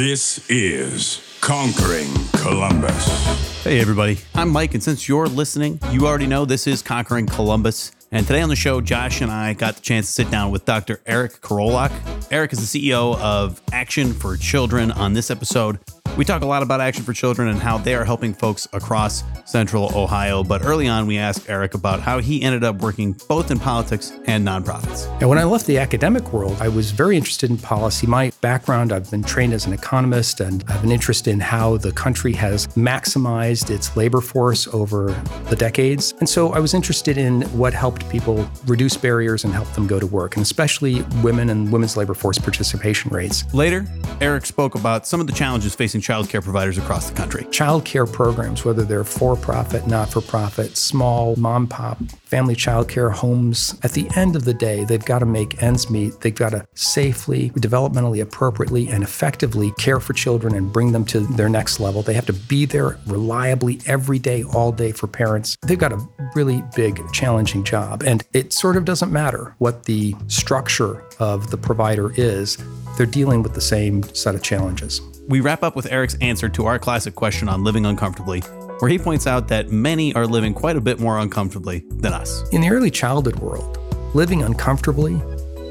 This 0.00 0.48
is 0.48 1.20
Conquering 1.42 2.08
Columbus. 2.32 3.62
Hey, 3.62 3.80
everybody. 3.80 4.16
I'm 4.34 4.48
Mike, 4.48 4.72
and 4.72 4.82
since 4.82 5.06
you're 5.06 5.26
listening, 5.26 5.78
you 5.90 6.06
already 6.06 6.26
know 6.26 6.46
this 6.46 6.66
is 6.66 6.80
Conquering 6.80 7.26
Columbus. 7.26 7.92
And 8.10 8.26
today 8.26 8.40
on 8.40 8.48
the 8.48 8.56
show, 8.56 8.80
Josh 8.80 9.20
and 9.20 9.30
I 9.30 9.52
got 9.52 9.76
the 9.76 9.82
chance 9.82 10.06
to 10.06 10.12
sit 10.14 10.30
down 10.30 10.52
with 10.52 10.64
Dr. 10.64 11.02
Eric 11.04 11.42
Karolak. 11.42 11.92
Eric 12.32 12.54
is 12.54 12.72
the 12.72 12.94
CEO 12.94 13.14
of 13.18 13.60
Action 13.74 14.14
for 14.14 14.38
Children. 14.38 14.90
On 14.90 15.12
this 15.12 15.30
episode, 15.30 15.78
we 16.16 16.24
talk 16.24 16.42
a 16.42 16.46
lot 16.46 16.62
about 16.62 16.80
Action 16.80 17.04
for 17.04 17.12
Children 17.12 17.48
and 17.48 17.58
how 17.58 17.78
they 17.78 17.94
are 17.94 18.04
helping 18.04 18.34
folks 18.34 18.68
across 18.72 19.22
central 19.44 19.90
Ohio. 19.96 20.42
But 20.42 20.64
early 20.64 20.88
on, 20.88 21.06
we 21.06 21.18
asked 21.18 21.48
Eric 21.48 21.74
about 21.74 22.00
how 22.00 22.18
he 22.18 22.42
ended 22.42 22.64
up 22.64 22.76
working 22.82 23.12
both 23.28 23.50
in 23.50 23.58
politics 23.58 24.12
and 24.26 24.46
nonprofits. 24.46 25.08
And 25.20 25.28
when 25.28 25.38
I 25.38 25.44
left 25.44 25.66
the 25.66 25.78
academic 25.78 26.32
world, 26.32 26.56
I 26.60 26.68
was 26.68 26.90
very 26.90 27.16
interested 27.16 27.50
in 27.50 27.58
policy. 27.58 28.06
My 28.06 28.32
background, 28.40 28.92
I've 28.92 29.10
been 29.10 29.22
trained 29.22 29.52
as 29.52 29.66
an 29.66 29.72
economist 29.72 30.40
and 30.40 30.64
I 30.68 30.72
have 30.72 30.84
an 30.84 30.90
interest 30.90 31.28
in 31.28 31.40
how 31.40 31.76
the 31.76 31.92
country 31.92 32.32
has 32.34 32.66
maximized 32.68 33.70
its 33.70 33.96
labor 33.96 34.20
force 34.20 34.66
over 34.68 35.12
the 35.48 35.56
decades. 35.56 36.14
And 36.20 36.28
so 36.28 36.52
I 36.52 36.58
was 36.58 36.74
interested 36.74 37.18
in 37.18 37.42
what 37.56 37.72
helped 37.74 38.08
people 38.10 38.48
reduce 38.66 38.96
barriers 38.96 39.44
and 39.44 39.52
help 39.52 39.70
them 39.72 39.86
go 39.86 39.98
to 39.98 40.06
work, 40.06 40.36
and 40.36 40.42
especially 40.42 41.02
women 41.22 41.50
and 41.50 41.72
women's 41.72 41.96
labor 41.96 42.14
force 42.14 42.38
participation 42.38 43.10
rates. 43.10 43.52
Later, 43.54 43.86
Eric 44.20 44.46
spoke 44.46 44.74
about 44.74 45.06
some 45.06 45.20
of 45.20 45.26
the 45.26 45.32
challenges 45.32 45.74
facing 45.74 45.99
childcare 46.00 46.42
providers 46.42 46.78
across 46.78 47.08
the 47.08 47.16
country. 47.16 47.46
Child 47.50 47.84
care 47.84 48.06
programs, 48.06 48.64
whether 48.64 48.82
they're 48.82 49.04
for 49.04 49.36
profit, 49.36 49.86
not 49.86 50.08
for 50.10 50.20
profit, 50.20 50.76
small, 50.76 51.36
mom 51.36 51.66
pop, 51.66 51.98
family 52.24 52.54
child 52.54 52.88
care 52.88 53.10
homes, 53.10 53.78
at 53.82 53.92
the 53.92 54.08
end 54.16 54.36
of 54.36 54.44
the 54.44 54.54
day, 54.54 54.84
they've 54.84 55.04
got 55.04 55.18
to 55.20 55.26
make 55.26 55.62
ends 55.62 55.90
meet. 55.90 56.20
They've 56.20 56.34
got 56.34 56.50
to 56.50 56.66
safely, 56.74 57.50
developmentally 57.50 58.22
appropriately, 58.22 58.88
and 58.88 59.02
effectively 59.02 59.72
care 59.78 60.00
for 60.00 60.12
children 60.12 60.54
and 60.54 60.72
bring 60.72 60.92
them 60.92 61.04
to 61.06 61.20
their 61.20 61.48
next 61.48 61.80
level. 61.80 62.02
They 62.02 62.14
have 62.14 62.26
to 62.26 62.32
be 62.32 62.64
there 62.64 62.98
reliably 63.06 63.80
every 63.86 64.18
day, 64.18 64.44
all 64.44 64.72
day 64.72 64.92
for 64.92 65.06
parents. 65.06 65.56
They've 65.62 65.78
got 65.78 65.92
a 65.92 66.00
really 66.34 66.62
big, 66.76 67.00
challenging 67.12 67.64
job. 67.64 68.02
And 68.04 68.24
it 68.32 68.52
sort 68.52 68.76
of 68.76 68.84
doesn't 68.84 69.12
matter 69.12 69.54
what 69.58 69.84
the 69.84 70.14
structure 70.28 71.04
of 71.18 71.50
the 71.50 71.56
provider 71.56 72.12
is, 72.16 72.56
they're 72.96 73.06
dealing 73.06 73.42
with 73.42 73.54
the 73.54 73.60
same 73.60 74.02
set 74.14 74.34
of 74.34 74.42
challenges. 74.42 75.00
We 75.28 75.40
wrap 75.40 75.62
up 75.62 75.76
with 75.76 75.90
Eric's 75.90 76.16
answer 76.20 76.48
to 76.48 76.66
our 76.66 76.78
classic 76.78 77.14
question 77.14 77.48
on 77.48 77.62
living 77.62 77.86
uncomfortably, 77.86 78.40
where 78.80 78.90
he 78.90 78.98
points 78.98 79.26
out 79.26 79.48
that 79.48 79.70
many 79.70 80.14
are 80.14 80.26
living 80.26 80.54
quite 80.54 80.76
a 80.76 80.80
bit 80.80 80.98
more 80.98 81.18
uncomfortably 81.18 81.84
than 81.88 82.12
us. 82.12 82.48
In 82.50 82.60
the 82.60 82.70
early 82.70 82.90
childhood 82.90 83.36
world, 83.36 83.78
living 84.14 84.42
uncomfortably, 84.42 85.14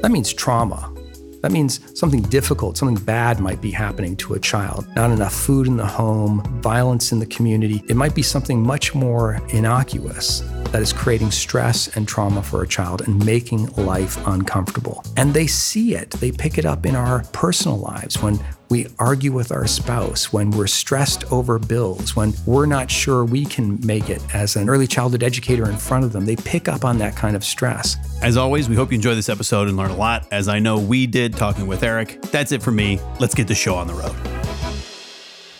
that 0.02 0.10
means 0.10 0.32
trauma. 0.32 0.94
That 1.42 1.52
means 1.52 1.80
something 1.98 2.22
difficult, 2.22 2.76
something 2.76 3.02
bad 3.04 3.40
might 3.40 3.60
be 3.60 3.70
happening 3.70 4.16
to 4.16 4.34
a 4.34 4.38
child. 4.38 4.86
Not 4.94 5.10
enough 5.10 5.34
food 5.34 5.66
in 5.66 5.76
the 5.76 5.86
home, 5.86 6.42
violence 6.60 7.12
in 7.12 7.18
the 7.18 7.26
community. 7.26 7.82
It 7.88 7.96
might 7.96 8.14
be 8.14 8.22
something 8.22 8.62
much 8.62 8.94
more 8.94 9.40
innocuous 9.48 10.40
that 10.70 10.82
is 10.82 10.92
creating 10.92 11.30
stress 11.30 11.96
and 11.96 12.06
trauma 12.06 12.42
for 12.42 12.62
a 12.62 12.68
child 12.68 13.02
and 13.02 13.24
making 13.24 13.66
life 13.76 14.24
uncomfortable. 14.26 15.02
And 15.16 15.32
they 15.32 15.46
see 15.46 15.94
it, 15.94 16.10
they 16.12 16.30
pick 16.30 16.58
it 16.58 16.66
up 16.66 16.86
in 16.86 16.94
our 16.94 17.24
personal 17.32 17.78
lives 17.78 18.22
when 18.22 18.38
we 18.70 18.86
argue 19.00 19.32
with 19.32 19.50
our 19.50 19.66
spouse, 19.66 20.32
when 20.32 20.52
we're 20.52 20.68
stressed 20.68 21.30
over 21.32 21.58
bills, 21.58 22.14
when 22.14 22.32
we're 22.46 22.66
not 22.66 22.88
sure 22.88 23.24
we 23.24 23.44
can 23.44 23.84
make 23.84 24.08
it 24.08 24.22
as 24.32 24.54
an 24.54 24.68
early 24.68 24.86
childhood 24.86 25.24
educator 25.24 25.68
in 25.68 25.76
front 25.76 26.04
of 26.04 26.12
them. 26.12 26.24
They 26.24 26.36
pick 26.36 26.68
up 26.68 26.84
on 26.84 26.96
that 26.98 27.16
kind 27.16 27.34
of 27.34 27.44
stress. 27.44 27.96
As 28.22 28.36
always, 28.36 28.68
we 28.68 28.76
hope 28.76 28.92
you 28.92 28.94
enjoy 28.94 29.16
this 29.16 29.28
episode 29.28 29.66
and 29.66 29.76
learn 29.76 29.90
a 29.90 29.96
lot, 29.96 30.26
as 30.30 30.46
I 30.46 30.60
know 30.60 30.78
we 30.78 31.08
did 31.08 31.36
talking 31.36 31.66
with 31.66 31.82
Eric. 31.82 32.22
That's 32.30 32.52
it 32.52 32.62
for 32.62 32.70
me. 32.70 33.00
Let's 33.18 33.34
get 33.34 33.48
the 33.48 33.54
show 33.54 33.74
on 33.74 33.88
the 33.88 33.94
road. 33.94 34.14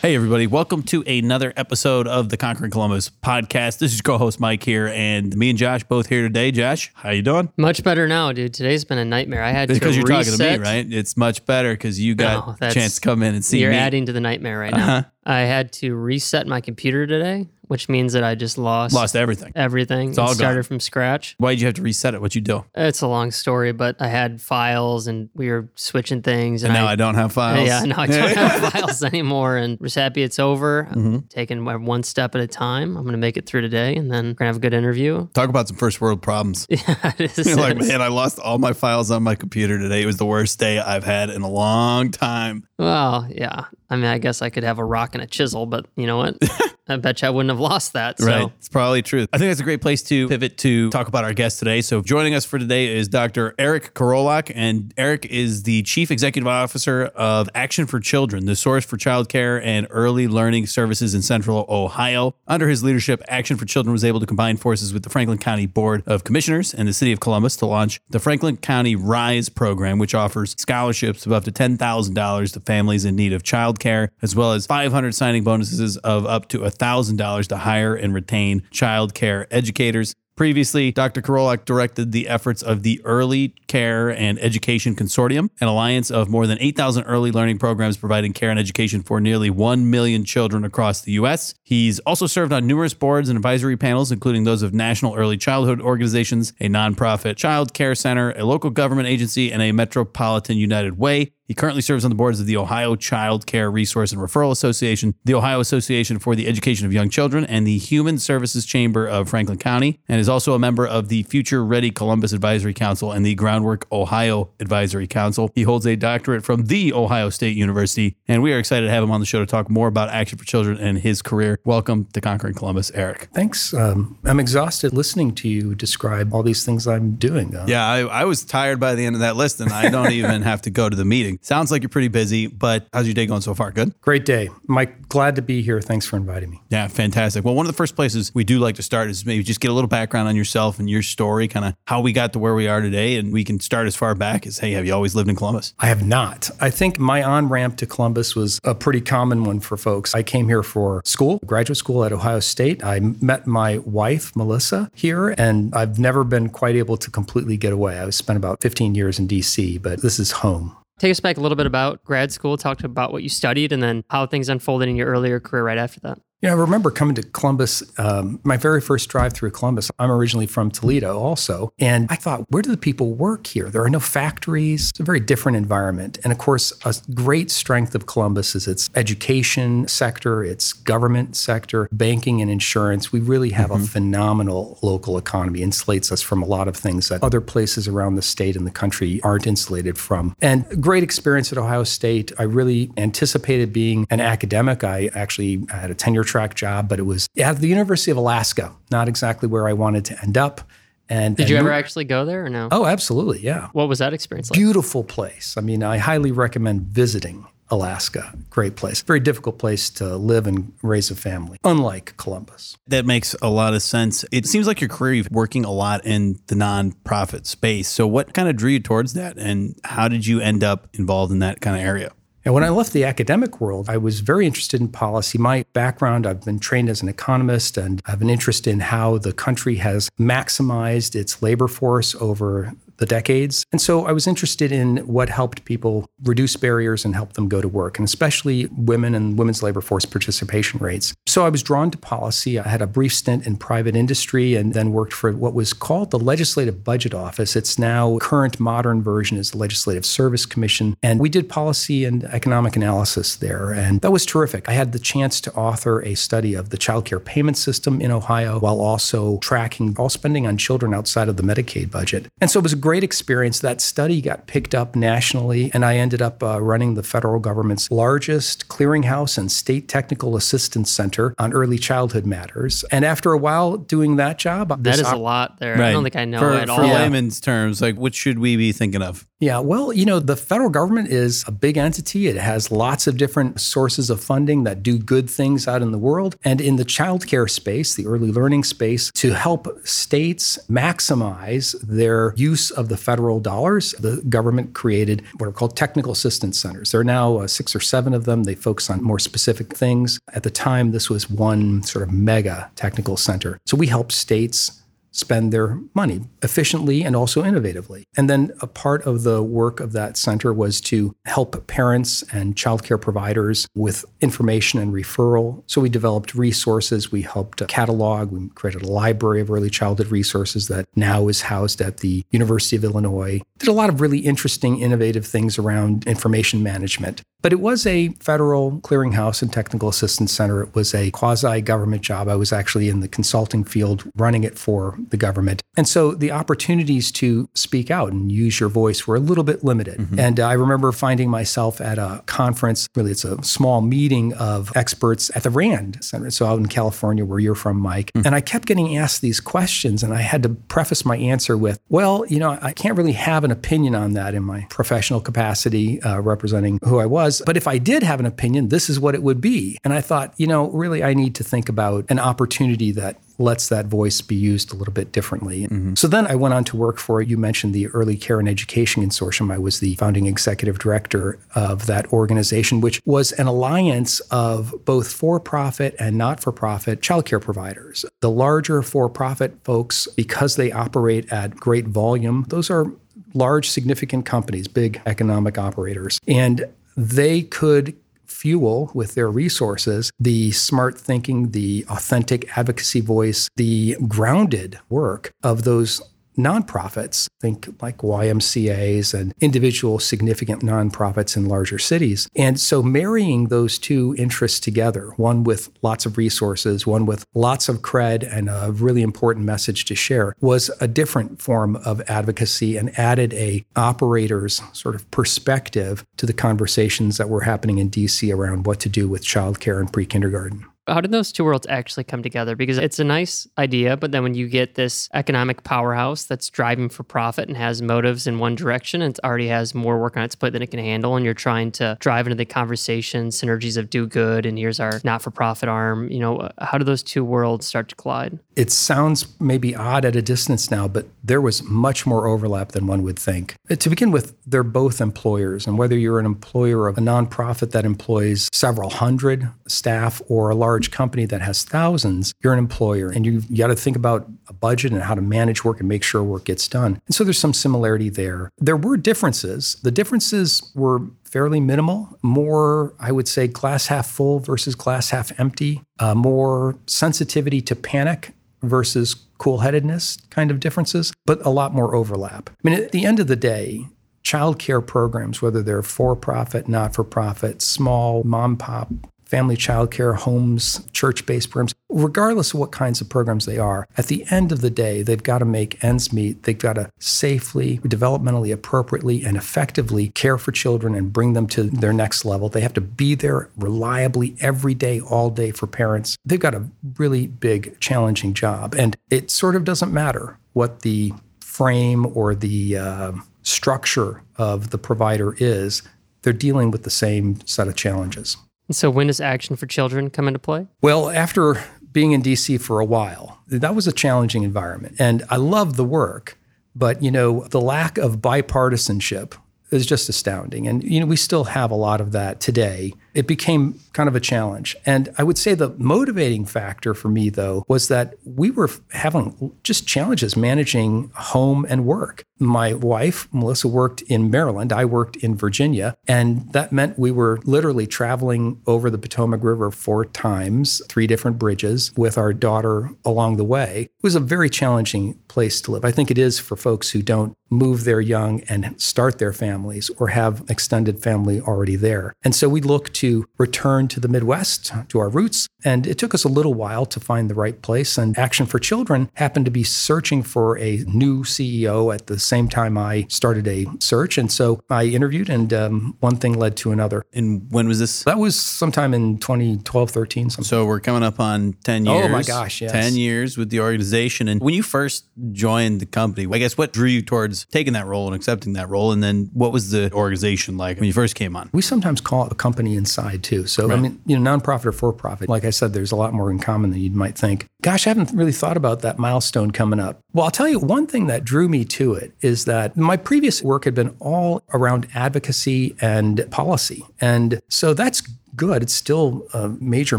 Hey 0.00 0.14
everybody, 0.14 0.46
welcome 0.46 0.82
to 0.84 1.02
another 1.02 1.52
episode 1.58 2.08
of 2.08 2.30
the 2.30 2.38
Conquering 2.38 2.70
Columbus 2.70 3.10
podcast. 3.10 3.78
This 3.78 3.92
is 3.92 4.00
co-host 4.00 4.40
Mike 4.40 4.62
here, 4.62 4.86
and 4.88 5.36
me 5.36 5.50
and 5.50 5.58
Josh 5.58 5.84
both 5.84 6.06
here 6.08 6.22
today. 6.22 6.50
Josh, 6.52 6.90
how 6.94 7.10
you 7.10 7.20
doing? 7.20 7.52
Much 7.58 7.84
better 7.84 8.08
now, 8.08 8.32
dude. 8.32 8.54
Today's 8.54 8.82
been 8.86 8.96
a 8.96 9.04
nightmare. 9.04 9.42
I 9.42 9.50
had 9.50 9.68
to 9.68 9.74
because 9.74 9.96
you're 9.98 10.06
reset. 10.06 10.38
talking 10.38 10.38
to 10.38 10.58
me, 10.58 10.64
right? 10.64 10.90
It's 10.90 11.18
much 11.18 11.44
better 11.44 11.74
because 11.74 12.00
you 12.00 12.14
got 12.14 12.46
No, 12.60 12.66
a 12.66 12.72
chance 12.72 12.94
to 12.94 13.00
come 13.02 13.22
in 13.22 13.34
and 13.34 13.44
see 13.44 13.60
You're 13.60 13.72
me. 13.72 13.76
adding 13.76 14.06
to 14.06 14.12
the 14.12 14.20
nightmare 14.20 14.58
right 14.58 14.72
now. 14.72 14.96
Uh-huh. 14.98 15.08
I 15.26 15.40
had 15.40 15.70
to 15.74 15.94
reset 15.94 16.46
my 16.46 16.62
computer 16.62 17.06
today, 17.06 17.48
which 17.70 17.88
means 17.88 18.14
that 18.14 18.24
I 18.24 18.34
just 18.34 18.58
lost, 18.58 18.92
Lost 18.96 19.14
everything. 19.14 19.52
everything. 19.54 20.08
It's 20.08 20.18
all 20.18 20.34
started 20.34 20.56
gone. 20.56 20.62
from 20.64 20.80
scratch. 20.80 21.36
Why 21.38 21.52
did 21.52 21.60
you 21.60 21.66
have 21.68 21.76
to 21.76 21.82
reset 21.82 22.14
it? 22.14 22.20
What'd 22.20 22.34
you 22.34 22.40
do? 22.40 22.64
It's 22.74 23.00
a 23.00 23.06
long 23.06 23.30
story, 23.30 23.70
but 23.70 23.94
I 24.00 24.08
had 24.08 24.40
files 24.42 25.06
and 25.06 25.30
we 25.34 25.50
were 25.50 25.70
switching 25.76 26.20
things. 26.20 26.64
And 26.64 26.72
And, 26.74 26.82
now 26.84 26.88
I 26.90 26.96
don't 26.96 27.14
have 27.14 27.32
files. 27.32 27.68
Yeah, 27.68 27.84
now 27.84 28.00
I 28.00 28.06
don't 28.08 28.36
have 28.36 28.72
files 28.72 29.04
anymore. 29.04 29.56
And 29.56 29.78
just 29.80 29.94
happy 29.94 30.24
it's 30.24 30.40
over. 30.40 30.88
Mm-hmm. 30.90 31.14
I'm 31.14 31.22
taking 31.28 31.60
my 31.60 31.76
one 31.76 32.02
step 32.02 32.34
at 32.34 32.40
a 32.40 32.48
time. 32.48 32.96
I'm 32.96 33.04
going 33.04 33.12
to 33.12 33.18
make 33.18 33.36
it 33.36 33.46
through 33.46 33.60
today 33.60 33.94
and 33.94 34.10
then 34.10 34.24
we're 34.30 34.34
going 34.34 34.36
to 34.36 34.44
have 34.46 34.56
a 34.56 34.60
good 34.60 34.74
interview. 34.74 35.28
Talk 35.34 35.48
about 35.48 35.68
some 35.68 35.76
first 35.76 36.00
world 36.00 36.22
problems. 36.22 36.66
Yeah, 36.80 37.12
it 37.18 37.38
is. 37.38 37.46
You're 37.46 37.56
like, 37.56 37.76
man, 37.76 38.02
I 38.02 38.08
lost 38.08 38.38
all 38.40 38.58
my 38.58 38.72
files 38.72 39.10
on 39.12 39.22
my 39.22 39.34
computer 39.36 39.78
today. 39.78 40.02
It 40.02 40.06
was 40.06 40.16
the 40.16 40.26
worst 40.26 40.58
day 40.58 40.78
I've 40.80 41.04
had 41.04 41.30
in 41.30 41.42
a 41.42 41.48
long 41.50 42.10
time. 42.10 42.66
Well, 42.78 43.28
yeah. 43.30 43.66
I 43.90 43.96
mean, 43.96 44.06
I 44.06 44.18
guess 44.18 44.40
I 44.40 44.50
could 44.50 44.62
have 44.62 44.78
a 44.78 44.84
rock 44.84 45.14
and 45.14 45.22
a 45.22 45.26
chisel, 45.26 45.66
but 45.66 45.86
you 45.96 46.06
know 46.06 46.18
what? 46.18 46.38
I 46.90 46.96
bet 46.96 47.22
you 47.22 47.28
I 47.28 47.30
wouldn't 47.30 47.50
have 47.50 47.60
lost 47.60 47.92
that. 47.92 48.18
So. 48.18 48.26
Right. 48.26 48.52
It's 48.58 48.68
probably 48.68 49.02
true. 49.02 49.26
I 49.32 49.38
think 49.38 49.50
that's 49.50 49.60
a 49.60 49.64
great 49.64 49.80
place 49.80 50.02
to 50.04 50.28
pivot 50.28 50.58
to 50.58 50.90
talk 50.90 51.08
about 51.08 51.24
our 51.24 51.32
guest 51.32 51.58
today. 51.58 51.80
So 51.80 52.02
joining 52.02 52.34
us 52.34 52.44
for 52.44 52.58
today 52.58 52.96
is 52.96 53.08
Dr. 53.08 53.54
Eric 53.58 53.94
Karolak, 53.94 54.50
and 54.54 54.92
Eric 54.96 55.26
is 55.26 55.62
the 55.62 55.82
Chief 55.82 56.10
Executive 56.10 56.48
Officer 56.48 57.04
of 57.14 57.48
Action 57.54 57.86
for 57.86 58.00
Children, 58.00 58.46
the 58.46 58.56
source 58.56 58.84
for 58.84 58.96
childcare 58.96 59.64
and 59.64 59.86
early 59.90 60.26
learning 60.26 60.66
services 60.66 61.14
in 61.14 61.22
Central 61.22 61.64
Ohio. 61.68 62.34
Under 62.48 62.68
his 62.68 62.82
leadership, 62.82 63.22
Action 63.28 63.56
for 63.56 63.66
Children 63.66 63.92
was 63.92 64.04
able 64.04 64.20
to 64.20 64.26
combine 64.26 64.56
forces 64.56 64.92
with 64.92 65.04
the 65.04 65.10
Franklin 65.10 65.38
County 65.38 65.66
Board 65.66 66.02
of 66.06 66.24
Commissioners 66.24 66.74
and 66.74 66.88
the 66.88 66.92
City 66.92 67.12
of 67.12 67.20
Columbus 67.20 67.56
to 67.56 67.66
launch 67.66 68.00
the 68.10 68.18
Franklin 68.18 68.56
County 68.56 68.96
Rise 68.96 69.48
program, 69.48 69.98
which 69.98 70.14
offers 70.14 70.56
scholarships 70.58 71.24
of 71.24 71.32
up 71.32 71.44
to 71.44 71.52
$10,000 71.52 72.52
to 72.52 72.60
families 72.60 73.04
in 73.04 73.14
need 73.14 73.32
of 73.32 73.42
childcare, 73.80 74.08
as 74.22 74.36
well 74.36 74.52
as 74.52 74.66
500 74.66 75.14
signing 75.14 75.44
bonuses 75.44 75.96
of 75.98 76.26
up 76.26 76.48
to 76.48 76.58
$1,000 76.58 77.46
to 77.46 77.56
hire 77.56 77.94
and 77.94 78.14
retain 78.14 78.62
child 78.70 79.14
care 79.14 79.46
educators. 79.50 80.14
Previously, 80.36 80.90
Dr. 80.90 81.20
Karolak 81.20 81.66
directed 81.66 82.12
the 82.12 82.26
efforts 82.26 82.62
of 82.62 82.82
the 82.82 82.98
Early 83.04 83.54
Care 83.66 84.08
and 84.08 84.38
Education 84.38 84.96
Consortium, 84.96 85.50
an 85.60 85.68
alliance 85.68 86.10
of 86.10 86.30
more 86.30 86.46
than 86.46 86.56
8,000 86.58 87.02
early 87.02 87.30
learning 87.30 87.58
programs 87.58 87.98
providing 87.98 88.32
care 88.32 88.48
and 88.48 88.58
education 88.58 89.02
for 89.02 89.20
nearly 89.20 89.50
1 89.50 89.90
million 89.90 90.24
children 90.24 90.64
across 90.64 91.02
the 91.02 91.12
U.S. 91.12 91.52
He's 91.62 91.98
also 92.00 92.26
served 92.26 92.54
on 92.54 92.66
numerous 92.66 92.94
boards 92.94 93.28
and 93.28 93.36
advisory 93.36 93.76
panels, 93.76 94.10
including 94.10 94.44
those 94.44 94.62
of 94.62 94.72
National 94.72 95.14
Early 95.14 95.36
Childhood 95.36 95.82
Organizations, 95.82 96.54
a 96.58 96.70
nonprofit 96.70 97.36
child 97.36 97.74
care 97.74 97.94
center, 97.94 98.30
a 98.30 98.44
local 98.44 98.70
government 98.70 99.08
agency, 99.08 99.52
and 99.52 99.60
a 99.60 99.72
Metropolitan 99.72 100.56
United 100.56 100.96
Way. 100.96 101.32
He 101.50 101.54
currently 101.54 101.82
serves 101.82 102.04
on 102.04 102.12
the 102.12 102.14
boards 102.14 102.38
of 102.38 102.46
the 102.46 102.56
Ohio 102.56 102.94
Child 102.94 103.44
Care 103.44 103.72
Resource 103.72 104.12
and 104.12 104.20
Referral 104.20 104.52
Association, 104.52 105.16
the 105.24 105.34
Ohio 105.34 105.58
Association 105.58 106.20
for 106.20 106.36
the 106.36 106.46
Education 106.46 106.86
of 106.86 106.92
Young 106.92 107.10
Children, 107.10 107.44
and 107.44 107.66
the 107.66 107.76
Human 107.76 108.20
Services 108.20 108.64
Chamber 108.64 109.04
of 109.04 109.28
Franklin 109.28 109.58
County, 109.58 109.98
and 110.08 110.20
is 110.20 110.28
also 110.28 110.54
a 110.54 110.60
member 110.60 110.86
of 110.86 111.08
the 111.08 111.24
Future 111.24 111.64
Ready 111.64 111.90
Columbus 111.90 112.32
Advisory 112.32 112.72
Council 112.72 113.10
and 113.10 113.26
the 113.26 113.34
Groundwork 113.34 113.84
Ohio 113.90 114.50
Advisory 114.60 115.08
Council. 115.08 115.50
He 115.56 115.64
holds 115.64 115.84
a 115.88 115.96
doctorate 115.96 116.44
from 116.44 116.66
the 116.66 116.92
Ohio 116.92 117.30
State 117.30 117.56
University, 117.56 118.16
and 118.28 118.44
we 118.44 118.52
are 118.52 118.60
excited 118.60 118.86
to 118.86 118.92
have 118.92 119.02
him 119.02 119.10
on 119.10 119.18
the 119.18 119.26
show 119.26 119.40
to 119.40 119.46
talk 119.46 119.68
more 119.68 119.88
about 119.88 120.08
Action 120.10 120.38
for 120.38 120.44
Children 120.44 120.78
and 120.78 120.98
his 120.98 121.20
career. 121.20 121.58
Welcome 121.64 122.04
to 122.12 122.20
Conquering 122.20 122.54
Columbus, 122.54 122.92
Eric. 122.94 123.28
Thanks. 123.34 123.74
Um, 123.74 124.20
I'm 124.24 124.38
exhausted 124.38 124.92
listening 124.92 125.34
to 125.34 125.48
you 125.48 125.74
describe 125.74 126.32
all 126.32 126.44
these 126.44 126.64
things 126.64 126.86
I'm 126.86 127.16
doing. 127.16 127.56
Uh, 127.56 127.64
Yeah, 127.66 127.84
I, 127.84 128.02
I 128.02 128.24
was 128.24 128.44
tired 128.44 128.78
by 128.78 128.94
the 128.94 129.04
end 129.04 129.16
of 129.16 129.20
that 129.22 129.34
list, 129.34 129.60
and 129.60 129.72
I 129.72 129.90
don't 129.90 130.12
even 130.12 130.42
have 130.42 130.62
to 130.62 130.70
go 130.70 130.88
to 130.88 130.94
the 130.94 131.04
meeting. 131.04 131.39
Sounds 131.42 131.70
like 131.70 131.82
you're 131.82 131.88
pretty 131.88 132.08
busy, 132.08 132.46
but 132.46 132.86
how's 132.92 133.06
your 133.06 133.14
day 133.14 133.26
going 133.26 133.40
so 133.40 133.54
far? 133.54 133.70
Good? 133.70 133.98
Great 134.00 134.24
day. 134.24 134.50
Mike, 134.66 135.08
glad 135.08 135.36
to 135.36 135.42
be 135.42 135.62
here. 135.62 135.80
Thanks 135.80 136.06
for 136.06 136.16
inviting 136.16 136.50
me. 136.50 136.60
Yeah, 136.68 136.88
fantastic. 136.88 137.44
Well, 137.44 137.54
one 137.54 137.66
of 137.66 137.72
the 137.72 137.76
first 137.76 137.96
places 137.96 138.34
we 138.34 138.44
do 138.44 138.58
like 138.58 138.76
to 138.76 138.82
start 138.82 139.08
is 139.10 139.24
maybe 139.24 139.42
just 139.42 139.60
get 139.60 139.70
a 139.70 139.74
little 139.74 139.88
background 139.88 140.28
on 140.28 140.36
yourself 140.36 140.78
and 140.78 140.88
your 140.88 141.02
story, 141.02 141.48
kind 141.48 141.66
of 141.66 141.74
how 141.86 142.00
we 142.00 142.12
got 142.12 142.32
to 142.34 142.38
where 142.38 142.54
we 142.54 142.68
are 142.68 142.80
today. 142.80 143.16
And 143.16 143.32
we 143.32 143.44
can 143.44 143.58
start 143.60 143.86
as 143.86 143.96
far 143.96 144.14
back 144.14 144.46
as, 144.46 144.58
hey, 144.58 144.72
have 144.72 144.86
you 144.86 144.94
always 144.94 145.14
lived 145.14 145.28
in 145.28 145.36
Columbus? 145.36 145.74
I 145.78 145.86
have 145.86 146.06
not. 146.06 146.50
I 146.60 146.70
think 146.70 146.98
my 146.98 147.22
on 147.22 147.48
ramp 147.48 147.76
to 147.78 147.86
Columbus 147.86 148.36
was 148.36 148.60
a 148.64 148.74
pretty 148.74 149.00
common 149.00 149.44
one 149.44 149.60
for 149.60 149.76
folks. 149.76 150.14
I 150.14 150.22
came 150.22 150.48
here 150.48 150.62
for 150.62 151.02
school, 151.04 151.40
graduate 151.46 151.78
school 151.78 152.04
at 152.04 152.12
Ohio 152.12 152.40
State. 152.40 152.84
I 152.84 153.00
met 153.00 153.46
my 153.46 153.78
wife, 153.78 154.34
Melissa, 154.36 154.90
here, 154.94 155.34
and 155.38 155.74
I've 155.74 155.98
never 155.98 156.24
been 156.24 156.50
quite 156.50 156.76
able 156.76 156.96
to 156.98 157.10
completely 157.10 157.56
get 157.56 157.72
away. 157.72 157.98
I 157.98 158.10
spent 158.10 158.36
about 158.36 158.60
15 158.60 158.94
years 158.94 159.18
in 159.18 159.26
DC, 159.26 159.80
but 159.80 160.02
this 160.02 160.18
is 160.18 160.30
home. 160.32 160.76
Take 161.00 161.12
us 161.12 161.20
back 161.20 161.38
a 161.38 161.40
little 161.40 161.56
bit 161.56 161.64
about 161.64 162.04
grad 162.04 162.30
school. 162.30 162.58
Talk 162.58 162.84
about 162.84 163.10
what 163.10 163.22
you 163.22 163.30
studied 163.30 163.72
and 163.72 163.82
then 163.82 164.04
how 164.10 164.26
things 164.26 164.50
unfolded 164.50 164.86
in 164.86 164.96
your 164.96 165.06
earlier 165.06 165.40
career 165.40 165.64
right 165.64 165.78
after 165.78 165.98
that. 166.00 166.18
You 166.42 166.48
know, 166.48 166.56
I 166.56 166.58
remember 166.58 166.90
coming 166.90 167.14
to 167.16 167.22
Columbus, 167.22 167.82
um, 167.98 168.40
my 168.44 168.56
very 168.56 168.80
first 168.80 169.10
drive 169.10 169.34
through 169.34 169.50
Columbus. 169.50 169.90
I'm 169.98 170.10
originally 170.10 170.46
from 170.46 170.70
Toledo 170.70 171.18
also. 171.18 171.70
And 171.78 172.06
I 172.08 172.16
thought, 172.16 172.50
where 172.50 172.62
do 172.62 172.70
the 172.70 172.78
people 172.78 173.12
work 173.12 173.46
here? 173.46 173.68
There 173.68 173.84
are 173.84 173.90
no 173.90 174.00
factories. 174.00 174.88
It's 174.88 175.00
a 175.00 175.02
very 175.02 175.20
different 175.20 175.56
environment. 175.56 176.18
And 176.24 176.32
of 176.32 176.38
course, 176.38 176.72
a 176.86 176.94
great 177.12 177.50
strength 177.50 177.94
of 177.94 178.06
Columbus 178.06 178.54
is 178.54 178.66
its 178.66 178.88
education 178.94 179.86
sector, 179.86 180.42
its 180.42 180.72
government 180.72 181.36
sector, 181.36 181.90
banking 181.92 182.40
and 182.40 182.50
insurance. 182.50 183.12
We 183.12 183.20
really 183.20 183.50
have 183.50 183.68
mm-hmm. 183.68 183.84
a 183.84 183.86
phenomenal 183.86 184.78
local 184.80 185.18
economy, 185.18 185.60
insulates 185.60 186.10
us 186.10 186.22
from 186.22 186.42
a 186.42 186.46
lot 186.46 186.68
of 186.68 186.74
things 186.74 187.10
that 187.10 187.22
other 187.22 187.42
places 187.42 187.86
around 187.86 188.14
the 188.14 188.22
state 188.22 188.56
and 188.56 188.66
the 188.66 188.70
country 188.70 189.20
aren't 189.22 189.46
insulated 189.46 189.98
from. 189.98 190.34
And 190.40 190.82
great 190.82 191.02
experience 191.02 191.52
at 191.52 191.58
Ohio 191.58 191.84
State. 191.84 192.32
I 192.38 192.44
really 192.44 192.90
anticipated 192.96 193.74
being 193.74 194.06
an 194.08 194.22
academic. 194.22 194.84
I 194.84 195.10
actually 195.12 195.66
had 195.68 195.90
a 195.90 195.94
tenure 195.94 196.24
track 196.30 196.54
job, 196.54 196.88
but 196.88 196.98
it 196.98 197.02
was 197.02 197.28
at 197.38 197.58
the 197.58 197.68
University 197.68 198.10
of 198.10 198.16
Alaska, 198.16 198.72
not 198.90 199.08
exactly 199.08 199.48
where 199.48 199.68
I 199.68 199.72
wanted 199.72 200.04
to 200.06 200.22
end 200.22 200.38
up. 200.38 200.62
And 201.08 201.36
did 201.36 201.42
and 201.44 201.50
you 201.50 201.56
ever 201.56 201.72
actually 201.72 202.04
go 202.04 202.24
there 202.24 202.46
or 202.46 202.48
no? 202.48 202.68
Oh, 202.70 202.86
absolutely, 202.86 203.40
yeah. 203.40 203.68
What 203.72 203.88
was 203.88 203.98
that 203.98 204.14
experience 204.14 204.48
like? 204.48 204.56
Beautiful 204.56 205.02
place. 205.02 205.56
I 205.58 205.60
mean, 205.60 205.82
I 205.82 205.98
highly 205.98 206.30
recommend 206.30 206.82
visiting 206.82 207.46
Alaska. 207.68 208.32
Great 208.48 208.76
place. 208.76 209.02
Very 209.02 209.20
difficult 209.20 209.58
place 209.58 209.90
to 209.90 210.16
live 210.16 210.46
and 210.46 210.72
raise 210.82 211.10
a 211.10 211.16
family, 211.16 211.58
unlike 211.64 212.16
Columbus. 212.16 212.76
That 212.86 213.06
makes 213.06 213.34
a 213.42 213.50
lot 213.50 213.74
of 213.74 213.82
sense. 213.82 214.24
It 214.30 214.46
seems 214.46 214.66
like 214.66 214.80
your 214.80 214.88
career, 214.88 215.14
you're 215.14 215.26
working 215.30 215.64
a 215.64 215.72
lot 215.72 216.04
in 216.04 216.38
the 216.46 216.54
nonprofit 216.54 217.46
space. 217.46 217.88
So, 217.88 218.06
what 218.06 218.32
kind 218.32 218.48
of 218.48 218.56
drew 218.56 218.70
you 218.70 218.80
towards 218.80 219.14
that? 219.14 219.36
And 219.36 219.78
how 219.84 220.08
did 220.08 220.26
you 220.26 220.40
end 220.40 220.64
up 220.64 220.88
involved 220.94 221.32
in 221.32 221.40
that 221.40 221.60
kind 221.60 221.76
of 221.76 221.82
area? 221.82 222.12
And 222.44 222.54
when 222.54 222.64
I 222.64 222.70
left 222.70 222.92
the 222.92 223.04
academic 223.04 223.60
world, 223.60 223.90
I 223.90 223.98
was 223.98 224.20
very 224.20 224.46
interested 224.46 224.80
in 224.80 224.88
policy. 224.88 225.36
My 225.36 225.64
background, 225.74 226.26
I've 226.26 226.44
been 226.44 226.58
trained 226.58 226.88
as 226.88 227.02
an 227.02 227.08
economist 227.08 227.76
and 227.76 228.00
I 228.06 228.12
have 228.12 228.22
an 228.22 228.30
interest 228.30 228.66
in 228.66 228.80
how 228.80 229.18
the 229.18 229.32
country 229.32 229.76
has 229.76 230.08
maximized 230.18 231.14
its 231.14 231.42
labor 231.42 231.68
force 231.68 232.14
over 232.14 232.72
the 233.00 233.06
decades. 233.06 233.64
And 233.72 233.80
so 233.80 234.06
I 234.06 234.12
was 234.12 234.26
interested 234.26 234.70
in 234.70 234.98
what 234.98 235.28
helped 235.28 235.64
people 235.64 236.06
reduce 236.22 236.54
barriers 236.54 237.04
and 237.04 237.14
help 237.14 237.32
them 237.32 237.48
go 237.48 237.60
to 237.60 237.68
work, 237.68 237.98
and 237.98 238.06
especially 238.06 238.68
women 238.76 239.14
and 239.14 239.38
women's 239.38 239.62
labor 239.62 239.80
force 239.80 240.04
participation 240.04 240.78
rates. 240.78 241.14
So 241.26 241.44
I 241.44 241.48
was 241.48 241.62
drawn 241.62 241.90
to 241.90 241.98
policy. 241.98 242.58
I 242.58 242.68
had 242.68 242.82
a 242.82 242.86
brief 242.86 243.14
stint 243.14 243.46
in 243.46 243.56
private 243.56 243.96
industry 243.96 244.54
and 244.54 244.74
then 244.74 244.92
worked 244.92 245.14
for 245.14 245.32
what 245.32 245.54
was 245.54 245.72
called 245.72 246.10
the 246.10 246.18
Legislative 246.18 246.84
Budget 246.84 247.14
Office. 247.14 247.56
Its 247.56 247.78
now 247.78 248.18
current 248.18 248.60
modern 248.60 249.02
version 249.02 249.38
is 249.38 249.50
the 249.52 249.58
Legislative 249.58 250.04
Service 250.04 250.44
Commission. 250.44 250.96
And 251.02 251.18
we 251.18 251.30
did 251.30 251.48
policy 251.48 252.04
and 252.04 252.24
economic 252.24 252.76
analysis 252.76 253.36
there. 253.36 253.72
And 253.72 254.02
that 254.02 254.12
was 254.12 254.26
terrific. 254.26 254.68
I 254.68 254.72
had 254.72 254.92
the 254.92 254.98
chance 254.98 255.40
to 255.42 255.52
author 255.54 256.02
a 256.04 256.14
study 256.14 256.54
of 256.54 256.68
the 256.68 256.76
child 256.76 257.06
care 257.06 257.20
payment 257.20 257.56
system 257.56 258.00
in 258.00 258.10
Ohio 258.10 258.58
while 258.58 258.80
also 258.80 259.38
tracking 259.38 259.96
all 259.98 260.10
spending 260.10 260.46
on 260.46 260.58
children 260.58 260.92
outside 260.92 261.28
of 261.30 261.38
the 261.38 261.42
Medicaid 261.42 261.90
budget. 261.90 262.26
And 262.42 262.50
so 262.50 262.60
it 262.60 262.62
was 262.62 262.74
a 262.74 262.76
great 262.76 262.89
great 262.90 263.04
experience. 263.04 263.60
That 263.60 263.80
study 263.80 264.20
got 264.20 264.48
picked 264.48 264.74
up 264.74 264.96
nationally, 264.96 265.70
and 265.72 265.84
I 265.84 265.94
ended 265.94 266.20
up 266.20 266.42
uh, 266.42 266.60
running 266.60 266.94
the 266.94 267.04
federal 267.04 267.38
government's 267.38 267.88
largest 267.88 268.66
clearinghouse 268.66 269.38
and 269.38 269.52
state 269.52 269.86
technical 269.86 270.34
assistance 270.34 270.90
center 270.90 271.32
on 271.38 271.52
early 271.52 271.78
childhood 271.78 272.26
matters. 272.26 272.84
And 272.90 273.04
after 273.04 273.30
a 273.30 273.38
while 273.38 273.76
doing 273.76 274.16
that 274.16 274.40
job, 274.40 274.82
that 274.82 274.98
is 274.98 275.04
op- 275.04 275.14
a 275.14 275.18
lot 275.18 275.60
there. 275.60 275.76
Right. 275.76 275.90
I 275.90 275.92
don't 275.92 276.02
think 276.02 276.16
I 276.16 276.24
know 276.24 276.40
for, 276.40 276.52
at 276.54 276.68
all. 276.68 276.78
For 276.78 276.82
layman's 276.82 277.38
terms, 277.38 277.80
like 277.80 277.96
what 277.96 278.12
should 278.12 278.40
we 278.40 278.56
be 278.56 278.72
thinking 278.72 279.02
of? 279.02 279.24
Yeah, 279.40 279.60
well, 279.60 279.90
you 279.90 280.04
know, 280.04 280.20
the 280.20 280.36
federal 280.36 280.68
government 280.68 281.08
is 281.08 281.44
a 281.46 281.50
big 281.50 281.78
entity. 281.78 282.26
It 282.26 282.36
has 282.36 282.70
lots 282.70 283.06
of 283.06 283.16
different 283.16 283.58
sources 283.58 284.10
of 284.10 284.22
funding 284.22 284.64
that 284.64 284.82
do 284.82 284.98
good 284.98 285.30
things 285.30 285.66
out 285.66 285.80
in 285.80 285.92
the 285.92 285.98
world. 285.98 286.36
And 286.44 286.60
in 286.60 286.76
the 286.76 286.84
childcare 286.84 287.48
space, 287.48 287.94
the 287.94 288.06
early 288.06 288.30
learning 288.30 288.64
space, 288.64 289.10
to 289.12 289.32
help 289.32 289.66
states 289.82 290.58
maximize 290.68 291.74
their 291.80 292.34
use 292.36 292.70
of 292.80 292.88
the 292.88 292.96
federal 292.96 293.38
dollars, 293.38 293.92
the 293.92 294.22
government 294.28 294.74
created 294.74 295.22
what 295.38 295.46
are 295.46 295.52
called 295.52 295.76
technical 295.76 296.12
assistance 296.12 296.58
centers. 296.58 296.90
There 296.90 297.00
are 297.00 297.04
now 297.04 297.38
uh, 297.38 297.46
six 297.46 297.76
or 297.76 297.80
seven 297.80 298.14
of 298.14 298.24
them. 298.24 298.44
They 298.44 298.54
focus 298.54 298.90
on 298.90 299.02
more 299.02 299.18
specific 299.18 299.76
things. 299.76 300.18
At 300.32 300.42
the 300.42 300.50
time, 300.50 300.90
this 300.90 301.08
was 301.08 301.30
one 301.30 301.82
sort 301.82 302.02
of 302.02 302.12
mega 302.12 302.70
technical 302.74 303.16
center. 303.16 303.58
So 303.66 303.76
we 303.76 303.86
help 303.86 304.10
states 304.10 304.79
spend 305.12 305.52
their 305.52 305.78
money 305.94 306.22
efficiently 306.42 307.02
and 307.02 307.16
also 307.16 307.42
innovatively. 307.42 308.04
And 308.16 308.28
then 308.28 308.52
a 308.60 308.66
part 308.66 309.02
of 309.06 309.22
the 309.22 309.42
work 309.42 309.80
of 309.80 309.92
that 309.92 310.16
center 310.16 310.52
was 310.52 310.80
to 310.82 311.14
help 311.24 311.66
parents 311.66 312.22
and 312.32 312.54
childcare 312.54 313.00
providers 313.00 313.66
with 313.74 314.04
information 314.20 314.78
and 314.78 314.92
referral. 314.92 315.62
So 315.66 315.80
we 315.80 315.88
developed 315.88 316.34
resources, 316.34 317.10
we 317.10 317.22
helped 317.22 317.66
catalog, 317.68 318.30
we 318.30 318.48
created 318.50 318.82
a 318.82 318.90
library 318.90 319.40
of 319.40 319.50
early 319.50 319.70
childhood 319.70 320.08
resources 320.08 320.68
that 320.68 320.86
now 320.96 321.28
is 321.28 321.42
housed 321.42 321.80
at 321.80 321.98
the 321.98 322.24
University 322.30 322.76
of 322.76 322.84
Illinois. 322.84 323.40
Did 323.60 323.68
a 323.68 323.72
lot 323.72 323.88
of 323.88 324.00
really 324.00 324.18
interesting 324.18 324.80
innovative 324.80 325.26
things 325.26 325.58
around 325.58 326.06
information 326.06 326.62
management. 326.62 327.22
But 327.42 327.54
it 327.54 327.60
was 327.60 327.86
a 327.86 328.08
federal 328.20 328.80
clearinghouse 328.80 329.40
and 329.40 329.50
technical 329.50 329.88
assistance 329.88 330.30
center. 330.30 330.62
It 330.62 330.74
was 330.74 330.94
a 330.94 331.10
quasi 331.10 331.62
government 331.62 332.02
job. 332.02 332.28
I 332.28 332.34
was 332.34 332.52
actually 332.52 332.90
in 332.90 333.00
the 333.00 333.08
consulting 333.08 333.64
field 333.64 334.10
running 334.14 334.44
it 334.44 334.58
for 334.58 334.98
the 335.08 335.16
government. 335.16 335.62
And 335.74 335.88
so 335.88 336.12
the 336.12 336.32
opportunities 336.32 337.10
to 337.12 337.48
speak 337.54 337.90
out 337.90 338.12
and 338.12 338.30
use 338.30 338.60
your 338.60 338.68
voice 338.68 339.06
were 339.06 339.16
a 339.16 339.20
little 339.20 339.44
bit 339.44 339.64
limited. 339.64 340.00
Mm-hmm. 340.00 340.20
And 340.20 340.38
I 340.38 340.52
remember 340.52 340.92
finding 340.92 341.30
myself 341.30 341.80
at 341.80 341.98
a 341.98 342.22
conference, 342.26 342.86
really, 342.94 343.12
it's 343.12 343.24
a 343.24 343.42
small 343.42 343.80
meeting 343.80 344.34
of 344.34 344.70
experts 344.76 345.30
at 345.34 345.42
the 345.42 345.50
RAND 345.50 346.04
Center. 346.04 346.30
So 346.30 346.44
out 346.44 346.58
in 346.58 346.66
California, 346.66 347.24
where 347.24 347.38
you're 347.38 347.54
from, 347.54 347.78
Mike. 347.78 348.10
Mm-hmm. 348.12 348.26
And 348.26 348.34
I 348.34 348.42
kept 348.42 348.66
getting 348.66 348.98
asked 348.98 349.22
these 349.22 349.40
questions, 349.40 350.02
and 350.02 350.12
I 350.12 350.20
had 350.20 350.42
to 350.42 350.50
preface 350.50 351.06
my 351.06 351.16
answer 351.16 351.56
with, 351.56 351.80
well, 351.88 352.26
you 352.26 352.38
know, 352.38 352.58
I 352.60 352.72
can't 352.72 352.98
really 352.98 353.12
have 353.12 353.44
an 353.44 353.49
opinion 353.50 353.94
on 353.94 354.14
that 354.14 354.34
in 354.34 354.42
my 354.42 354.66
professional 354.70 355.20
capacity 355.20 356.02
uh, 356.02 356.20
representing 356.20 356.78
who 356.84 356.98
I 356.98 357.06
was 357.06 357.20
was. 357.20 357.42
But 357.44 357.56
if 357.56 357.66
I 357.66 357.78
did 357.78 358.02
have 358.02 358.20
an 358.20 358.26
opinion, 358.26 358.68
this 358.68 358.88
is 358.90 358.98
what 358.98 359.14
it 359.14 359.22
would 359.22 359.40
be. 359.40 359.78
And 359.84 359.92
I 359.92 360.00
thought, 360.00 360.34
you 360.36 360.46
know, 360.46 360.70
really, 360.70 361.02
I 361.02 361.14
need 361.14 361.34
to 361.36 361.44
think 361.44 361.68
about 361.68 362.04
an 362.08 362.18
opportunity 362.18 362.92
that 362.92 363.16
lets 363.38 363.70
that 363.70 363.86
voice 363.86 364.20
be 364.20 364.34
used 364.34 364.70
a 364.70 364.76
little 364.76 364.92
bit 364.92 365.12
differently. 365.12 365.62
Mm-hmm. 365.62 365.94
So 365.94 366.06
then 366.08 366.26
I 366.26 366.34
went 366.34 366.52
on 366.52 366.62
to 366.64 366.76
work 366.76 366.98
for, 366.98 367.22
you 367.22 367.38
mentioned 367.38 367.72
the 367.72 367.86
Early 367.88 368.16
Care 368.16 368.38
and 368.38 368.46
Education 368.48 369.02
Consortium. 369.02 369.50
I 369.50 369.56
was 369.56 369.80
the 369.80 369.94
founding 369.94 370.26
executive 370.26 370.78
director 370.78 371.38
of 371.54 371.86
that 371.86 372.12
organization, 372.12 372.82
which 372.82 373.00
was 373.06 373.32
an 373.32 373.46
alliance 373.46 374.20
of 374.30 374.74
both 374.84 375.10
for 375.10 375.40
profit 375.40 375.96
and 375.98 376.18
not 376.18 376.40
for 376.40 376.52
profit 376.52 377.00
childcare 377.00 377.40
providers. 377.40 378.04
The 378.20 378.30
larger 378.30 378.82
for 378.82 379.08
profit 379.08 379.56
folks, 379.64 380.06
because 380.16 380.56
they 380.56 380.70
operate 380.70 381.32
at 381.32 381.56
great 381.56 381.86
volume, 381.88 382.44
those 382.48 382.68
are 382.68 382.92
large, 383.34 383.68
significant 383.68 384.26
companies, 384.26 384.68
big 384.68 385.00
economic 385.06 385.58
operators. 385.58 386.18
And 386.26 386.66
they 386.96 387.42
could 387.42 387.96
fuel 388.26 388.90
with 388.94 389.14
their 389.14 389.30
resources 389.30 390.10
the 390.18 390.50
smart 390.52 390.98
thinking, 390.98 391.50
the 391.50 391.84
authentic 391.88 392.56
advocacy 392.56 393.00
voice, 393.00 393.50
the 393.56 393.96
grounded 394.06 394.78
work 394.88 395.32
of 395.42 395.64
those 395.64 396.00
nonprofits, 396.36 397.28
think 397.40 397.68
like 397.82 397.98
YMCAs 397.98 399.14
and 399.14 399.34
individual 399.40 399.98
significant 399.98 400.62
nonprofits 400.62 401.36
in 401.36 401.46
larger 401.46 401.78
cities. 401.78 402.28
And 402.36 402.58
so 402.58 402.82
marrying 402.82 403.48
those 403.48 403.78
two 403.78 404.14
interests 404.18 404.60
together, 404.60 405.10
one 405.16 405.44
with 405.44 405.70
lots 405.82 406.06
of 406.06 406.16
resources, 406.16 406.86
one 406.86 407.06
with 407.06 407.24
lots 407.34 407.68
of 407.68 407.82
cred 407.82 408.26
and 408.30 408.48
a 408.48 408.72
really 408.72 409.02
important 409.02 409.46
message 409.46 409.84
to 409.86 409.94
share, 409.94 410.34
was 410.40 410.70
a 410.80 410.88
different 410.88 411.40
form 411.40 411.76
of 411.76 412.00
advocacy 412.02 412.76
and 412.76 412.96
added 412.98 413.32
a 413.34 413.64
operator's 413.76 414.62
sort 414.72 414.94
of 414.94 415.10
perspective 415.10 416.04
to 416.16 416.26
the 416.26 416.32
conversations 416.32 417.16
that 417.16 417.28
were 417.28 417.42
happening 417.42 417.78
in 417.78 417.90
DC 417.90 418.34
around 418.34 418.66
what 418.66 418.80
to 418.80 418.88
do 418.88 419.08
with 419.08 419.22
childcare 419.22 419.80
and 419.80 419.92
pre-kindergarten. 419.92 420.64
How 420.90 421.00
did 421.00 421.12
those 421.12 421.30
two 421.30 421.44
worlds 421.44 421.66
actually 421.68 422.04
come 422.04 422.22
together? 422.22 422.56
Because 422.56 422.78
it's 422.78 422.98
a 422.98 423.04
nice 423.04 423.46
idea, 423.56 423.96
but 423.96 424.10
then 424.10 424.22
when 424.22 424.34
you 424.34 424.48
get 424.48 424.74
this 424.74 425.08
economic 425.14 425.62
powerhouse 425.62 426.24
that's 426.24 426.50
driving 426.50 426.88
for 426.88 427.04
profit 427.04 427.48
and 427.48 427.56
has 427.56 427.80
motives 427.80 428.26
in 428.26 428.38
one 428.38 428.56
direction 428.56 429.00
and 429.00 429.16
it 429.16 429.24
already 429.24 429.46
has 429.46 429.74
more 429.74 430.00
work 430.00 430.16
on 430.16 430.24
its 430.24 430.34
plate 430.34 430.52
than 430.52 430.62
it 430.62 430.70
can 430.70 430.80
handle, 430.80 431.16
and 431.16 431.24
you're 431.24 431.34
trying 431.34 431.70
to 431.72 431.96
drive 432.00 432.26
into 432.26 432.36
the 432.36 432.44
conversation 432.44 433.28
synergies 433.28 433.76
of 433.76 433.88
do 433.88 434.06
good 434.06 434.46
and 434.46 434.58
here's 434.58 434.80
our 434.80 435.00
not 435.04 435.22
for 435.22 435.30
profit 435.30 435.68
arm, 435.68 436.10
you 436.10 436.18
know, 436.18 436.50
how 436.58 436.76
do 436.76 436.84
those 436.84 437.02
two 437.02 437.24
worlds 437.24 437.66
start 437.66 437.88
to 437.88 437.94
collide? 437.94 438.38
It 438.56 438.70
sounds 438.70 439.26
maybe 439.40 439.74
odd 439.74 440.04
at 440.04 440.16
a 440.16 440.22
distance 440.22 440.70
now, 440.70 440.88
but 440.88 441.06
there 441.22 441.40
was 441.40 441.62
much 441.62 442.06
more 442.06 442.26
overlap 442.26 442.72
than 442.72 442.86
one 442.86 443.02
would 443.02 443.18
think. 443.18 443.54
Uh, 443.70 443.76
to 443.76 443.88
begin 443.88 444.10
with, 444.10 444.34
they're 444.46 444.62
both 444.62 445.00
employers, 445.00 445.66
and 445.66 445.78
whether 445.78 445.96
you're 445.96 446.18
an 446.18 446.26
employer 446.26 446.88
of 446.88 446.98
a 446.98 447.00
nonprofit 447.00 447.70
that 447.70 447.84
employs 447.84 448.48
several 448.52 448.90
hundred 448.90 449.48
staff 449.66 450.20
or 450.28 450.50
a 450.50 450.54
large 450.54 450.79
large 450.80 450.90
company 450.90 451.26
that 451.26 451.42
has 451.42 451.62
thousands, 451.62 452.32
you're 452.42 452.54
an 452.54 452.58
employer 452.58 453.10
and 453.10 453.26
you, 453.26 453.42
you 453.50 453.58
got 453.58 453.66
to 453.66 453.76
think 453.76 453.96
about 453.96 454.26
a 454.48 454.52
budget 454.54 454.92
and 454.92 455.02
how 455.02 455.14
to 455.14 455.20
manage 455.20 455.62
work 455.62 455.78
and 455.78 455.88
make 455.88 456.02
sure 456.02 456.22
work 456.22 456.44
gets 456.44 456.66
done. 456.66 456.98
And 457.06 457.14
so 457.14 457.22
there's 457.22 457.38
some 457.38 457.52
similarity 457.52 458.08
there. 458.08 458.50
There 458.56 458.78
were 458.78 458.96
differences. 458.96 459.76
The 459.82 459.90
differences 459.90 460.72
were 460.74 461.02
fairly 461.24 461.60
minimal, 461.60 462.18
more, 462.22 462.94
I 462.98 463.12
would 463.12 463.28
say, 463.28 463.46
glass 463.46 463.88
half 463.88 464.08
full 464.08 464.38
versus 464.40 464.74
glass 464.74 465.10
half 465.10 465.38
empty, 465.38 465.82
uh, 465.98 466.14
more 466.14 466.78
sensitivity 466.86 467.60
to 467.60 467.76
panic 467.76 468.32
versus 468.62 469.14
cool 469.38 469.58
headedness 469.58 470.16
kind 470.30 470.50
of 470.50 470.60
differences, 470.60 471.12
but 471.26 471.44
a 471.44 471.50
lot 471.50 471.74
more 471.74 471.94
overlap. 471.94 472.48
I 472.50 472.70
mean, 472.70 472.82
at 472.82 472.92
the 472.92 473.04
end 473.04 473.20
of 473.20 473.26
the 473.26 473.36
day, 473.36 473.86
child 474.22 474.58
care 474.58 474.80
programs, 474.80 475.42
whether 475.42 475.62
they're 475.62 475.82
for 475.82 476.16
profit, 476.16 476.68
not 476.68 476.94
for 476.94 477.04
profit, 477.04 477.62
small, 477.62 478.22
mom 478.24 478.56
pop, 478.56 478.88
family 479.30 479.56
child 479.56 479.92
care, 479.92 480.14
homes, 480.14 480.84
church 480.92 481.24
based 481.24 481.50
programs, 481.50 481.72
regardless 481.88 482.52
of 482.52 482.58
what 482.58 482.72
kinds 482.72 483.00
of 483.00 483.08
programs 483.08 483.46
they 483.46 483.58
are, 483.58 483.86
at 483.96 484.06
the 484.06 484.24
end 484.30 484.50
of 484.50 484.60
the 484.60 484.70
day, 484.70 485.02
they've 485.02 485.22
got 485.22 485.38
to 485.38 485.44
make 485.44 485.82
ends 485.84 486.12
meet. 486.12 486.42
They've 486.42 486.58
got 486.58 486.74
to 486.74 486.90
safely, 486.98 487.78
developmentally 487.78 488.52
appropriately, 488.52 489.24
and 489.24 489.36
effectively 489.36 490.08
care 490.08 490.36
for 490.36 490.50
children 490.50 490.96
and 490.96 491.12
bring 491.12 491.34
them 491.34 491.46
to 491.48 491.64
their 491.64 491.92
next 491.92 492.24
level. 492.24 492.48
They 492.48 492.60
have 492.60 492.74
to 492.74 492.80
be 492.80 493.14
there 493.14 493.48
reliably 493.56 494.34
every 494.40 494.74
day, 494.74 495.00
all 495.00 495.30
day 495.30 495.52
for 495.52 495.68
parents. 495.68 496.16
They've 496.24 496.40
got 496.40 496.54
a 496.54 496.64
really 496.98 497.28
big, 497.28 497.78
challenging 497.78 498.34
job. 498.34 498.74
And 498.74 498.96
it 499.10 499.30
sort 499.30 499.54
of 499.54 499.64
doesn't 499.64 499.92
matter 499.92 500.38
what 500.54 500.80
the 500.80 501.12
frame 501.40 502.06
or 502.16 502.34
the 502.34 502.76
uh, 502.76 503.12
structure 503.42 504.22
of 504.36 504.70
the 504.70 504.78
provider 504.78 505.36
is, 505.38 505.82
they're 506.22 506.32
dealing 506.32 506.70
with 506.70 506.82
the 506.82 506.90
same 506.90 507.38
set 507.46 507.68
of 507.68 507.76
challenges. 507.76 508.36
So 508.70 508.90
when 508.90 509.08
does 509.08 509.20
Action 509.20 509.56
for 509.56 509.66
Children 509.66 510.10
come 510.10 510.28
into 510.28 510.38
play? 510.38 510.66
Well, 510.80 511.10
after 511.10 511.62
being 511.92 512.12
in 512.12 512.22
DC 512.22 512.60
for 512.60 512.80
a 512.80 512.84
while, 512.84 513.40
that 513.48 513.74
was 513.74 513.86
a 513.86 513.92
challenging 513.92 514.42
environment. 514.42 514.96
And 514.98 515.24
I 515.28 515.36
love 515.36 515.76
the 515.76 515.84
work, 515.84 516.38
but 516.74 517.02
you 517.02 517.10
know, 517.10 517.46
the 517.48 517.60
lack 517.60 517.98
of 517.98 518.18
bipartisanship 518.18 519.34
is 519.70 519.86
just 519.86 520.08
astounding. 520.08 520.66
And 520.66 520.82
you 520.84 521.00
know, 521.00 521.06
we 521.06 521.16
still 521.16 521.44
have 521.44 521.70
a 521.70 521.76
lot 521.76 522.00
of 522.00 522.12
that 522.12 522.40
today. 522.40 522.94
It 523.14 523.26
became 523.26 523.80
kind 523.92 524.08
of 524.08 524.16
a 524.16 524.20
challenge. 524.20 524.76
And 524.86 525.08
I 525.18 525.22
would 525.22 525.38
say 525.38 525.54
the 525.54 525.74
motivating 525.78 526.44
factor 526.44 526.94
for 526.94 527.08
me 527.08 527.28
though 527.28 527.64
was 527.68 527.88
that 527.88 528.14
we 528.24 528.50
were 528.50 528.70
having 528.92 529.52
just 529.62 529.86
challenges 529.86 530.36
managing 530.36 531.10
home 531.14 531.66
and 531.68 531.84
work. 531.84 532.24
My 532.38 532.72
wife, 532.72 533.28
Melissa, 533.32 533.68
worked 533.68 534.00
in 534.02 534.30
Maryland. 534.30 534.72
I 534.72 534.84
worked 534.84 535.16
in 535.16 535.36
Virginia. 535.36 535.96
And 536.08 536.50
that 536.52 536.72
meant 536.72 536.98
we 536.98 537.10
were 537.10 537.38
literally 537.44 537.86
traveling 537.86 538.60
over 538.66 538.88
the 538.88 538.98
Potomac 538.98 539.42
River 539.44 539.70
four 539.70 540.06
times, 540.06 540.80
three 540.88 541.06
different 541.06 541.38
bridges 541.38 541.92
with 541.96 542.16
our 542.16 542.32
daughter 542.32 542.90
along 543.04 543.36
the 543.36 543.44
way. 543.44 543.82
It 543.82 544.02
was 544.02 544.14
a 544.14 544.20
very 544.20 544.48
challenging 544.48 545.14
place 545.28 545.60
to 545.62 545.72
live. 545.72 545.84
I 545.84 545.92
think 545.92 546.10
it 546.10 546.18
is 546.18 546.38
for 546.38 546.56
folks 546.56 546.90
who 546.90 547.02
don't 547.02 547.36
move 547.50 547.84
there 547.84 548.00
young 548.00 548.40
and 548.42 548.80
start 548.80 549.18
their 549.18 549.32
families 549.32 549.90
or 549.98 550.08
have 550.08 550.44
extended 550.48 551.02
family 551.02 551.40
already 551.40 551.76
there. 551.76 552.14
And 552.22 552.34
so 552.34 552.48
we 552.48 552.60
look 552.60 552.92
to 553.00 553.26
return 553.38 553.88
to 553.88 553.98
the 553.98 554.08
Midwest, 554.08 554.72
to 554.88 554.98
our 554.98 555.08
roots. 555.08 555.48
And 555.64 555.86
it 555.86 555.96
took 555.96 556.14
us 556.14 556.22
a 556.22 556.28
little 556.28 556.52
while 556.52 556.84
to 556.86 557.00
find 557.00 557.30
the 557.30 557.34
right 557.34 557.60
place. 557.62 557.96
And 557.96 558.18
Action 558.18 558.44
for 558.44 558.58
Children 558.58 559.10
happened 559.14 559.46
to 559.46 559.50
be 559.50 559.64
searching 559.64 560.22
for 560.22 560.58
a 560.58 560.84
new 560.86 561.24
CEO 561.24 561.94
at 561.94 562.08
the 562.08 562.18
same 562.18 562.48
time 562.48 562.76
I 562.76 563.06
started 563.08 563.48
a 563.48 563.66
search. 563.78 564.18
And 564.18 564.30
so 564.30 564.62
I 564.68 564.84
interviewed, 564.84 565.30
and 565.30 565.50
um, 565.52 565.96
one 566.00 566.16
thing 566.16 566.34
led 566.38 566.56
to 566.58 566.72
another. 566.72 567.06
And 567.14 567.50
when 567.50 567.68
was 567.68 567.78
this? 567.78 568.04
That 568.04 568.18
was 568.18 568.38
sometime 568.38 568.92
in 568.92 569.18
2012, 569.18 569.90
13. 569.90 570.30
Something. 570.30 570.44
So 570.44 570.66
we're 570.66 570.80
coming 570.80 571.02
up 571.02 571.18
on 571.18 571.54
10 571.64 571.86
years. 571.86 572.04
Oh 572.04 572.08
my 572.08 572.22
gosh, 572.22 572.60
yes. 572.60 572.72
10 572.72 572.96
years 572.96 573.38
with 573.38 573.48
the 573.48 573.60
organization. 573.60 574.28
And 574.28 574.42
when 574.42 574.52
you 574.52 574.62
first 574.62 575.06
joined 575.32 575.80
the 575.80 575.86
company, 575.86 576.26
I 576.30 576.38
guess 576.38 576.58
what 576.58 576.74
drew 576.74 576.88
you 576.88 577.00
towards 577.00 577.46
taking 577.46 577.72
that 577.72 577.86
role 577.86 578.06
and 578.06 578.14
accepting 578.14 578.52
that 578.54 578.68
role? 578.68 578.92
And 578.92 579.02
then 579.02 579.30
what 579.32 579.52
was 579.52 579.70
the 579.70 579.90
organization 579.92 580.58
like 580.58 580.76
when 580.76 580.86
you 580.86 580.92
first 580.92 581.14
came 581.14 581.34
on? 581.34 581.48
We 581.52 581.62
sometimes 581.62 582.00
call 582.00 582.26
it 582.26 582.32
a 582.32 582.34
company 582.34 582.76
inside 582.90 583.22
too. 583.22 583.46
So, 583.46 583.68
right. 583.68 583.78
I 583.78 583.80
mean, 583.80 584.00
you 584.06 584.18
know, 584.18 584.38
nonprofit 584.38 584.66
or 584.66 584.72
for 584.72 584.92
profit, 584.92 585.28
like 585.28 585.44
I 585.44 585.50
said, 585.50 585.72
there's 585.72 585.92
a 585.92 585.96
lot 585.96 586.12
more 586.12 586.30
in 586.30 586.38
common 586.38 586.70
than 586.70 586.80
you 586.80 586.90
might 586.90 587.16
think. 587.16 587.46
Gosh, 587.62 587.86
I 587.86 587.90
haven't 587.90 588.10
really 588.12 588.32
thought 588.32 588.56
about 588.56 588.80
that 588.80 588.98
milestone 588.98 589.50
coming 589.52 589.78
up. 589.78 590.00
Well, 590.12 590.24
I'll 590.24 590.30
tell 590.30 590.48
you 590.48 590.58
one 590.58 590.86
thing 590.86 591.06
that 591.06 591.24
drew 591.24 591.48
me 591.48 591.64
to 591.66 591.94
it 591.94 592.12
is 592.20 592.46
that 592.46 592.76
my 592.76 592.96
previous 592.96 593.42
work 593.42 593.64
had 593.64 593.74
been 593.74 593.94
all 594.00 594.42
around 594.52 594.88
advocacy 594.94 595.76
and 595.80 596.26
policy. 596.30 596.84
And 597.00 597.40
so 597.48 597.74
that's 597.74 598.02
good. 598.40 598.62
It's 598.62 598.72
still 598.72 599.28
a 599.34 599.50
major 599.60 599.98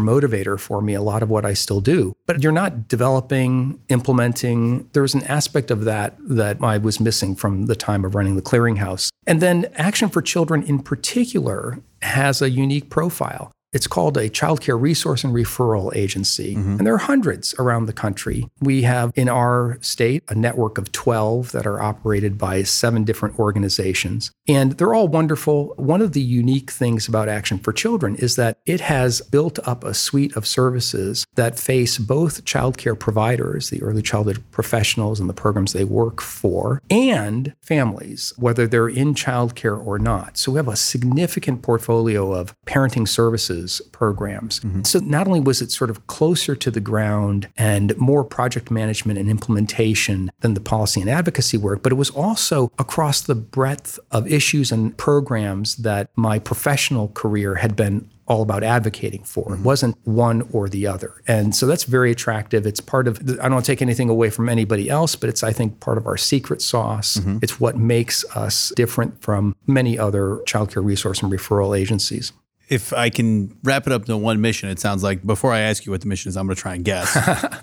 motivator 0.00 0.58
for 0.58 0.82
me, 0.82 0.94
a 0.94 1.00
lot 1.00 1.22
of 1.22 1.30
what 1.30 1.46
I 1.46 1.54
still 1.54 1.80
do. 1.80 2.12
But 2.26 2.42
you're 2.42 2.50
not 2.50 2.88
developing, 2.88 3.80
implementing. 3.88 4.90
There 4.92 5.02
was 5.02 5.14
an 5.14 5.22
aspect 5.22 5.70
of 5.70 5.84
that 5.84 6.16
that 6.18 6.58
I 6.60 6.76
was 6.78 6.98
missing 6.98 7.36
from 7.36 7.66
the 7.66 7.76
time 7.76 8.04
of 8.04 8.16
running 8.16 8.34
the 8.34 8.42
clearinghouse. 8.42 9.10
And 9.28 9.40
then 9.40 9.70
Action 9.76 10.08
for 10.08 10.20
Children 10.20 10.64
in 10.64 10.80
particular 10.80 11.78
has 12.02 12.42
a 12.42 12.50
unique 12.50 12.90
profile. 12.90 13.52
It's 13.72 13.86
called 13.86 14.18
a 14.18 14.28
child 14.28 14.60
care 14.60 14.76
resource 14.76 15.24
and 15.24 15.34
referral 15.34 15.94
agency. 15.96 16.54
Mm-hmm. 16.54 16.78
And 16.78 16.86
there 16.86 16.94
are 16.94 16.98
hundreds 16.98 17.54
around 17.58 17.86
the 17.86 17.92
country. 17.92 18.48
We 18.60 18.82
have 18.82 19.12
in 19.14 19.28
our 19.28 19.78
state 19.80 20.24
a 20.28 20.34
network 20.34 20.76
of 20.76 20.92
12 20.92 21.52
that 21.52 21.66
are 21.66 21.80
operated 21.80 22.36
by 22.36 22.64
seven 22.64 23.04
different 23.04 23.38
organizations. 23.38 24.30
And 24.46 24.72
they're 24.72 24.94
all 24.94 25.08
wonderful. 25.08 25.74
One 25.76 26.02
of 26.02 26.12
the 26.12 26.20
unique 26.20 26.70
things 26.70 27.08
about 27.08 27.28
Action 27.28 27.58
for 27.58 27.72
Children 27.72 28.16
is 28.16 28.36
that 28.36 28.58
it 28.66 28.80
has 28.82 29.22
built 29.22 29.58
up 29.66 29.84
a 29.84 29.94
suite 29.94 30.36
of 30.36 30.46
services 30.46 31.26
that 31.36 31.58
face 31.58 31.96
both 31.96 32.44
child 32.44 32.76
care 32.76 32.94
providers, 32.94 33.70
the 33.70 33.82
early 33.82 34.02
childhood 34.02 34.42
professionals 34.50 35.18
and 35.18 35.30
the 35.30 35.34
programs 35.34 35.72
they 35.72 35.84
work 35.84 36.20
for, 36.20 36.82
and 36.90 37.54
families, 37.62 38.34
whether 38.36 38.66
they're 38.66 38.88
in 38.88 39.14
child 39.14 39.54
care 39.54 39.76
or 39.76 39.98
not. 39.98 40.36
So 40.36 40.52
we 40.52 40.58
have 40.58 40.68
a 40.68 40.76
significant 40.76 41.62
portfolio 41.62 42.32
of 42.32 42.54
parenting 42.66 43.08
services 43.08 43.61
services 43.62 43.86
programs. 43.92 44.60
Mm-hmm. 44.60 44.82
So 44.82 44.98
not 45.00 45.26
only 45.26 45.40
was 45.40 45.62
it 45.62 45.70
sort 45.70 45.90
of 45.90 46.06
closer 46.06 46.54
to 46.56 46.70
the 46.70 46.80
ground 46.80 47.48
and 47.56 47.96
more 47.98 48.24
project 48.24 48.70
management 48.70 49.18
and 49.18 49.28
implementation 49.28 50.30
than 50.40 50.54
the 50.54 50.60
policy 50.60 51.00
and 51.00 51.10
advocacy 51.10 51.56
work, 51.56 51.82
but 51.82 51.92
it 51.92 51.96
was 51.96 52.10
also 52.10 52.72
across 52.78 53.22
the 53.22 53.34
breadth 53.34 53.98
of 54.10 54.30
issues 54.30 54.72
and 54.72 54.96
programs 54.96 55.76
that 55.76 56.10
my 56.16 56.38
professional 56.38 57.08
career 57.08 57.56
had 57.56 57.76
been 57.76 58.08
all 58.26 58.42
about 58.42 58.62
advocating 58.62 59.24
for. 59.24 59.44
Mm-hmm. 59.44 59.54
It 59.54 59.60
wasn't 59.60 59.96
one 60.04 60.48
or 60.52 60.68
the 60.68 60.86
other. 60.86 61.20
And 61.26 61.54
so 61.54 61.66
that's 61.66 61.84
very 61.84 62.12
attractive. 62.12 62.66
It's 62.66 62.80
part 62.80 63.08
of, 63.08 63.18
I 63.18 63.42
don't 63.42 63.52
want 63.52 63.64
to 63.64 63.72
take 63.72 63.82
anything 63.82 64.08
away 64.08 64.30
from 64.30 64.48
anybody 64.48 64.88
else, 64.88 65.16
but 65.16 65.28
it's, 65.28 65.42
I 65.42 65.52
think, 65.52 65.80
part 65.80 65.98
of 65.98 66.06
our 66.06 66.16
secret 66.16 66.62
sauce. 66.62 67.16
Mm-hmm. 67.16 67.38
It's 67.42 67.58
what 67.58 67.76
makes 67.76 68.24
us 68.36 68.72
different 68.76 69.20
from 69.20 69.56
many 69.66 69.98
other 69.98 70.36
childcare 70.46 70.84
resource 70.84 71.20
and 71.20 71.32
referral 71.32 71.78
agencies 71.78 72.32
if 72.72 72.90
I 72.94 73.10
can 73.10 73.54
wrap 73.62 73.86
it 73.86 73.92
up 73.92 74.06
to 74.06 74.16
one 74.16 74.40
mission, 74.40 74.70
it 74.70 74.80
sounds 74.80 75.02
like 75.02 75.22
before 75.22 75.52
I 75.52 75.60
ask 75.60 75.84
you 75.84 75.92
what 75.92 76.00
the 76.00 76.08
mission 76.08 76.30
is, 76.30 76.38
I'm 76.38 76.46
going 76.46 76.56
to 76.56 76.62
try 76.62 76.74
and 76.74 76.82
guess 76.82 77.14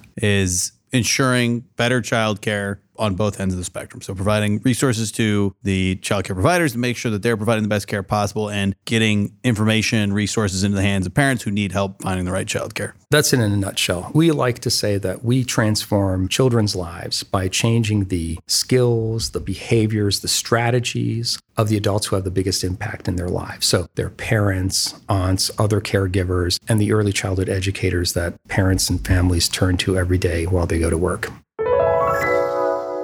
is 0.18 0.72
ensuring 0.92 1.62
better 1.78 2.00
childcare 2.00 2.78
on 3.00 3.16
both 3.16 3.40
ends 3.40 3.54
of 3.54 3.58
the 3.58 3.64
spectrum. 3.64 4.02
So 4.02 4.14
providing 4.14 4.60
resources 4.60 5.12
to 5.14 5.56
the 5.64 5.96
childcare 5.98 6.34
providers 6.36 6.74
to 6.74 6.78
make 6.78 6.98
sure 6.98 7.12
that 7.12 7.24
they're 7.24 7.38
providing 7.38 7.64
the 7.64 7.70
best 7.70 7.88
care 7.88 8.04
possible 8.04 8.50
and 8.50 8.76
getting 8.86 9.38
information 9.44 10.14
resources 10.14 10.64
into 10.64 10.76
the 10.76 10.84
hands 10.84 11.08
of 11.08 11.14
parents 11.14 11.44
who 11.44 11.52
need 11.52 11.72
help 11.72 12.02
finding 12.04 12.26
the 12.26 12.32
right 12.32 12.48
childcare. 12.48 12.94
That's 13.10 13.34
in 13.34 13.42
a 13.42 13.50
nutshell. 13.50 14.12
We 14.14 14.32
like 14.32 14.60
to 14.60 14.70
say 14.70 14.98
that 15.00 15.24
we 15.24 15.44
transform 15.44 16.28
children's 16.28 16.76
lives 16.76 17.24
by 17.24 17.48
changing 17.48 18.06
the 18.06 18.38
skills, 18.48 19.32
the 19.32 19.40
behaviors, 19.40 20.20
the 20.20 20.28
strategies 20.28 21.40
of 21.58 21.70
the 21.70 21.78
adults 21.78 22.08
who 22.08 22.16
have 22.16 22.24
the 22.24 22.32
biggest 22.32 22.64
impact 22.64 23.08
in 23.08 23.16
their 23.16 23.28
lives. 23.28 23.66
So 23.66 23.88
their 23.96 24.10
parents, 24.10 24.94
aunts, 25.10 25.50
other 25.58 25.82
caregivers, 25.82 26.60
and 26.70 26.80
the 26.80 26.94
early 26.94 27.12
childhood 27.12 27.50
educators 27.50 28.14
that 28.14 28.36
parents 28.48 28.90
and 28.90 29.06
families 29.06 29.50
turn 29.50 29.78
to 29.78 29.98
every 29.98 30.18
day 30.18 30.46
while 30.46 30.68
they 30.68 30.80
go 30.80 30.90
to 30.90 30.98
work. 30.98 31.32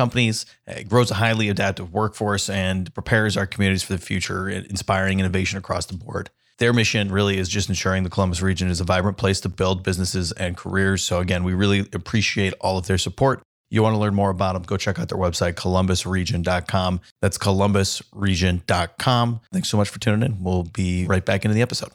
companies, 0.00 0.46
uh, 0.66 0.72
it 0.78 0.88
grows 0.88 1.10
a 1.10 1.14
highly 1.14 1.50
adaptive 1.50 1.92
workforce, 1.92 2.48
and 2.48 2.92
prepares 2.94 3.36
our 3.36 3.46
communities 3.46 3.82
for 3.82 3.92
the 3.92 3.98
future, 3.98 4.48
inspiring 4.48 5.20
innovation 5.20 5.58
across 5.58 5.84
the 5.84 5.94
board. 5.94 6.30
Their 6.56 6.72
mission 6.72 7.12
really 7.12 7.36
is 7.36 7.50
just 7.50 7.68
ensuring 7.68 8.02
the 8.02 8.08
Columbus 8.08 8.40
region 8.40 8.70
is 8.70 8.80
a 8.80 8.84
vibrant 8.84 9.18
place 9.18 9.42
to 9.42 9.50
build 9.50 9.82
businesses 9.82 10.32
and 10.32 10.56
careers. 10.56 11.02
So, 11.02 11.20
again, 11.20 11.44
we 11.44 11.52
really 11.52 11.80
appreciate 11.92 12.54
all 12.60 12.78
of 12.78 12.86
their 12.86 12.96
support. 12.96 13.42
You 13.68 13.82
want 13.82 13.94
to 13.94 13.98
learn 13.98 14.14
more 14.14 14.30
about 14.30 14.54
them, 14.54 14.62
go 14.62 14.78
check 14.78 14.98
out 14.98 15.10
their 15.10 15.18
website, 15.18 15.54
columbusregion.com. 15.54 17.00
That's 17.20 17.36
columbusregion.com. 17.36 19.40
Thanks 19.52 19.68
so 19.68 19.76
much 19.76 19.90
for 19.90 20.00
tuning 20.00 20.22
in. 20.22 20.42
We'll 20.42 20.64
be 20.64 21.06
right 21.06 21.24
back 21.24 21.44
into 21.44 21.54
the 21.54 21.62
episode. 21.62 21.92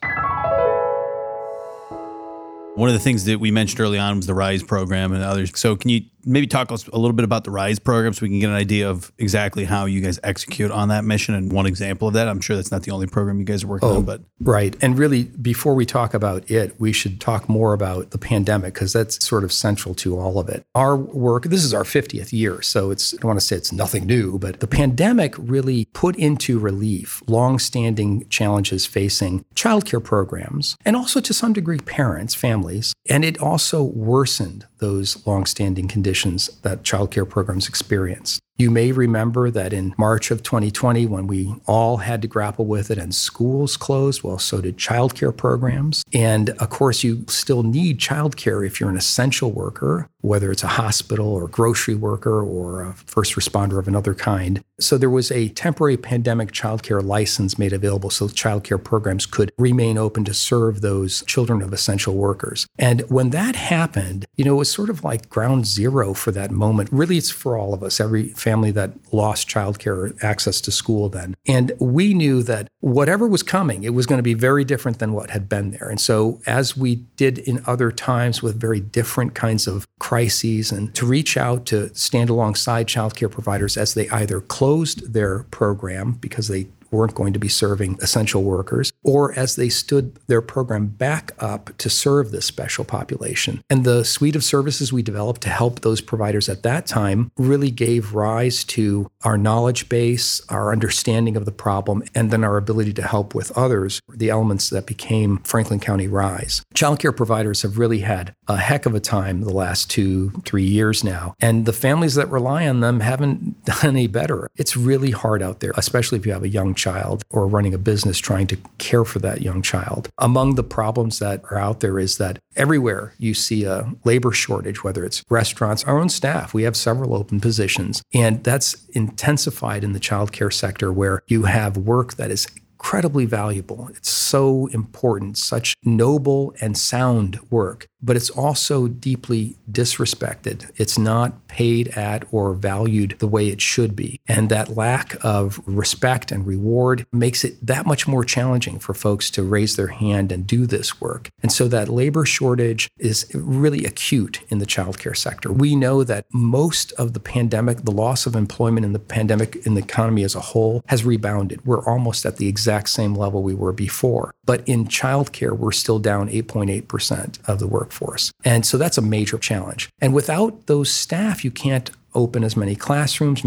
One 2.75 2.89
of 2.89 2.93
the 2.93 2.99
things 2.99 3.25
that 3.25 3.39
we 3.39 3.51
mentioned 3.51 3.79
early 3.79 3.97
on 3.97 4.17
was 4.17 4.27
the 4.27 4.35
RISE 4.35 4.63
program 4.63 5.11
and 5.11 5.23
others. 5.23 5.51
So, 5.55 5.75
can 5.75 5.89
you 5.89 6.01
maybe 6.25 6.47
talk 6.47 6.71
us 6.71 6.87
a 6.87 6.97
little 6.97 7.13
bit 7.13 7.23
about 7.23 7.43
the 7.43 7.51
RISE 7.51 7.79
program 7.79 8.13
so 8.13 8.23
we 8.23 8.29
can 8.29 8.39
get 8.39 8.49
an 8.49 8.55
idea 8.55 8.89
of 8.89 9.11
exactly 9.17 9.65
how 9.65 9.85
you 9.85 10.01
guys 10.01 10.19
execute 10.23 10.71
on 10.71 10.89
that 10.89 11.03
mission 11.03 11.35
and 11.35 11.51
one 11.51 11.65
example 11.65 12.07
of 12.07 12.15
that? 12.15 12.27
I'm 12.27 12.41
sure 12.41 12.55
that's 12.55 12.71
not 12.71 12.83
the 12.83 12.91
only 12.91 13.07
program 13.07 13.39
you 13.39 13.45
guys 13.45 13.63
are 13.63 13.67
working 13.67 13.89
Oh, 13.89 13.97
on, 13.97 14.05
but 14.05 14.21
Right. 14.39 14.75
And 14.81 14.97
really, 14.97 15.23
before 15.23 15.75
we 15.75 15.85
talk 15.85 16.13
about 16.13 16.49
it, 16.49 16.79
we 16.79 16.91
should 16.91 17.21
talk 17.21 17.47
more 17.47 17.73
about 17.73 18.11
the 18.11 18.17
pandemic 18.17 18.73
because 18.73 18.93
that's 18.93 19.23
sort 19.25 19.43
of 19.43 19.53
central 19.53 19.93
to 19.95 20.17
all 20.19 20.39
of 20.39 20.49
it. 20.49 20.65
Our 20.73 20.95
work, 20.95 21.43
this 21.43 21.63
is 21.63 21.73
our 21.73 21.83
50th 21.83 22.33
year, 22.33 22.61
so 22.61 22.91
it's, 22.91 23.13
I 23.13 23.17
don't 23.17 23.29
want 23.29 23.39
to 23.39 23.45
say 23.45 23.55
it's 23.55 23.71
nothing 23.71 24.05
new, 24.05 24.39
but 24.39 24.59
the 24.59 24.67
pandemic 24.67 25.35
really 25.37 25.85
put 25.93 26.15
into 26.15 26.57
relief 26.59 27.21
long-standing 27.27 28.27
challenges 28.29 28.85
facing 28.85 29.45
childcare 29.55 30.03
programs 30.03 30.75
and 30.85 30.95
also 30.95 31.19
to 31.21 31.33
some 31.33 31.53
degree 31.53 31.79
parents, 31.79 32.33
families. 32.33 32.93
And 33.09 33.23
it 33.23 33.39
also 33.39 33.83
worsened 33.83 34.65
those 34.79 35.25
long-standing 35.25 35.87
conditions 35.87 36.14
that 36.63 36.83
childcare 36.83 37.27
programs 37.27 37.67
experienced. 37.67 38.39
You 38.57 38.71
may 38.71 38.93
remember 38.93 39.51
that 39.51 39.73
in 39.73 39.93
March 39.97 40.31
of 40.31 40.41
2020, 40.41 41.05
when 41.07 41.27
we 41.27 41.53
all 41.65 41.97
had 41.97 42.21
to 42.21 42.27
grapple 42.29 42.65
with 42.65 42.89
it 42.89 42.97
and 42.97 43.13
schools 43.13 43.75
closed, 43.75 44.23
well, 44.23 44.39
so 44.39 44.61
did 44.61 44.77
childcare 44.77 45.35
programs. 45.35 46.05
And 46.13 46.51
of 46.51 46.69
course, 46.69 47.03
you 47.03 47.25
still 47.27 47.63
need 47.63 47.99
childcare 47.99 48.65
if 48.65 48.79
you're 48.79 48.89
an 48.89 48.95
essential 48.95 49.51
worker, 49.51 50.07
whether 50.21 50.53
it's 50.53 50.63
a 50.63 50.67
hospital 50.67 51.27
or 51.27 51.49
grocery 51.49 51.95
worker 51.95 52.41
or 52.41 52.81
a 52.81 52.93
first 52.93 53.35
responder 53.35 53.77
of 53.77 53.89
another 53.89 54.13
kind. 54.13 54.63
So 54.79 54.97
there 54.97 55.09
was 55.09 55.31
a 55.31 55.49
temporary 55.49 55.97
pandemic 55.97 56.53
childcare 56.53 57.03
license 57.03 57.59
made 57.59 57.73
available 57.73 58.09
so 58.09 58.27
childcare 58.29 58.81
programs 58.81 59.25
could 59.25 59.51
remain 59.57 59.97
open 59.97 60.23
to 60.25 60.33
serve 60.33 60.79
those 60.79 61.23
children 61.23 61.61
of 61.61 61.73
essential 61.73 62.15
workers. 62.15 62.67
And 62.79 63.01
when 63.09 63.31
that 63.31 63.57
happened, 63.57 64.25
you 64.37 64.45
know, 64.45 64.55
it 64.55 64.59
was 64.59 64.71
sort 64.71 64.89
of 64.89 65.03
like 65.03 65.27
ground 65.27 65.67
zero 65.67 66.13
for 66.13 66.31
that 66.31 66.51
moment. 66.51 66.89
Really, 66.93 67.17
it's 67.17 67.31
for 67.31 67.57
all 67.57 67.73
of 67.73 67.83
us, 67.83 67.99
every 67.99 68.29
family 68.45 68.69
that 68.69 68.91
lost 69.11 69.49
childcare 69.49 69.99
access 70.23 70.61
to 70.61 70.71
school 70.71 71.09
then. 71.09 71.33
And 71.47 71.71
we 71.79 72.13
knew 72.13 72.43
that 72.43 72.67
whatever 72.79 73.27
was 73.27 73.41
coming, 73.41 73.83
it 73.83 73.95
was 73.95 74.05
going 74.05 74.19
to 74.19 74.23
be 74.23 74.35
very 74.35 74.63
different 74.63 74.99
than 74.99 75.13
what 75.13 75.31
had 75.31 75.49
been 75.49 75.71
there. 75.71 75.89
And 75.89 75.99
so, 75.99 76.39
as 76.45 76.77
we 76.77 76.97
did 77.17 77.39
in 77.39 77.63
other 77.65 77.91
times 77.91 78.43
with 78.43 78.61
very 78.67 78.79
different 78.79 79.33
kinds 79.33 79.65
of 79.65 79.87
crises, 79.99 80.71
and 80.71 80.93
to 80.93 81.07
reach 81.07 81.37
out 81.37 81.65
to 81.71 81.93
stand 81.95 82.29
alongside 82.29 82.85
childcare 82.87 83.31
providers 83.31 83.77
as 83.77 83.95
they 83.95 84.07
either 84.09 84.39
closed 84.39 85.13
their 85.13 85.43
program 85.45 86.13
because 86.13 86.47
they 86.47 86.67
weren't 86.95 87.15
going 87.15 87.33
to 87.33 87.39
be 87.39 87.47
serving 87.47 87.97
essential 88.01 88.43
workers, 88.43 88.91
or 89.03 89.33
as 89.37 89.55
they 89.55 89.69
stood 89.69 90.17
their 90.27 90.41
program 90.41 90.87
back 90.87 91.31
up 91.39 91.75
to 91.77 91.89
serve 91.89 92.31
this 92.31 92.45
special 92.45 92.85
population. 92.85 93.61
And 93.69 93.83
the 93.83 94.03
suite 94.03 94.35
of 94.35 94.43
services 94.43 94.91
we 94.91 95.01
developed 95.01 95.41
to 95.41 95.49
help 95.49 95.81
those 95.81 96.01
providers 96.01 96.49
at 96.49 96.63
that 96.63 96.85
time 96.85 97.31
really 97.37 97.71
gave 97.71 98.13
rise 98.13 98.63
to 98.65 99.09
our 99.23 99.37
knowledge 99.37 99.89
base, 99.89 100.41
our 100.49 100.71
understanding 100.71 101.35
of 101.35 101.45
the 101.45 101.51
problem, 101.51 102.03
and 102.13 102.31
then 102.31 102.43
our 102.43 102.57
ability 102.57 102.93
to 102.93 103.01
help 103.01 103.35
with 103.35 103.55
others, 103.57 104.01
the 104.13 104.29
elements 104.29 104.69
that 104.69 104.85
became 104.85 105.39
Franklin 105.39 105.79
County 105.79 106.07
Rise. 106.07 106.61
Childcare 106.73 107.15
providers 107.15 107.61
have 107.61 107.77
really 107.77 107.99
had 107.99 108.33
a 108.47 108.57
heck 108.57 108.85
of 108.85 108.95
a 108.95 108.99
time 108.99 109.41
the 109.41 109.53
last 109.53 109.89
two, 109.89 110.31
three 110.45 110.63
years 110.63 111.03
now. 111.03 111.35
And 111.39 111.65
the 111.65 111.73
families 111.73 112.15
that 112.15 112.29
rely 112.29 112.67
on 112.67 112.79
them 112.79 112.99
haven't 112.99 113.63
done 113.65 113.77
any 113.83 114.07
better. 114.07 114.49
It's 114.55 114.77
really 114.77 115.11
hard 115.11 115.41
out 115.41 115.59
there, 115.59 115.73
especially 115.75 116.17
if 116.17 116.25
you 116.25 116.31
have 116.31 116.43
a 116.43 116.49
young 116.49 116.73
child 116.85 117.23
or 117.29 117.47
running 117.47 117.73
a 117.73 117.77
business 117.77 118.19
trying 118.19 118.47
to 118.47 118.57
care 118.77 119.05
for 119.05 119.19
that 119.19 119.41
young 119.41 119.61
child. 119.61 120.09
Among 120.17 120.55
the 120.55 120.63
problems 120.63 121.19
that 121.19 121.41
are 121.49 121.57
out 121.57 121.79
there 121.79 121.97
is 121.97 122.17
that 122.17 122.39
everywhere 122.55 123.13
you 123.17 123.33
see 123.33 123.63
a 123.65 123.91
labor 124.03 124.31
shortage, 124.31 124.83
whether 124.83 125.03
it's 125.03 125.23
restaurants, 125.29 125.83
our 125.85 125.97
own 125.97 126.09
staff, 126.09 126.53
we 126.53 126.63
have 126.63 126.75
several 126.75 127.15
open 127.15 127.39
positions. 127.39 128.03
And 128.13 128.43
that's 128.43 128.85
intensified 128.89 129.83
in 129.83 129.93
the 129.93 129.99
childcare 129.99 130.53
sector 130.53 130.91
where 130.91 131.21
you 131.27 131.43
have 131.43 131.77
work 131.77 132.15
that 132.15 132.31
is 132.31 132.47
incredibly 132.85 133.25
valuable. 133.25 133.87
It's 133.95 134.11
so 134.11 134.67
important, 134.67 135.39
such 135.39 135.73
noble 135.83 136.53
and 136.61 136.77
sound 136.77 137.39
work, 137.49 137.87
but 138.05 138.15
it's 138.15 138.29
also 138.29 138.87
deeply 138.87 139.57
disrespected. 139.71 140.69
It's 140.75 140.97
not 140.97 141.47
paid 141.47 141.87
at 141.89 142.23
or 142.31 142.53
valued 142.53 143.15
the 143.19 143.27
way 143.27 143.47
it 143.47 143.59
should 143.59 143.95
be. 143.95 144.19
And 144.27 144.49
that 144.49 144.77
lack 144.77 145.17
of 145.23 145.59
respect 145.65 146.31
and 146.31 146.45
reward 146.45 147.07
makes 147.11 147.43
it 147.43 147.65
that 147.65 147.87
much 147.87 148.07
more 148.07 148.23
challenging 148.23 148.77
for 148.77 148.93
folks 148.93 149.31
to 149.31 149.43
raise 149.43 149.75
their 149.75 149.87
hand 149.87 150.31
and 150.31 150.45
do 150.45 150.67
this 150.67 151.01
work. 151.01 151.31
And 151.41 151.51
so 151.51 151.67
that 151.69 151.89
labor 151.89 152.25
shortage 152.25 152.89
is 152.99 153.25
really 153.33 153.85
acute 153.85 154.41
in 154.49 154.59
the 154.59 154.65
childcare 154.65 155.17
sector. 155.17 155.51
We 155.51 155.75
know 155.75 156.03
that 156.03 156.25
most 156.31 156.91
of 156.93 157.13
the 157.13 157.19
pandemic, 157.19 157.79
the 157.79 157.91
loss 157.91 158.27
of 158.27 158.35
employment 158.35 158.85
in 158.85 158.93
the 158.93 158.99
pandemic 158.99 159.55
in 159.65 159.73
the 159.73 159.81
economy 159.81 160.23
as 160.23 160.35
a 160.35 160.39
whole 160.39 160.83
has 160.87 161.03
rebounded. 161.03 161.65
We're 161.65 161.85
almost 161.85 162.25
at 162.25 162.37
the 162.37 162.47
exact 162.47 162.89
same 162.89 163.15
level 163.15 163.41
we 163.41 163.55
were 163.55 163.73
before. 163.73 164.35
But 164.45 164.67
in 164.67 164.85
childcare, 164.85 165.57
we're 165.57 165.71
still 165.71 165.97
down 165.97 166.29
8.8% 166.29 167.39
of 167.47 167.59
the 167.59 167.67
workforce. 167.67 167.94
And 168.43 168.65
so 168.65 168.77
that's 168.77 168.97
a 168.97 169.01
major 169.01 169.37
challenge. 169.37 169.89
And 169.99 170.13
without 170.13 170.67
those 170.67 170.91
staff, 170.91 171.43
you 171.43 171.51
can't 171.51 171.89
open 172.13 172.43
as 172.43 172.55
many 172.55 172.75
classrooms. 172.75 173.43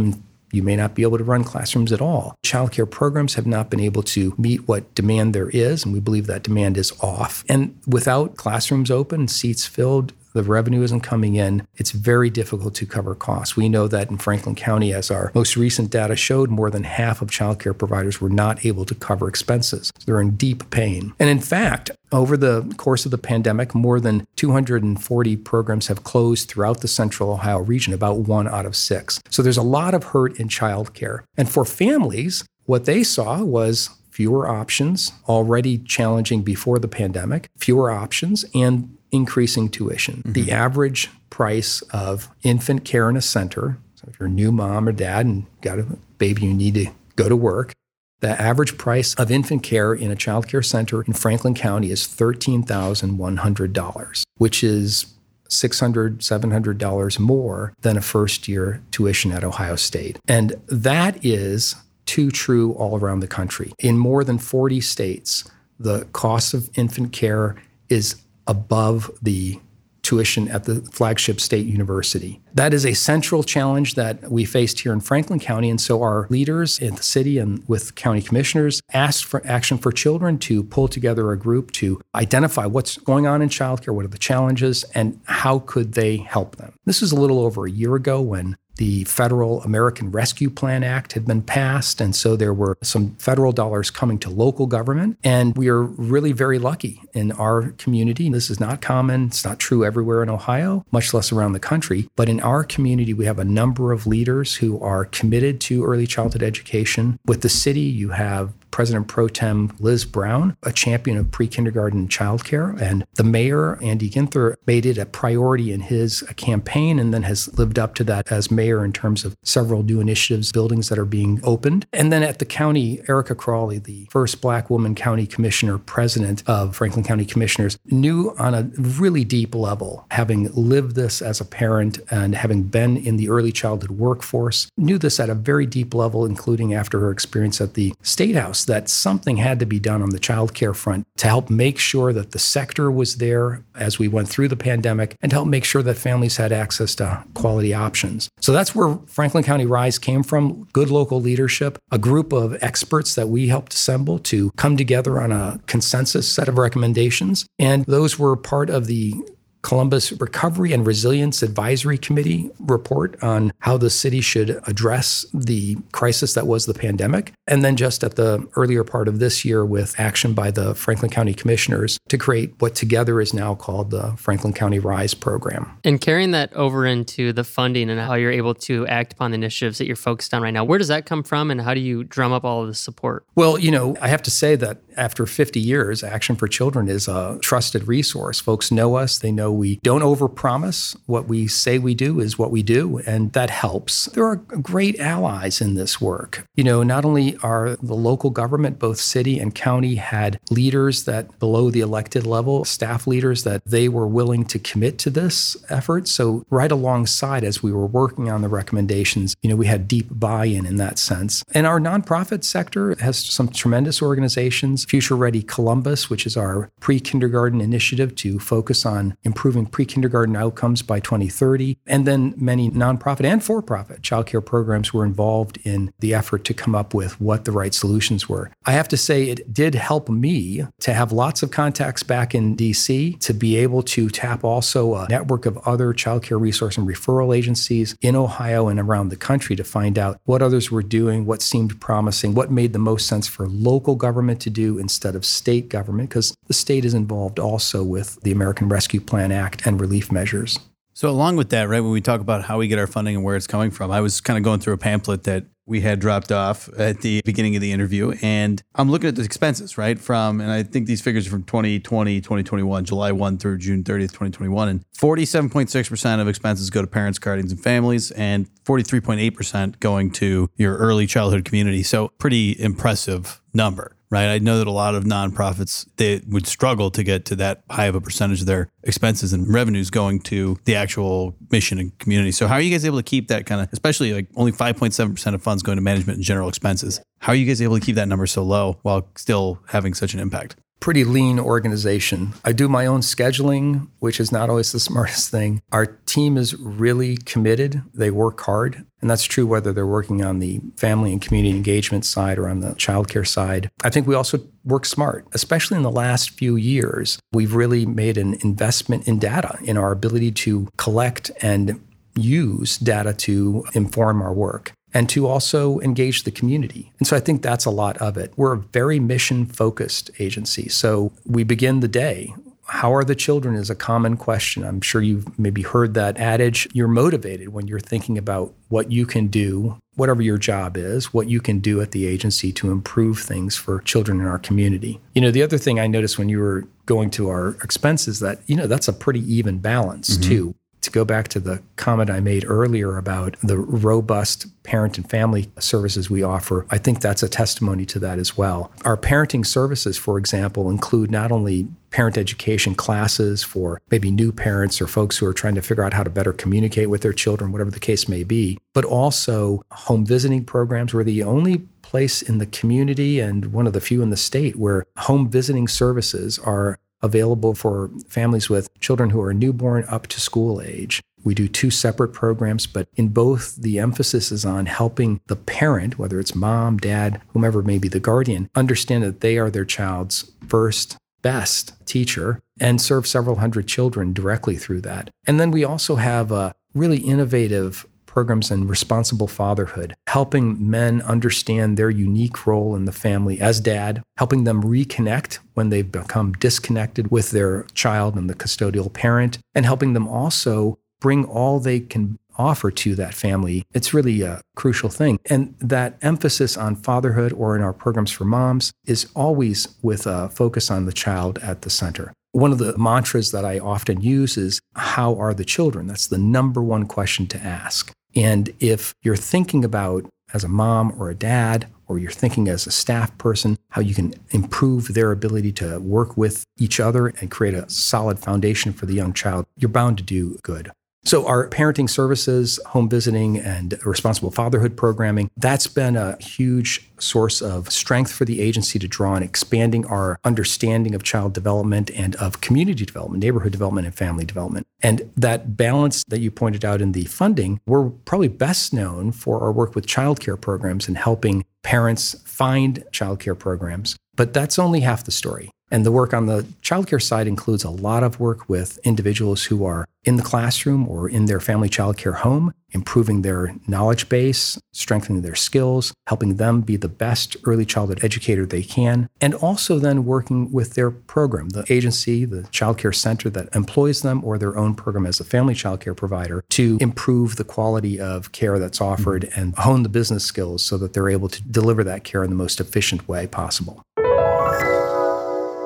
you 0.51 0.63
may 0.63 0.77
not 0.77 0.95
be 0.95 1.03
able 1.03 1.19
to 1.19 1.25
run 1.25 1.45
classrooms 1.45 1.93
at 1.93 2.01
all. 2.01 2.35
Childcare 2.45 2.91
programs 2.91 3.35
have 3.35 3.47
not 3.47 3.69
been 3.69 3.81
able 3.81 4.03
to 4.05 4.35
meet 4.39 4.67
what 4.67 4.95
demand 4.95 5.35
there 5.35 5.51
is, 5.51 5.85
and 5.85 5.93
we 5.93 6.01
believe 6.01 6.27
that 6.27 6.43
demand 6.43 6.79
is 6.79 6.93
off. 7.01 7.45
And 7.49 7.79
without 7.87 8.37
classrooms 8.37 8.91
open, 8.91 9.29
seats 9.29 9.67
filled, 9.67 10.13
the 10.39 10.45
revenue 10.45 10.83
isn't 10.83 11.01
coming 11.01 11.35
in, 11.35 11.67
it's 11.75 11.91
very 11.91 12.31
difficult 12.31 12.73
to 12.77 12.87
cover 12.87 13.17
costs. 13.17 13.57
We 13.57 13.69
know 13.69 13.89
that 13.89 14.09
in 14.09 14.19
Franklin 14.19 14.55
County, 14.55 14.93
as 14.93 15.11
our 15.11 15.33
most 15.35 15.57
recent 15.57 15.91
data 15.91 16.15
showed, 16.15 16.49
more 16.49 16.71
than 16.71 16.85
half 16.85 17.21
of 17.21 17.29
childcare 17.29 17.77
providers 17.77 18.21
were 18.21 18.29
not 18.29 18.65
able 18.65 18.85
to 18.85 18.95
cover 18.95 19.29
expenses. 19.29 19.93
They're 20.07 20.21
in 20.21 20.37
deep 20.37 20.71
pain. 20.71 21.13
And 21.19 21.29
in 21.29 21.41
fact, 21.41 21.91
over 22.13 22.37
the 22.37 22.73
course 22.77 23.05
of 23.05 23.11
the 23.11 23.19
pandemic, 23.19 23.75
more 23.75 23.99
than 23.99 24.29
240 24.37 25.37
programs 25.39 25.89
have 25.89 26.05
closed 26.05 26.49
throughout 26.49 26.83
the 26.83 26.89
central 26.89 27.33
Ohio 27.33 27.59
region, 27.59 27.93
about 27.93 28.19
one 28.19 28.47
out 28.47 28.65
of 28.65 28.77
six. 28.77 29.21
So 29.31 29.43
there's 29.43 29.57
a 29.57 29.63
lot 29.63 29.93
of 29.93 30.05
hurt 30.05 30.39
in 30.39 30.47
childcare. 30.47 31.25
And 31.37 31.51
for 31.51 31.65
families, 31.65 32.45
what 32.67 32.85
they 32.85 33.03
saw 33.03 33.43
was 33.43 33.91
fewer 34.11 34.49
options, 34.49 35.13
already 35.29 35.79
challenging 35.79 36.43
before 36.43 36.79
the 36.79 36.89
pandemic, 36.89 37.49
fewer 37.57 37.91
options, 37.91 38.45
and 38.55 38.98
increasing 39.11 39.69
tuition. 39.69 40.23
The 40.25 40.43
mm-hmm. 40.43 40.55
average 40.55 41.11
price 41.31 41.83
of 41.93 42.29
infant 42.43 42.85
care 42.85 43.11
in 43.11 43.17
a 43.17 43.23
center, 43.23 43.79
so 43.95 44.09
if 44.11 44.19
you're 44.19 44.29
a 44.29 44.33
new 44.33 44.53
mom 44.53 44.89
or 44.89 44.93
dad 44.93 45.27
and 45.27 45.47
got 45.61 45.79
a 45.79 45.87
baby, 46.19 46.47
you 46.47 46.55
need 46.55 46.75
to 46.75 46.87
go 47.17 47.29
to 47.29 47.37
work. 47.37 47.73
The 48.21 48.41
average 48.41 48.79
price 48.79 49.15
of 49.15 49.31
infant 49.31 49.63
care 49.63 49.95
in 49.95 50.11
a 50.11 50.17
child 50.17 50.49
care 50.49 50.63
center 50.63 51.03
in 51.03 51.13
Franklin 51.13 51.55
County 51.55 51.91
is 51.91 52.03
$13,100, 52.03 54.23
which 54.37 54.65
is 54.65 55.07
$600, 55.51 56.19
$700 56.19 57.19
more 57.19 57.73
than 57.81 57.97
a 57.97 58.03
first 58.03 58.49
year 58.49 58.83
tuition 58.91 59.33
at 59.33 59.45
Ohio 59.45 59.77
State. 59.77 60.19
And 60.27 60.55
that 60.67 61.25
is 61.25 61.77
too 62.07 62.31
true 62.31 62.73
all 62.73 62.99
around 62.99 63.21
the 63.21 63.29
country. 63.29 63.73
In 63.79 63.99
more 63.99 64.25
than 64.25 64.39
40 64.39 64.81
states, 64.81 65.45
the 65.79 66.07
cost 66.13 66.55
of 66.55 66.71
infant 66.77 67.13
care 67.13 67.55
is 67.89 68.17
above 68.49 69.11
the 69.23 69.61
tuition 70.09 70.49
at 70.49 70.65
the 70.65 70.77
flagship 70.91 71.39
state 71.39 71.67
university. 71.67 72.41
That 72.55 72.73
is 72.73 72.87
a 72.87 72.95
central 72.95 73.43
challenge 73.43 73.95
that 73.95 74.31
we 74.31 74.47
faced 74.47 74.81
here 74.81 74.95
in 74.95 75.01
Franklin 75.01 75.39
County. 75.39 75.69
And 75.69 75.79
so 75.79 76.01
our 76.03 76.27
leaders 76.31 76.79
in 76.79 76.95
the 76.95 77.03
city 77.03 77.37
and 77.37 77.63
with 77.69 77.95
county 77.95 78.23
commissioners 78.23 78.81
asked 78.95 79.27
for 79.27 79.47
Action 79.47 79.77
for 79.77 79.93
Children 79.93 80.39
to 80.39 80.65
pull 80.65 80.89
together 80.89 81.31
a 81.31 81.39
group 81.39 81.73
to 81.73 82.01
identify 82.15 82.65
what's 82.65 82.97
going 82.97 83.27
on 83.27 83.43
in 83.43 83.51
childcare, 83.51 83.95
what 83.95 84.07
are 84.07 84.09
the 84.09 84.17
challenges, 84.17 84.83
and 84.95 85.21
how 85.25 85.59
could 85.59 85.93
they 85.93 86.17
help 86.17 86.57
them. 86.57 86.73
This 86.87 87.03
was 87.03 87.13
a 87.13 87.21
little 87.21 87.41
over 87.41 87.67
a 87.67 87.71
year 87.71 87.95
ago 87.95 88.23
when 88.23 88.57
the 88.79 89.05
Federal 89.05 89.63
American 89.63 90.11
Rescue 90.11 90.51
Plan 90.51 90.83
Act 90.83 91.13
had 91.13 91.27
been 91.27 91.43
passed. 91.43 92.01
And 92.01 92.17
so 92.17 92.37
there 92.37 92.55
were 92.55 92.79
some 92.83 93.15
federal 93.17 93.53
dollars 93.53 93.91
coming 93.91 94.19
to 94.21 94.31
local 94.31 94.67
government. 94.67 95.19
And 95.23 95.57
we 95.57 95.69
are 95.69 95.83
really 95.83 96.33
very 96.33 96.59
lucky 96.59 97.03
in 97.13 97.33
our 97.33 97.71
community. 97.73 98.29
This 98.31 98.51
is 98.51 98.61
not 98.61 98.81
common, 98.81 99.27
it's 99.27 99.45
not 99.45 99.59
true 99.59 99.85
everywhere 99.85 100.23
in 100.23 100.31
Ohio, 100.31 100.85
much 100.91 101.13
less 101.13 101.31
around 101.33 101.53
the 101.53 101.61
country. 101.61 102.09
But 102.17 102.29
in 102.29 102.41
our 102.41 102.65
community, 102.65 103.13
we 103.13 103.27
have 103.27 103.39
a 103.39 103.45
number 103.45 103.93
of 103.93 104.07
leaders 104.07 104.57
who 104.57 104.81
are 104.81 105.05
committed 105.05 105.61
to 105.63 105.85
early 105.85 106.07
childhood 106.07 106.43
education. 106.43 107.19
With 107.27 107.43
the 107.43 107.49
city, 107.49 107.81
you 107.81 108.11
have 108.11 108.53
President 108.71 109.09
Pro 109.09 109.29
Tem 109.29 109.73
Liz 109.79 110.05
Brown, 110.05 110.57
a 110.63 110.73
champion 110.73 111.17
of 111.17 111.31
pre 111.31 111.47
kindergarten 111.47 112.09
childcare. 112.09 112.81
And 112.81 113.05
the 113.15 113.25
mayor, 113.25 113.79
Andy 113.83 114.09
Ginther, 114.11 114.57
made 114.67 114.87
it 114.87 114.99
a 114.99 115.07
priority 115.07 115.73
in 115.73 115.81
his 115.81 116.23
campaign 116.37 116.99
and 116.99 117.13
then 117.13 117.23
has 117.25 117.57
lived 117.59 117.79
up 117.79 117.95
to 117.97 118.05
that 118.05 118.31
as 118.31 118.51
mayor 118.51 118.85
in 118.85 118.93
terms 118.93 119.25
of 119.25 119.37
several 119.43 119.83
new 119.83 120.01
initiatives, 120.01 120.53
buildings 120.53 120.89
that 120.89 120.99
are 120.99 121.05
being 121.05 121.41
opened. 121.43 121.87
And 121.93 122.13
then 122.13 122.23
at 122.23 122.39
the 122.39 122.45
county, 122.45 123.01
Erica 123.09 123.35
Crawley, 123.35 123.79
the 123.79 124.07
first 124.11 124.41
black 124.41 124.71
woman 124.71 124.95
county 124.95 125.27
commissioner, 125.27 125.79
president 125.79 126.43
of 126.47 126.77
Franklin 126.77 127.05
County 127.05 127.25
Commissioners, 127.25 127.79
knew 127.87 128.35
on 128.39 128.55
a 128.55 128.71
really 128.79 129.25
deep 129.25 129.55
level, 129.55 130.07
having 130.11 130.53
lived 130.53 130.95
this 130.95 131.23
as 131.23 131.41
a 131.41 131.45
parent 131.45 131.99
and 132.11 132.35
having 132.35 132.65
been 132.65 132.97
in 132.97 133.17
the 133.17 133.29
early 133.29 133.53
childhood 133.53 133.91
workforce, 133.93 134.69
knew 134.77 134.99
this 134.99 135.21
at 135.21 135.31
a 135.31 135.35
very 135.35 135.67
deep 135.67 135.95
level, 135.95 136.25
including 136.25 136.75
after 136.75 137.01
her 137.01 137.11
experience 137.11 137.61
at 137.61 137.75
the 137.75 137.95
State 138.03 138.37
House, 138.37 138.58
that 138.65 138.89
something 138.89 139.37
had 139.37 139.59
to 139.61 139.67
be 139.67 139.79
done 139.79 140.03
on 140.03 140.11
the 140.11 140.19
child 140.19 140.55
care 140.55 140.75
front 140.75 141.07
to 141.17 141.27
help 141.27 141.51
make 141.51 141.79
sure 141.79 142.13
that 142.13 142.33
the 142.33 142.39
sector 142.39 142.91
was 142.91 143.17
there 143.17 143.65
as 143.75 143.99
we 143.99 144.09
went 144.09 144.29
through 144.29 144.49
the 144.49 144.57
pandemic 144.57 145.17
and 145.21 145.31
to 145.31 145.37
help 145.37 145.49
make 145.49 145.65
sure 145.65 145.83
that 145.83 145.97
families 145.97 146.37
had 146.37 146.53
access 146.53 146.95
to 146.97 147.25
quality 147.35 147.75
options. 147.75 148.29
So 148.41 148.53
that's 148.53 148.75
where 148.75 148.99
Franklin 149.07 149.45
County 149.45 149.67
Rise 149.67 149.99
came 149.99 150.23
from 150.23 150.65
good 150.73 150.91
local 150.91 151.21
leadership, 151.21 151.79
a 151.91 151.99
group 151.99 152.33
of 152.33 152.57
experts 152.63 153.15
that 153.15 153.29
we 153.29 153.49
helped 153.49 153.75
assemble 153.75 154.19
to 154.21 154.51
come 154.53 154.77
together 154.77 155.21
on 155.21 155.33
a 155.33 155.61
consensus 155.67 156.33
set 156.33 156.49
of 156.49 156.59
recommendations. 156.59 157.47
And 157.59 157.85
those 157.87 158.19
were 158.19 158.37
part 158.37 158.71
of 158.71 158.87
the 158.87 159.15
Columbus 159.63 160.13
Recovery 160.13 160.73
and 160.73 160.87
Resilience 160.87 161.43
Advisory 161.43 161.99
Committee 161.99 162.51
report 162.59 163.23
on 163.23 163.53
how 163.61 163.77
the 163.77 163.91
city 163.91 164.21
should 164.21 164.61
address 164.67 165.27
the 165.35 165.77
crisis 165.93 166.35
that 166.35 166.47
was 166.47 166.67
the 166.67 166.75
pandemic. 166.75 167.33
And 167.47 167.65
then 167.65 167.77
just 167.77 168.05
at 168.05 168.17
the 168.17 168.47
earlier 168.57 168.85
part 168.85 169.09
of 169.09 169.19
this 169.19 169.45
year 169.45 169.65
with 169.65 169.99
action 169.99 170.33
by 170.33 170.51
the 170.51 170.75
Franklin 170.75 171.11
County 171.11 171.35
Commissioners 171.35 171.99
to 172.09 172.19
create 172.19 172.55
what 172.59 172.75
together 172.75 173.21
is 173.21 173.35
now 173.35 173.55
called 173.55 173.91
the 173.91 174.13
Franklin 174.17 174.53
County 174.53 174.79
Rise 174.79 175.15
program. 175.15 175.79
And 175.85 176.01
carrying 176.01 176.31
that 176.33 176.53
over 176.55 176.87
into 176.87 177.33
the 177.33 177.45
funding 177.45 177.91
and 177.91 178.01
how 178.01 178.15
you're 178.15 178.33
able 178.33 178.55
to 178.55 178.87
act 178.87 179.13
upon 179.13 179.33
the 179.33 179.37
initiatives 179.37 179.79
that 179.79 179.87
you're 179.87 179.97
focused 179.97 180.33
on 180.35 180.43
right 180.43 180.53
now, 180.53 180.65
where 180.65 180.79
does 180.79 180.89
that 180.89 181.07
come 181.07 181.23
from 181.23 181.51
and 181.51 181.61
how 181.61 181.75
do 181.75 181.81
you 181.81 182.05
drum 182.05 182.33
up 182.33 182.45
all 182.45 182.63
of 182.63 182.69
the 182.69 182.75
support? 182.75 183.25
Well, 183.35 183.59
you 183.59 183.71
know, 183.71 183.97
I 184.01 184.09
have 184.09 184.23
to 184.23 184.31
say 184.31 184.57
that 184.57 184.83
after 184.97 185.27
50 185.27 185.61
years, 185.61 186.03
Action 186.03 186.37
for 186.37 186.49
Children 186.49 186.89
is 186.89 187.09
a 187.09 187.39
trusted 187.41 187.87
resource. 187.87 188.41
Folks 188.41 188.71
know 188.71 188.97
us, 188.97 189.19
they 189.19 189.33
know 189.33 189.48
we 189.53 189.77
don't 189.77 190.03
overpromise. 190.03 190.97
What 191.07 191.27
we 191.27 191.47
say 191.47 191.79
we 191.79 191.95
do 191.95 192.21
is 192.21 192.39
what 192.39 192.51
we 192.51 192.63
do, 192.63 192.99
and 193.07 193.33
that 193.33 193.51
helps. 193.51 194.07
There 194.07 194.25
are 194.25 194.37
great 194.37 194.99
allies 195.01 195.61
in 195.61 195.75
this 195.75 196.01
work. 196.01 196.47
You 196.55 196.65
know, 196.65 196.83
not 196.83 197.05
only 197.05 197.37
are 197.43 197.77
the 197.77 197.95
local 197.95 198.31
government, 198.31 198.79
both 198.79 198.99
city 198.99 199.39
and 199.39 199.55
county, 199.55 199.97
had 199.97 200.41
leaders 200.51 201.05
that 201.05 201.39
below 201.39 201.71
the 201.71 201.81
elected 201.81 202.27
level, 202.27 202.65
staff 202.65 203.07
leaders 203.07 203.45
that 203.45 203.63
they 203.65 203.89
were 203.89 204.07
willing 204.07 204.45
to 204.47 204.59
commit 204.59 204.99
to 204.99 205.11
this 205.11 205.57
effort. 205.69 206.09
So, 206.09 206.45
right 206.51 206.71
alongside 206.71 207.45
as 207.45 207.63
we 207.63 207.73
were 207.73 207.87
working 207.87 208.31
on 208.31 208.43
the 208.43 208.49
recommendations, 208.49 209.37
you 209.43 209.51
know, 209.51 209.57
we 209.57 209.67
had 209.67 209.89
deep 209.89 210.07
buy 210.11 210.47
in 210.47 210.67
in 210.67 210.77
that 210.77 210.99
sense. 210.99 211.45
And 211.55 211.67
our 211.67 211.81
nonprofit 211.81 212.45
sector 212.45 212.95
has 213.01 213.19
some 213.19 213.49
tremendous 213.49 214.03
organizations. 214.03 214.85
Future 214.85 215.17
Ready 215.17 215.43
Columbus, 215.43 216.11
which 216.11 216.27
is 216.27 216.37
our 216.37 216.71
pre 216.81 217.01
kindergarten 217.01 217.61
initiative 217.61 218.15
to 218.17 218.39
focus 218.39 218.85
on 218.87 219.17
improving 219.25 219.38
pre 219.71 219.85
kindergarten 219.85 220.37
outcomes 220.37 220.83
by 220.83 221.01
2030. 221.01 221.79
And 221.87 222.07
then 222.07 222.35
many 222.37 222.71
nonprofit 222.71 223.25
and 223.25 223.43
for 223.43 223.63
profit 223.63 224.03
childcare 224.03 224.45
programs 224.45 224.93
were 224.93 225.05
involved 225.05 225.59
in 225.65 225.93
the 226.01 226.15
effort 226.15 226.45
to 226.45 226.55
come 226.55 226.75
up 226.75 226.95
with 226.95 227.21
what 227.21 227.45
the 227.45 227.53
right 227.53 227.73
solutions 227.73 228.29
were. 228.29 228.51
I 228.67 228.73
have 228.73 228.89
to 228.89 228.97
say, 228.97 229.29
it 229.29 229.53
did 229.53 229.75
help 229.75 230.09
me 230.09 230.67
to 230.81 230.93
have 230.93 231.13
lots 231.13 231.43
of 231.43 231.51
contacts 231.51 232.03
back 232.03 232.35
in 232.35 232.57
DC, 232.57 233.19
to 233.21 233.33
be 233.33 233.57
able 233.57 233.83
to 233.83 234.09
tap 234.09 234.45
also 234.45 234.95
a 234.95 235.09
network 235.09 235.47
of 235.47 235.59
other 235.59 235.93
childcare 235.93 236.41
resource 236.41 236.77
and 236.77 236.89
referral 236.89 237.37
agencies 237.37 237.97
in 238.01 238.17
Ohio 238.17 238.69
and 238.69 238.81
around 238.81 239.09
the 239.09 239.17
country 239.17 239.55
to 239.57 239.65
find 239.65 239.99
out 239.99 240.21
what 240.25 240.43
others 240.43 240.71
were 240.71 240.83
doing, 240.83 241.27
what 241.27 241.43
seemed 241.43 241.81
promising, 241.81 242.35
what 242.35 242.51
made 242.51 242.73
the 242.73 242.79
most 242.79 243.07
sense 243.07 243.27
for 243.29 243.49
local 243.49 243.95
government 243.95 244.41
to 244.41 244.51
do 244.51 244.79
instead 244.79 245.15
of 245.15 245.25
state 245.25 245.69
government, 245.69 246.09
because 246.09 246.37
the 246.47 246.55
state 246.55 246.85
is 246.85 246.95
involved 246.95 247.39
also 247.39 247.83
with 247.85 248.21
the 248.23 248.33
American 248.33 248.69
Rescue 248.69 249.01
Plan 249.01 249.28
Act 249.33 249.67
and 249.67 249.81
relief 249.81 250.11
measures. 250.13 250.59
So, 250.99 251.09
along 251.09 251.37
with 251.37 251.51
that, 251.51 251.69
right, 251.69 251.81
when 251.81 251.93
we 251.93 252.01
talk 252.01 252.21
about 252.21 252.43
how 252.43 252.59
we 252.59 252.67
get 252.67 252.79
our 252.79 252.89
funding 252.89 253.15
and 253.15 253.25
where 253.25 253.37
it's 253.37 253.47
coming 253.47 253.71
from, 253.71 253.93
I 253.93 254.01
was 254.01 254.21
kind 254.21 254.37
of 254.37 254.43
going 254.43 254.59
through 254.59 254.75
a 254.75 254.79
pamphlet 254.79 255.23
that 255.25 255.45
we 255.65 255.81
had 255.81 256.01
dropped 256.01 256.33
off 256.33 256.69
at 256.77 257.03
the 257.03 257.21
beginning 257.25 257.55
of 257.55 257.61
the 257.61 257.71
interview. 257.71 258.15
And 258.23 258.61
I'm 258.75 258.91
looking 258.91 259.09
at 259.09 259.15
the 259.15 259.23
expenses, 259.23 259.79
right? 259.79 259.97
From, 259.97 260.41
and 260.41 260.51
I 260.51 260.63
think 260.65 260.87
these 260.87 261.01
figures 261.01 261.27
are 261.27 261.31
from 261.31 261.45
2020, 261.45 262.21
2021, 262.21 262.85
July 262.85 263.13
1 263.13 263.39
through 263.39 263.59
June 263.59 263.85
30th, 263.85 264.09
2021. 264.09 264.69
And 264.69 264.85
47.6% 264.99 266.21
of 266.21 266.27
expenses 266.27 266.71
go 266.71 266.81
to 266.81 266.89
parents, 266.89 267.19
guardians, 267.19 267.53
and 267.53 267.63
families, 267.63 268.11
and 268.13 268.49
43.8% 268.65 269.79
going 269.79 270.11
to 270.13 270.51
your 270.57 270.77
early 270.79 271.07
childhood 271.07 271.45
community. 271.45 271.83
So, 271.83 272.09
pretty 272.19 272.59
impressive 272.59 273.41
number 273.53 273.95
right? 274.11 274.29
I 274.29 274.39
know 274.39 274.59
that 274.59 274.67
a 274.67 274.73
lot 274.73 274.95
of 274.95 275.05
nonprofits 275.05 275.87
they 275.97 276.23
would 276.27 276.47
struggle 276.47 276.91
to 276.91 277.03
get 277.03 277.25
to 277.27 277.37
that 277.37 277.63
high 277.71 277.87
of 277.87 277.95
a 277.95 278.01
percentage 278.01 278.41
of 278.41 278.47
their 278.47 278.71
expenses 278.83 279.33
and 279.33 279.53
revenues 279.53 279.91
going 279.91 280.21
to 280.21 280.59
the 280.65 280.75
actual 280.75 281.37
mission 281.51 281.79
and 281.79 281.97
community. 281.99 282.33
So 282.33 282.47
how 282.47 282.55
are 282.55 282.61
you 282.61 282.71
guys 282.71 282.85
able 282.85 282.99
to 282.99 283.03
keep 283.03 283.29
that 283.29 283.47
kind 283.47 283.61
of, 283.61 283.69
especially 283.73 284.13
like 284.13 284.29
only 284.37 284.53
5.7% 284.53 285.35
of 285.35 285.43
funds 285.43 285.63
going 285.63 285.77
to 285.77 285.83
management 285.83 286.17
and 286.17 286.25
general 286.25 286.49
expenses? 286.49 287.01
How 287.21 287.33
are 287.33 287.37
you 287.37 287.47
guys 287.47 287.61
able 287.61 287.79
to 287.79 287.85
keep 287.85 287.97
that 287.97 288.09
number 288.09 288.27
so 288.27 288.43
low 288.43 288.79
while 288.83 289.09
still 289.17 289.61
having 289.69 289.95
such 289.95 290.15
an 290.15 290.21
impact? 290.21 290.57
Pretty 290.81 291.05
lean 291.05 291.39
organization. 291.39 292.35
I 292.45 292.53
do 292.53 292.69
my 292.69 292.87
own 292.87 293.01
scheduling, 293.01 293.89
which 293.99 294.21
is 294.21 294.33
not 294.33 294.49
always 294.49 294.73
the 294.73 294.81
smartest 294.89 295.31
thing. 295.31 295.63
Our 295.73 295.87
team 295.87 296.37
is 296.37 296.55
really 296.57 297.17
committed. 297.19 297.83
They 297.95 298.11
work 298.11 298.41
hard. 298.41 298.85
And 299.01 299.09
that's 299.09 299.25
true 299.25 299.47
whether 299.47 299.73
they're 299.73 299.87
working 299.87 300.25
on 300.25 300.41
the 300.41 300.61
family 300.77 301.13
and 301.13 301.23
community 301.23 301.57
engagement 301.57 302.05
side 302.05 302.39
or 302.39 302.49
on 302.49 302.61
the 302.61 302.71
childcare 302.71 303.27
side. 303.27 303.71
I 303.85 303.91
think 303.91 304.07
we 304.07 304.15
also 304.15 304.41
work 304.65 304.85
smart, 304.85 305.27
especially 305.33 305.77
in 305.77 305.85
the 305.85 305.91
last 305.91 306.31
few 306.31 306.57
years. 306.57 307.19
We've 307.33 307.55
really 307.55 307.87
made 307.87 308.19
an 308.19 308.35
investment 308.43 309.07
in 309.07 309.21
data, 309.21 309.57
in 309.63 309.77
our 309.77 309.93
ability 309.93 310.33
to 310.33 310.69
collect 310.77 311.31
and 311.41 311.81
use 312.17 312.77
data 312.79 313.13
to 313.15 313.65
inform 313.75 314.21
our 314.21 314.33
work 314.33 314.73
and 314.95 315.09
to 315.11 315.27
also 315.27 315.81
engage 315.81 316.23
the 316.23 316.31
community. 316.31 316.93
And 316.99 317.07
so 317.07 317.17
I 317.17 317.21
think 317.21 317.43
that's 317.43 317.65
a 317.65 317.71
lot 317.71 317.97
of 317.99 318.17
it. 318.17 318.33
We're 318.37 318.55
a 318.55 318.59
very 318.59 319.01
mission 319.01 319.47
focused 319.47 320.11
agency. 320.19 320.69
So 320.69 321.13
we 321.27 321.45
begin 321.45 321.81
the 321.81 321.89
day. 321.89 322.35
How 322.67 322.95
are 322.95 323.05
the 323.05 323.15
children 323.15 323.55
is 323.55 323.71
a 323.71 323.75
common 323.75 324.19
question. 324.19 324.63
I'm 324.63 324.83
sure 324.83 325.01
you've 325.01 325.39
maybe 325.39 325.63
heard 325.63 325.95
that 325.95 326.19
adage. 326.19 326.69
You're 326.75 326.87
motivated 326.87 327.49
when 327.49 327.67
you're 327.67 327.81
thinking 327.81 328.19
about 328.19 328.53
what 328.69 328.93
you 328.93 329.07
can 329.07 329.29
do, 329.29 329.79
whatever 329.95 330.21
your 330.21 330.37
job 330.37 330.77
is, 330.77 331.15
what 331.15 331.31
you 331.31 331.41
can 331.41 331.61
do 331.61 331.81
at 331.81 331.93
the 331.93 332.07
agency 332.07 332.53
to 332.53 332.71
improve 332.71 333.21
things 333.21 333.57
for 333.57 333.81
children 333.81 334.21
in 334.21 334.27
our 334.27 334.39
community. 334.39 335.01
You 335.15 335.23
know, 335.23 335.31
the 335.31 335.43
other 335.43 335.57
thing 335.57 335.81
I 335.81 335.87
noticed 335.87 336.19
when 336.19 336.29
you 336.29 336.41
were 336.41 336.69
going 336.85 337.09
to 337.13 337.31
our 337.31 337.57
expenses 337.63 338.21
that, 338.21 338.41
you 338.47 338.55
know, 338.55 338.67
that's 338.67 338.89
a 338.89 338.93
pretty 338.93 339.21
even 339.21 339.61
balance 339.61 340.19
mm-hmm. 340.19 340.29
too 340.29 340.55
to 340.83 340.91
go 340.91 341.05
back 341.05 341.29
to 341.29 341.41
the 341.41 341.63
comment 341.77 342.11
I 342.11 342.21
made 342.21 342.45
earlier 342.47 342.97
about 342.97 343.37
the 343.43 343.59
robust 343.59 344.47
parent 344.63 344.99
and 344.99 345.09
family 345.09 345.51
services 345.59 346.11
we 346.11 346.23
offer, 346.23 346.67
I 346.71 346.79
think 346.79 347.01
that's 347.01 347.23
a 347.23 347.29
testimony 347.29 347.87
to 347.87 347.99
that 348.01 348.19
as 348.19 348.37
well. 348.37 348.71
Our 348.85 348.97
parenting 348.97 349.47
services, 349.47 349.97
for 349.97 350.19
example, 350.19 350.71
include 350.71 351.11
not 351.11 351.33
only 351.33 351.69
parent 351.91 352.19
education 352.19 352.75
classes 352.75 353.43
for 353.43 353.81
maybe 353.91 354.11
new 354.11 354.31
parents 354.31 354.81
or 354.81 354.87
folks 354.87 355.17
who 355.17 355.27
are 355.27 355.33
trying 355.33 355.55
to 355.55 355.63
figure 355.63 355.85
out 355.85 355.95
how 355.95 356.03
to 356.03 356.11
better 356.11 356.33
communicate 356.33 356.91
with 356.91 357.01
their 357.01 357.13
children, 357.13 357.51
whatever 357.51 357.71
the 357.71 357.81
case 357.81 358.09
may 358.09 358.23
be, 358.23 358.59
but 358.75 358.85
also 358.85 359.63
home 359.71 360.05
visiting 360.05 360.45
programs. 360.45 360.93
We're 360.93 361.05
the 361.05 361.23
only 361.23 361.59
place 361.83 362.21
in 362.21 362.37
the 362.37 362.47
community 362.47 363.19
and 363.19 363.47
one 363.47 363.67
of 363.67 363.73
the 363.73 363.81
few 363.81 364.03
in 364.03 364.11
the 364.11 364.17
state 364.17 364.57
where 364.57 364.85
home 364.99 365.31
visiting 365.31 365.67
services 365.67 366.39
are 366.39 366.79
available 367.03 367.55
for 367.55 367.91
families 368.09 368.49
with 368.49 368.69
children 368.81 369.11
who 369.11 369.21
are 369.21 369.35
newborn 369.35 369.85
up 369.89 370.07
to 370.09 370.21
school 370.21 370.61
age. 370.61 371.01
We 371.25 371.35
do 371.35 371.49
two 371.49 371.71
separate 371.71 372.13
programs, 372.13 372.67
but 372.67 372.89
in 372.97 373.09
both, 373.09 373.57
the 373.57 373.79
emphasis 373.79 374.31
is 374.31 374.45
on 374.45 374.67
helping 374.67 375.21
the 375.27 375.37
parent, 375.37 375.99
whether 375.99 376.21
it's 376.21 376.35
mom, 376.35 376.79
dad, 376.79 377.21
whomever 377.29 377.63
may 377.63 377.79
be 377.79 377.89
the 377.89 378.01
guardian, 378.01 378.49
understand 378.55 379.03
that 379.03 379.21
they 379.21 379.37
are 379.37 379.51
their 379.51 379.65
child's 379.65 380.31
first 380.47 380.97
best 381.23 381.75
teacher 381.87 382.41
and 382.61 382.81
serve 382.81 383.07
several 383.07 383.37
hundred 383.37 383.67
children 383.67 384.13
directly 384.13 384.57
through 384.57 384.81
that. 384.83 385.11
And 385.27 385.41
then 385.41 385.51
we 385.51 385.65
also 385.65 385.97
have 385.97 386.31
a 386.31 386.55
really 386.75 386.99
innovative 386.99 387.87
programs 388.09 388.51
in 388.51 388.67
responsible 388.67 389.29
fatherhood, 389.29 389.95
helping 390.09 390.69
men 390.69 391.01
understand 391.03 391.77
their 391.77 391.91
unique 391.91 392.47
role 392.47 392.75
in 392.75 392.87
the 392.87 392.93
family 392.93 393.41
as 393.41 393.61
dad, 393.61 394.03
helping 394.17 394.43
them 394.43 394.65
reconnect 394.65 395.39
when 395.55 395.69
they've 395.69 395.93
become 395.93 396.33
disconnected 396.33 397.13
with 397.13 397.31
their 397.31 397.63
child 397.75 398.17
and 398.17 398.29
the 398.29 398.35
custodial 398.35 398.93
parent, 398.93 399.39
and 399.55 399.65
helping 399.65 399.93
them 399.93 400.09
also 400.09 400.79
bring 401.01 401.25
all 401.25 401.61
they 401.61 401.79
can 401.79 402.19
offer 402.39 402.71
to 402.71 402.95
that 402.95 403.15
family, 403.15 403.65
it's 403.75 403.93
really 403.93 404.23
a 404.23 404.41
crucial 404.55 404.89
thing. 404.89 405.19
And 405.27 405.55
that 405.59 405.99
emphasis 406.03 406.57
on 406.57 406.77
fatherhood 406.77 407.33
or 407.33 407.57
in 407.57 407.63
our 407.63 407.73
programs 407.73 408.13
for 408.13 408.25
moms 408.25 408.73
is 408.87 409.11
always 409.15 409.69
with 409.83 410.07
a 410.07 410.29
focus 410.31 410.71
on 410.71 410.87
the 410.87 410.93
child 410.93 411.39
at 411.39 411.63
the 411.63 411.71
center. 411.71 412.13
One 412.33 412.53
of 412.53 412.59
the 412.59 412.77
mantras 412.77 413.33
that 413.33 413.45
I 413.45 413.59
often 413.59 414.01
use 414.01 414.37
is, 414.37 414.61
How 414.75 415.15
are 415.17 415.35
the 415.35 415.45
children? 415.45 415.87
That's 415.87 416.07
the 416.07 416.19
number 416.19 416.63
one 416.63 416.87
question 416.87 417.27
to 417.29 417.39
ask. 417.39 417.93
And 418.15 418.55
if 418.61 418.95
you're 419.03 419.17
thinking 419.17 419.65
about 419.65 420.07
as 420.35 420.45
a 420.45 420.49
mom 420.49 420.95
or 420.99 421.09
a 421.09 421.15
dad, 421.15 421.69
or 421.87 421.99
you're 421.99 422.11
thinking 422.11 422.49
as 422.49 422.67
a 422.67 422.71
staff 422.71 423.17
person, 423.17 423.57
how 423.71 423.81
you 423.81 423.95
can 423.95 424.15
improve 424.31 424.89
their 424.89 425.11
ability 425.11 425.53
to 425.53 425.79
work 425.79 426.17
with 426.17 426.45
each 426.59 426.79
other 426.79 427.09
and 427.21 427.31
create 427.31 427.55
a 427.55 427.69
solid 427.71 428.19
foundation 428.19 428.73
for 428.73 428.85
the 428.85 428.95
young 428.95 429.15
child, 429.15 429.47
you're 429.57 429.71
bound 429.71 429.97
to 429.97 430.05
do 430.05 430.39
good. 430.43 430.71
So, 431.09 431.27
our 431.27 431.49
parenting 431.49 431.89
services, 431.89 432.61
home 432.67 432.87
visiting, 432.87 433.39
and 433.39 433.81
responsible 433.83 434.31
fatherhood 434.31 434.77
programming, 434.77 435.31
that's 435.39 435.67
been 435.67 435.97
a 435.97 436.23
huge 436.23 436.87
source 436.99 437.41
of 437.41 437.73
strength 437.73 438.13
for 438.13 438.27
the 438.27 438.43
agency 438.43 438.79
to 438.79 438.87
draw 438.87 439.15
on 439.15 439.23
expanding 439.23 439.87
our 439.87 440.21
understanding 440.23 440.95
of 440.95 441.03
child 441.03 441.33
development 441.33 441.91
and 441.93 442.15
of 442.17 442.43
community 442.43 442.85
development, 442.85 443.23
neighborhood 443.23 443.53
development, 443.53 443.87
and 443.87 443.97
family 443.97 444.27
development. 444.27 444.67
And 444.83 445.11
that 445.17 445.57
balance 445.57 446.05
that 446.09 446.21
you 446.21 446.31
pointed 446.31 446.63
out 446.63 446.83
in 446.83 446.93
the 446.93 447.07
funding, 447.07 447.59
we're 447.67 447.89
probably 447.89 448.29
best 448.29 448.75
known 448.75 449.11
for 449.11 449.41
our 449.41 449.51
work 449.51 449.75
with 449.75 449.87
childcare 449.87 450.39
programs 450.39 450.89
and 450.89 450.99
helping 450.99 451.47
parents 451.63 452.17
find 452.27 452.85
childcare 452.93 453.39
programs. 453.39 453.97
But 454.15 454.35
that's 454.35 454.59
only 454.59 454.81
half 454.81 455.05
the 455.05 455.11
story. 455.11 455.53
And 455.71 455.85
the 455.85 455.93
work 455.93 456.15
on 456.15 456.27
the 456.27 456.43
childcare 456.63 457.03
side 457.03 457.27
includes 457.27 457.65
a 457.65 457.71
lot 457.71 458.03
of 458.03 458.21
work 458.21 458.49
with 458.49 458.79
individuals 458.85 459.45
who 459.45 459.65
are 459.65 459.87
in 460.05 460.17
the 460.17 460.23
classroom 460.23 460.89
or 460.89 461.09
in 461.09 461.27
their 461.27 461.41
family 461.41 461.69
childcare 461.69 462.15
home, 462.15 462.55
improving 462.71 463.21
their 463.21 463.55
knowledge 463.67 464.09
base, 464.09 464.59
strengthening 464.73 465.21
their 465.21 465.35
skills, 465.35 465.93
helping 466.07 466.37
them 466.37 466.63
be 466.63 466.77
the 466.77 466.89
best 466.89 467.37
early 467.45 467.67
childhood 467.67 468.03
educator 468.03 468.47
they 468.47 468.63
can, 468.63 469.09
and 469.21 469.35
also 469.35 469.79
then 469.79 470.07
working 470.07 470.51
with 470.51 470.75
their 470.75 470.91
program, 470.91 471.51
the 471.51 471.71
agency, 471.71 472.25
the 472.25 472.43
childcare 472.45 472.95
center 472.95 473.29
that 473.29 473.55
employs 473.55 474.01
them 474.01 474.25
or 474.25 474.39
their 474.39 474.57
own 474.57 474.75
program 474.75 475.05
as 475.05 475.21
a 475.21 475.25
family 475.25 475.55
childcare 475.55 475.97
provider 475.97 476.43
to 476.49 476.79
improve 476.81 477.37
the 477.37 477.45
quality 477.45 478.01
of 478.01 478.33
care 478.33 478.59
that's 478.59 478.81
offered 478.81 479.25
mm-hmm. 479.25 479.41
and 479.41 479.59
hone 479.59 479.83
the 479.83 479.89
business 479.91 480.25
skills 480.25 480.65
so 480.65 480.79
that 480.79 480.95
they're 480.95 481.11
able 481.11 481.29
to 481.29 481.43
deliver 481.43 481.85
that 481.85 482.05
care 482.05 482.25
in 482.25 482.31
the 482.31 482.37
most 482.37 482.61
efficient 482.61 483.07
way 483.09 483.27
possible. 483.27 483.83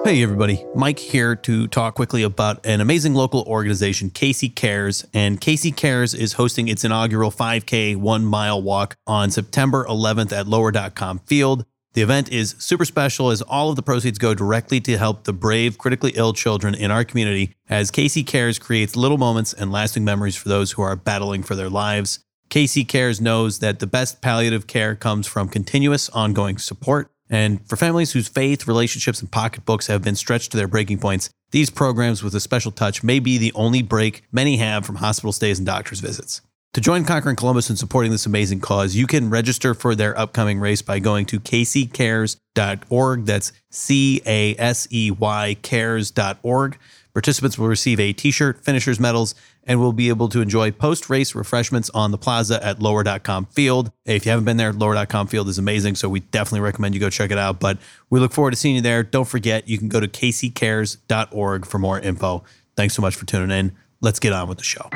Hey, 0.04 0.20
everybody. 0.20 0.66
Mike 0.74 0.98
here 0.98 1.36
to 1.36 1.68
talk 1.68 1.94
quickly 1.94 2.24
about 2.24 2.66
an 2.66 2.80
amazing 2.80 3.14
local 3.14 3.42
organization, 3.42 4.10
Casey 4.10 4.48
Cares. 4.48 5.06
And 5.14 5.40
Casey 5.40 5.70
Cares 5.70 6.12
is 6.12 6.32
hosting 6.32 6.66
its 6.66 6.82
inaugural 6.82 7.30
5K 7.30 7.94
one 7.94 8.24
mile 8.24 8.60
walk 8.60 8.96
on 9.06 9.30
September 9.30 9.86
11th 9.88 10.32
at 10.32 10.48
lower.com 10.48 11.20
field. 11.20 11.64
The 11.92 12.02
event 12.02 12.32
is 12.32 12.56
super 12.58 12.84
special 12.84 13.30
as 13.30 13.42
all 13.42 13.70
of 13.70 13.76
the 13.76 13.82
proceeds 13.82 14.18
go 14.18 14.34
directly 14.34 14.80
to 14.80 14.98
help 14.98 15.22
the 15.22 15.32
brave, 15.32 15.78
critically 15.78 16.10
ill 16.16 16.32
children 16.32 16.74
in 16.74 16.90
our 16.90 17.04
community 17.04 17.54
as 17.70 17.92
Casey 17.92 18.24
Cares 18.24 18.58
creates 18.58 18.96
little 18.96 19.18
moments 19.18 19.52
and 19.52 19.70
lasting 19.70 20.04
memories 20.04 20.34
for 20.34 20.48
those 20.48 20.72
who 20.72 20.82
are 20.82 20.96
battling 20.96 21.44
for 21.44 21.54
their 21.54 21.70
lives. 21.70 22.18
Casey 22.50 22.84
Cares 22.84 23.20
knows 23.20 23.60
that 23.60 23.78
the 23.78 23.86
best 23.86 24.20
palliative 24.20 24.66
care 24.66 24.96
comes 24.96 25.28
from 25.28 25.48
continuous, 25.48 26.08
ongoing 26.10 26.58
support. 26.58 27.11
And 27.32 27.66
for 27.66 27.76
families 27.76 28.12
whose 28.12 28.28
faith, 28.28 28.68
relationships, 28.68 29.22
and 29.22 29.32
pocketbooks 29.32 29.86
have 29.86 30.02
been 30.02 30.14
stretched 30.14 30.52
to 30.52 30.58
their 30.58 30.68
breaking 30.68 30.98
points, 30.98 31.30
these 31.50 31.70
programs 31.70 32.22
with 32.22 32.34
a 32.34 32.40
special 32.40 32.70
touch 32.70 33.02
may 33.02 33.18
be 33.18 33.38
the 33.38 33.52
only 33.54 33.82
break 33.82 34.22
many 34.30 34.58
have 34.58 34.84
from 34.84 34.96
hospital 34.96 35.32
stays 35.32 35.58
and 35.58 35.66
doctor's 35.66 36.00
visits. 36.00 36.42
To 36.74 36.80
join 36.80 37.04
Conquering 37.04 37.36
Columbus 37.36 37.68
in 37.68 37.76
supporting 37.76 38.10
this 38.10 38.24
amazing 38.24 38.60
cause, 38.60 38.94
you 38.96 39.06
can 39.06 39.28
register 39.28 39.74
for 39.74 39.94
their 39.94 40.18
upcoming 40.18 40.58
race 40.58 40.80
by 40.80 41.00
going 41.00 41.26
to 41.26 41.38
caseycares.org. 41.38 43.26
That's 43.26 43.52
C 43.68 44.22
A 44.24 44.56
S 44.56 44.88
E 44.90 45.10
Y 45.10 45.56
cares.org. 45.60 46.78
Participants 47.12 47.58
will 47.58 47.68
receive 47.68 48.00
a 48.00 48.14
t 48.14 48.30
shirt, 48.30 48.64
finishers 48.64 48.98
medals, 48.98 49.34
and 49.64 49.80
will 49.80 49.92
be 49.92 50.08
able 50.08 50.30
to 50.30 50.40
enjoy 50.40 50.70
post 50.70 51.10
race 51.10 51.34
refreshments 51.34 51.90
on 51.90 52.10
the 52.10 52.16
plaza 52.16 52.64
at 52.64 52.80
lower.com 52.80 53.44
field. 53.46 53.92
If 54.06 54.24
you 54.24 54.30
haven't 54.30 54.46
been 54.46 54.56
there, 54.56 54.72
lower.com 54.72 55.26
field 55.26 55.48
is 55.50 55.58
amazing. 55.58 55.96
So 55.96 56.08
we 56.08 56.20
definitely 56.20 56.60
recommend 56.60 56.94
you 56.94 57.00
go 57.00 57.10
check 57.10 57.30
it 57.30 57.36
out. 57.36 57.60
But 57.60 57.76
we 58.08 58.18
look 58.18 58.32
forward 58.32 58.52
to 58.52 58.56
seeing 58.56 58.76
you 58.76 58.80
there. 58.80 59.02
Don't 59.02 59.28
forget, 59.28 59.68
you 59.68 59.76
can 59.76 59.88
go 59.88 60.00
to 60.00 60.08
caseycares.org 60.08 61.66
for 61.66 61.78
more 61.78 62.00
info. 62.00 62.44
Thanks 62.78 62.94
so 62.94 63.02
much 63.02 63.14
for 63.14 63.26
tuning 63.26 63.50
in. 63.54 63.76
Let's 64.00 64.18
get 64.18 64.32
on 64.32 64.48
with 64.48 64.56
the 64.56 64.64
show. 64.64 64.88